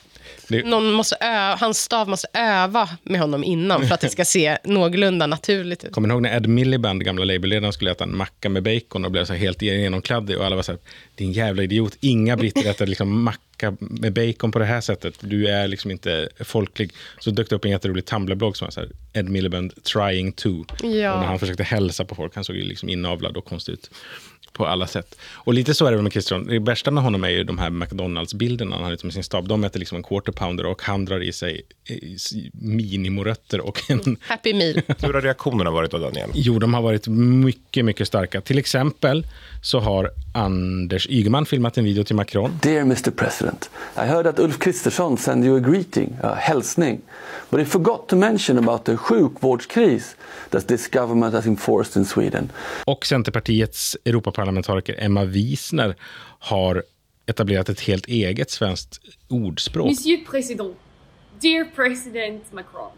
Mm. 0.57 0.71
Någon 0.71 0.93
måste 0.93 1.17
ö- 1.21 1.57
hans 1.61 1.79
stav 1.79 2.09
måste 2.09 2.29
öva 2.35 2.89
med 3.03 3.21
honom 3.21 3.45
innan 3.45 3.87
för 3.89 3.95
att 3.95 4.01
det 4.01 4.09
ska 4.09 4.25
se 4.25 4.59
någorlunda 4.65 5.27
naturligt 5.27 5.85
ut. 5.85 5.93
Kommer 5.93 6.09
ni 6.09 6.13
ihåg 6.15 6.23
när 6.23 6.37
Ed 6.37 6.47
Miliband, 6.47 7.05
gamla 7.05 7.25
Labourledaren, 7.25 7.73
skulle 7.73 7.91
äta 7.91 8.05
en 8.05 8.17
macka 8.17 8.49
med 8.49 8.63
bacon 8.63 9.05
och 9.05 9.11
blev 9.11 9.25
så 9.25 9.35
helt 9.35 9.63
genomkladdig 9.63 10.39
och 10.39 10.45
alla 10.47 10.57
var 10.57 10.63
så 10.63 10.73
här, 10.73 10.81
din 11.15 11.33
jävla 11.33 11.63
idiot, 11.63 11.97
inga 12.01 12.37
britter 12.37 12.71
äter 12.71 12.87
liksom 12.87 13.23
macka 13.23 13.77
med 13.81 14.13
bacon 14.13 14.53
på 14.53 14.59
det 14.59 14.65
här 14.65 14.81
sättet, 14.81 15.15
du 15.21 15.47
är 15.49 15.69
liksom 15.69 15.91
inte 15.91 16.29
folklig. 16.41 16.93
Så 17.19 17.31
dök 17.31 17.51
det 17.51 17.57
upp 17.57 17.65
en 17.65 17.71
jätterolig 17.71 18.05
Tumblr-blogg 18.05 18.57
som 18.57 18.67
var 18.67 18.71
så 18.71 18.81
här, 18.81 18.91
Ed 19.13 19.29
Miliband 19.29 19.85
trying 19.85 20.33
to. 20.33 20.49
Ja. 20.83 21.13
Och 21.13 21.21
när 21.21 21.27
han 21.27 21.39
försökte 21.39 21.63
hälsa 21.63 22.05
på 22.05 22.15
folk, 22.15 22.35
han 22.35 22.45
såg 22.45 22.57
ju 22.57 22.63
liksom 22.63 22.89
inavlad 22.89 23.37
och 23.37 23.45
konstig 23.45 23.73
ut 23.73 23.91
på 24.59 24.67
alla 24.67 24.87
sätt. 24.87 25.19
Och 25.33 25.55
lite 25.55 25.75
så 25.75 25.87
är 25.87 25.91
det 25.91 25.97
väl 25.97 26.03
med 26.03 26.13
Kristersson. 26.13 26.47
Det 26.47 26.59
värsta 26.59 26.91
med 26.91 27.03
honom 27.03 27.25
är 27.25 27.29
ju 27.29 27.45
de 27.45 27.59
här 27.59 27.71
McDonalds-bilderna 27.71 28.77
han 28.77 28.85
har 28.85 28.93
ute 28.93 29.07
med 29.07 29.13
sin 29.13 29.25
stab. 29.25 29.49
De 29.49 29.65
äter 29.65 29.79
liksom 29.81 29.97
en 29.97 30.03
quarter 30.03 30.33
pounder 30.33 30.67
och 30.67 30.83
han 30.83 31.05
drar 31.05 31.21
i 31.21 31.33
sig 31.33 31.63
eh, 31.89 31.97
minimorötter 32.53 33.61
och 33.61 33.91
en 33.91 34.17
Happy 34.21 34.55
meal. 34.55 34.75
Hur 34.99 35.13
har 35.15 35.21
reaktionerna 35.21 35.71
varit 35.71 35.91
då, 35.91 35.99
Daniel? 35.99 36.31
Jo, 36.35 36.59
de 36.59 36.75
har 36.75 36.83
varit 36.83 37.09
mycket, 37.09 37.85
mycket 37.85 38.07
starka. 38.07 38.41
Till 38.41 38.59
exempel 38.59 39.27
så 39.63 39.81
har 39.81 40.11
Anders 40.39 41.07
Ygeman 41.11 41.47
filmat 41.47 41.79
en 41.79 41.85
video 41.85 42.05
till 42.05 42.17
Macron. 42.17 42.59
Dear 42.63 42.85
Mr 42.85 43.11
President, 43.11 43.71
I 43.97 44.01
heard 44.01 44.25
that 44.25 44.39
Ulf 44.39 44.59
Kristersson 44.59 45.17
sent 45.17 45.45
you 45.45 45.57
a 45.57 45.61
greeting, 45.61 46.17
a 46.23 46.35
hälsning. 46.35 47.01
But 47.51 47.61
he 47.61 47.67
forgot 47.67 48.09
to 48.09 48.17
mention 48.17 48.59
about 48.59 48.85
the 48.85 48.97
sjukvårdskris 48.97 50.17
that 50.51 50.69
this 50.69 50.89
government 50.89 51.35
has 51.35 51.47
enforced 51.47 51.97
in 51.97 52.05
Sweden. 52.05 52.53
Och 52.85 53.07
Centerpartiets 53.07 53.97
Europaparlamentariker 54.05 54.95
Emma 54.99 55.25
Wiesner 55.25 55.97
har 56.39 56.83
etablerat 57.27 57.69
ett 57.69 57.81
helt 57.81 58.07
eget 58.07 58.51
svenskt 58.51 59.01
ordspråk. 59.29 59.87
Monsieur 59.87 60.25
President, 60.25 60.77
dear 61.41 61.65
President 61.75 62.53
Macron, 62.53 62.91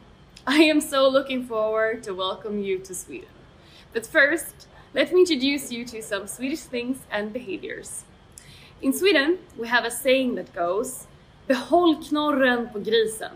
I 0.48 0.70
am 0.70 0.81
so 0.81 1.11
looking 1.11 1.48
forward 1.48 2.03
to 2.05 2.14
welcome 2.14 2.64
you 2.64 2.85
to 2.85 2.94
Sweden. 2.94 3.29
But 3.92 4.07
first, 4.07 4.68
let 4.94 5.12
me 5.12 5.20
introduce 5.20 5.72
you 5.74 5.85
to 5.85 6.03
some 6.03 6.26
Swedish 6.26 6.61
things 6.61 6.98
and 7.11 7.33
behaviors. 7.33 8.05
In 8.81 8.92
Sweden, 8.92 9.38
we 9.59 9.68
have 9.68 9.87
a 9.87 9.90
saying 9.90 10.37
that 10.37 10.55
goes 10.55 11.07
Behåll 11.46 12.05
knorren 12.09 12.68
på 12.72 12.79
grisen. 12.79 13.31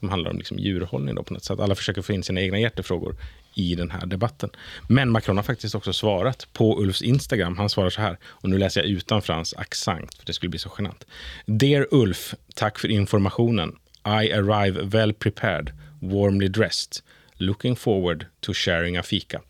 som 0.00 0.08
handlar 0.08 0.30
om 0.30 0.38
liksom 0.38 0.58
djurhållning 0.58 1.14
då 1.14 1.22
på 1.22 1.34
något 1.34 1.44
sätt. 1.44 1.60
Alla 1.60 1.74
försöker 1.74 2.02
få 2.02 2.12
in 2.12 2.22
sina 2.22 2.40
egna 2.40 2.58
hjärtefrågor 2.58 3.16
i 3.54 3.74
den 3.74 3.90
här 3.90 4.06
debatten. 4.06 4.50
Men 4.88 5.10
Macron 5.10 5.36
har 5.36 5.44
faktiskt 5.44 5.74
också 5.74 5.92
svarat 5.92 6.48
på 6.52 6.82
Ulfs 6.82 7.02
Instagram. 7.02 7.58
Han 7.58 7.68
svarar 7.68 7.90
så 7.90 8.00
här, 8.00 8.18
och 8.24 8.48
nu 8.48 8.58
läser 8.58 8.80
jag 8.80 8.90
utanför 8.90 9.32
hans 9.32 9.54
accent, 9.54 10.14
för 10.14 10.26
det 10.26 10.32
skulle 10.32 10.50
bli 10.50 10.58
så 10.58 10.70
genant. 10.78 11.06
Dear 11.46 11.86
Ulf, 11.90 12.34
tack 12.54 12.78
för 12.78 12.88
informationen. 12.88 13.76
I 14.06 14.32
arrive 14.32 14.82
well 14.82 15.12
prepared, 15.12 15.72
warmly 16.00 16.48
dressed. 16.48 17.02
Looking 17.36 17.76
forward 17.76 18.26
to 18.40 18.52
sharing 18.54 18.96
a 18.96 19.02
fika. 19.02 19.40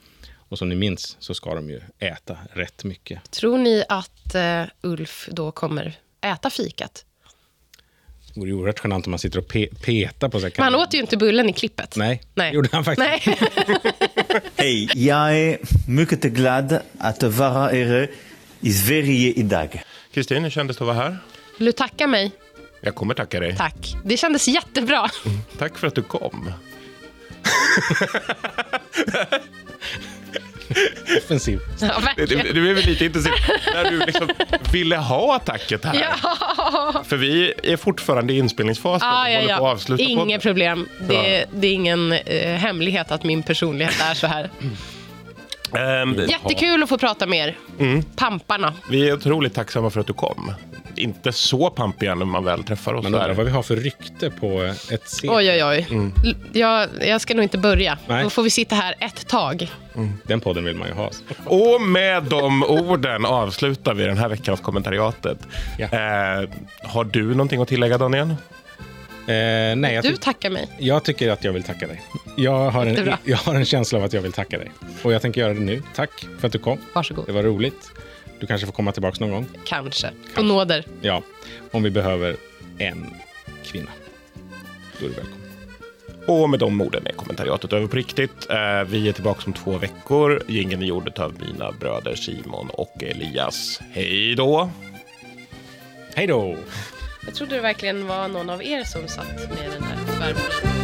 Och 0.50 0.58
som 0.58 0.68
ni 0.68 0.74
minns 0.74 1.16
så 1.20 1.34
ska 1.34 1.54
de 1.54 1.70
ju 1.70 1.80
äta 1.98 2.38
rätt 2.52 2.84
mycket. 2.84 3.30
Tror 3.30 3.58
ni 3.58 3.84
att 3.88 4.34
eh, 4.34 4.62
Ulf 4.82 5.28
då 5.32 5.52
kommer 5.52 5.98
äta 6.20 6.50
fikat? 6.50 7.04
Det 8.34 8.40
vore 8.40 8.48
ju 8.50 8.54
oerhört 8.54 8.80
genant 8.84 9.06
om 9.06 9.10
man 9.10 9.18
sitter 9.18 9.38
och 9.38 9.46
pe- 9.52 9.74
petar 9.84 10.28
på 10.28 10.40
sig. 10.40 10.52
Men 10.56 10.64
han 10.64 10.74
åt 10.74 10.94
ju 10.94 10.98
inte 10.98 11.16
bullen 11.16 11.48
i 11.48 11.52
klippet. 11.52 11.96
Nej, 11.96 12.20
Nej. 12.34 12.54
gjorde 12.54 12.68
han 12.72 12.84
faktiskt. 12.84 13.38
Hej, 14.56 14.88
jag 14.94 15.36
är 15.38 15.58
mycket 15.88 16.22
glad 16.22 16.80
att 16.98 17.22
vara 17.22 17.50
här 17.68 18.10
i 18.60 18.72
Sverige 18.72 19.32
idag. 19.32 19.82
Kristin, 20.12 20.42
hur 20.42 20.50
kändes 20.50 20.76
det 20.76 20.82
att 20.84 20.86
vara 20.96 20.96
här? 21.08 21.18
Vill 21.58 21.66
du 21.66 21.72
tacka 21.72 22.06
mig? 22.06 22.32
Jag 22.80 22.94
kommer 22.94 23.14
tacka 23.14 23.40
dig. 23.40 23.56
Tack. 23.56 23.94
Det 24.04 24.16
kändes 24.16 24.48
jättebra. 24.48 25.08
Tack 25.59 25.78
för 25.78 25.86
att 25.86 25.94
du 25.94 26.03
kom. 26.03 26.53
Offensiv. 31.18 31.60
Ja, 31.80 32.00
du 32.26 32.70
är 32.70 32.74
väl 32.74 32.84
lite 32.84 33.04
intensiv 33.04 33.32
när 33.74 33.90
du 33.90 33.98
liksom 33.98 34.28
ville 34.72 34.96
ha 34.96 35.36
attacket 35.36 35.84
här. 35.84 35.94
Ja. 35.94 37.04
För 37.06 37.16
vi 37.16 37.52
är 37.62 37.76
fortfarande 37.76 38.32
i 38.32 38.38
inspelningsfasen. 38.38 39.08
Ah, 39.08 39.28
ja, 39.28 39.56
på 39.58 39.78
ja. 39.88 39.96
Inget 39.98 40.18
podden. 40.18 40.40
problem. 40.40 40.88
Det, 41.08 41.46
det 41.52 41.66
är 41.66 41.72
ingen 41.72 42.12
eh, 42.12 42.54
hemlighet 42.54 43.10
att 43.10 43.24
min 43.24 43.42
personlighet 43.42 44.00
är 44.10 44.14
så 44.14 44.26
här. 44.26 44.50
Ehm, 45.74 46.14
Jättekul 46.28 46.82
att 46.82 46.88
få 46.88 46.98
prata 46.98 47.26
med 47.26 47.48
er. 47.48 47.56
Mm. 47.78 48.02
Pamparna. 48.02 48.72
Vi 48.90 49.08
är 49.08 49.14
otroligt 49.14 49.54
tacksamma 49.54 49.90
för 49.90 50.00
att 50.00 50.06
du 50.06 50.12
kom. 50.12 50.52
Inte 50.96 51.32
så 51.32 51.70
pampiga 51.70 52.14
när 52.14 52.26
man 52.26 52.44
väl 52.44 52.62
träffar 52.64 52.94
oss. 52.94 53.02
Men 53.02 53.14
undrar 53.14 53.28
här. 53.28 53.34
vad 53.34 53.46
vi 53.46 53.52
har 53.52 53.62
för 53.62 53.76
rykte 53.76 54.30
på 54.30 54.74
ett 54.90 55.08
sekel. 55.08 55.30
Oj, 55.36 55.50
oj, 55.50 55.64
oj. 55.64 55.86
Mm. 55.90 56.12
L- 56.24 56.36
Jag, 56.52 56.88
jag 57.00 57.20
ska 57.20 57.34
nog 57.34 57.42
inte 57.42 57.58
börja. 57.58 57.98
Nej. 58.06 58.22
Då 58.22 58.30
får 58.30 58.42
vi 58.42 58.50
sitta 58.50 58.74
här 58.74 58.94
ett 59.00 59.28
tag. 59.28 59.70
Den 60.22 60.40
podden 60.40 60.64
vill 60.64 60.76
man 60.76 60.88
ju 60.88 60.94
ha. 60.94 61.10
Och 61.44 61.80
med 61.82 62.22
de 62.22 62.62
orden 62.62 63.24
avslutar 63.26 63.94
vi 63.94 64.04
den 64.04 64.18
här 64.18 64.28
veckans 64.28 64.60
kommentariatet. 64.60 65.38
Eh, 65.78 65.88
har 66.82 67.04
du 67.04 67.24
någonting 67.34 67.62
att 67.62 67.68
tillägga 67.68 67.98
Daniel? 67.98 68.34
Eh, 69.28 69.76
nej, 69.76 69.94
jag, 69.94 70.04
Du 70.04 70.16
tackar 70.16 70.50
mig. 70.50 70.68
jag 70.78 71.04
tycker 71.04 71.30
att 71.30 71.44
jag 71.44 71.52
vill 71.52 71.62
tacka 71.62 71.86
dig. 71.86 72.02
Jag 72.36 72.70
har, 72.70 72.86
en, 72.86 73.12
jag 73.24 73.36
har 73.36 73.54
en 73.54 73.64
känsla 73.64 73.98
av 73.98 74.04
att 74.04 74.12
jag 74.12 74.22
vill 74.22 74.32
tacka 74.32 74.58
dig. 74.58 74.70
Och 75.02 75.12
jag 75.12 75.22
tänker 75.22 75.40
göra 75.40 75.54
det 75.54 75.60
nu. 75.60 75.82
Tack 75.94 76.26
för 76.38 76.46
att 76.46 76.52
du 76.52 76.58
kom. 76.58 76.78
Varsågod. 76.92 77.26
Det 77.26 77.32
var 77.32 77.42
roligt. 77.42 77.90
Du 78.40 78.46
kanske 78.46 78.66
får 78.66 78.72
komma 78.72 78.92
tillbaka 78.92 79.16
någon 79.20 79.30
gång. 79.30 79.46
Kanske. 79.64 80.10
På 80.34 80.42
nåder. 80.42 80.84
Ja, 81.00 81.22
om 81.70 81.82
vi 81.82 81.90
behöver 81.90 82.36
en 82.78 83.14
kvinna. 83.64 83.90
Då 84.98 85.04
är 85.06 85.08
du 85.08 85.14
välkommen. 85.14 85.40
Och 86.26 86.50
med 86.50 86.58
de 86.60 86.80
orden 86.80 87.06
är 87.06 87.12
kommentariatet 87.12 87.72
över 87.72 87.86
på 87.86 87.96
riktigt. 87.96 88.50
Eh, 88.50 88.82
vi 88.88 89.08
är 89.08 89.12
tillbaka 89.12 89.42
om 89.46 89.52
två 89.52 89.78
veckor. 89.78 90.42
Gingen 90.48 90.82
är 90.82 90.86
gjord 90.86 91.18
av 91.18 91.34
mina 91.40 91.72
bröder 91.72 92.14
Simon 92.14 92.70
och 92.72 93.02
Elias. 93.02 93.80
Hej 93.92 94.34
då! 94.34 94.70
Hej 96.14 96.26
då! 96.26 96.56
Jag 97.24 97.34
trodde 97.34 97.54
det 97.54 97.60
verkligen 97.60 98.06
var 98.06 98.28
någon 98.28 98.50
av 98.50 98.62
er 98.62 98.84
som 98.84 99.08
satt 99.08 99.34
med 99.48 99.70
den 99.70 99.82
här 99.82 99.96
svärmoren. 100.16 100.80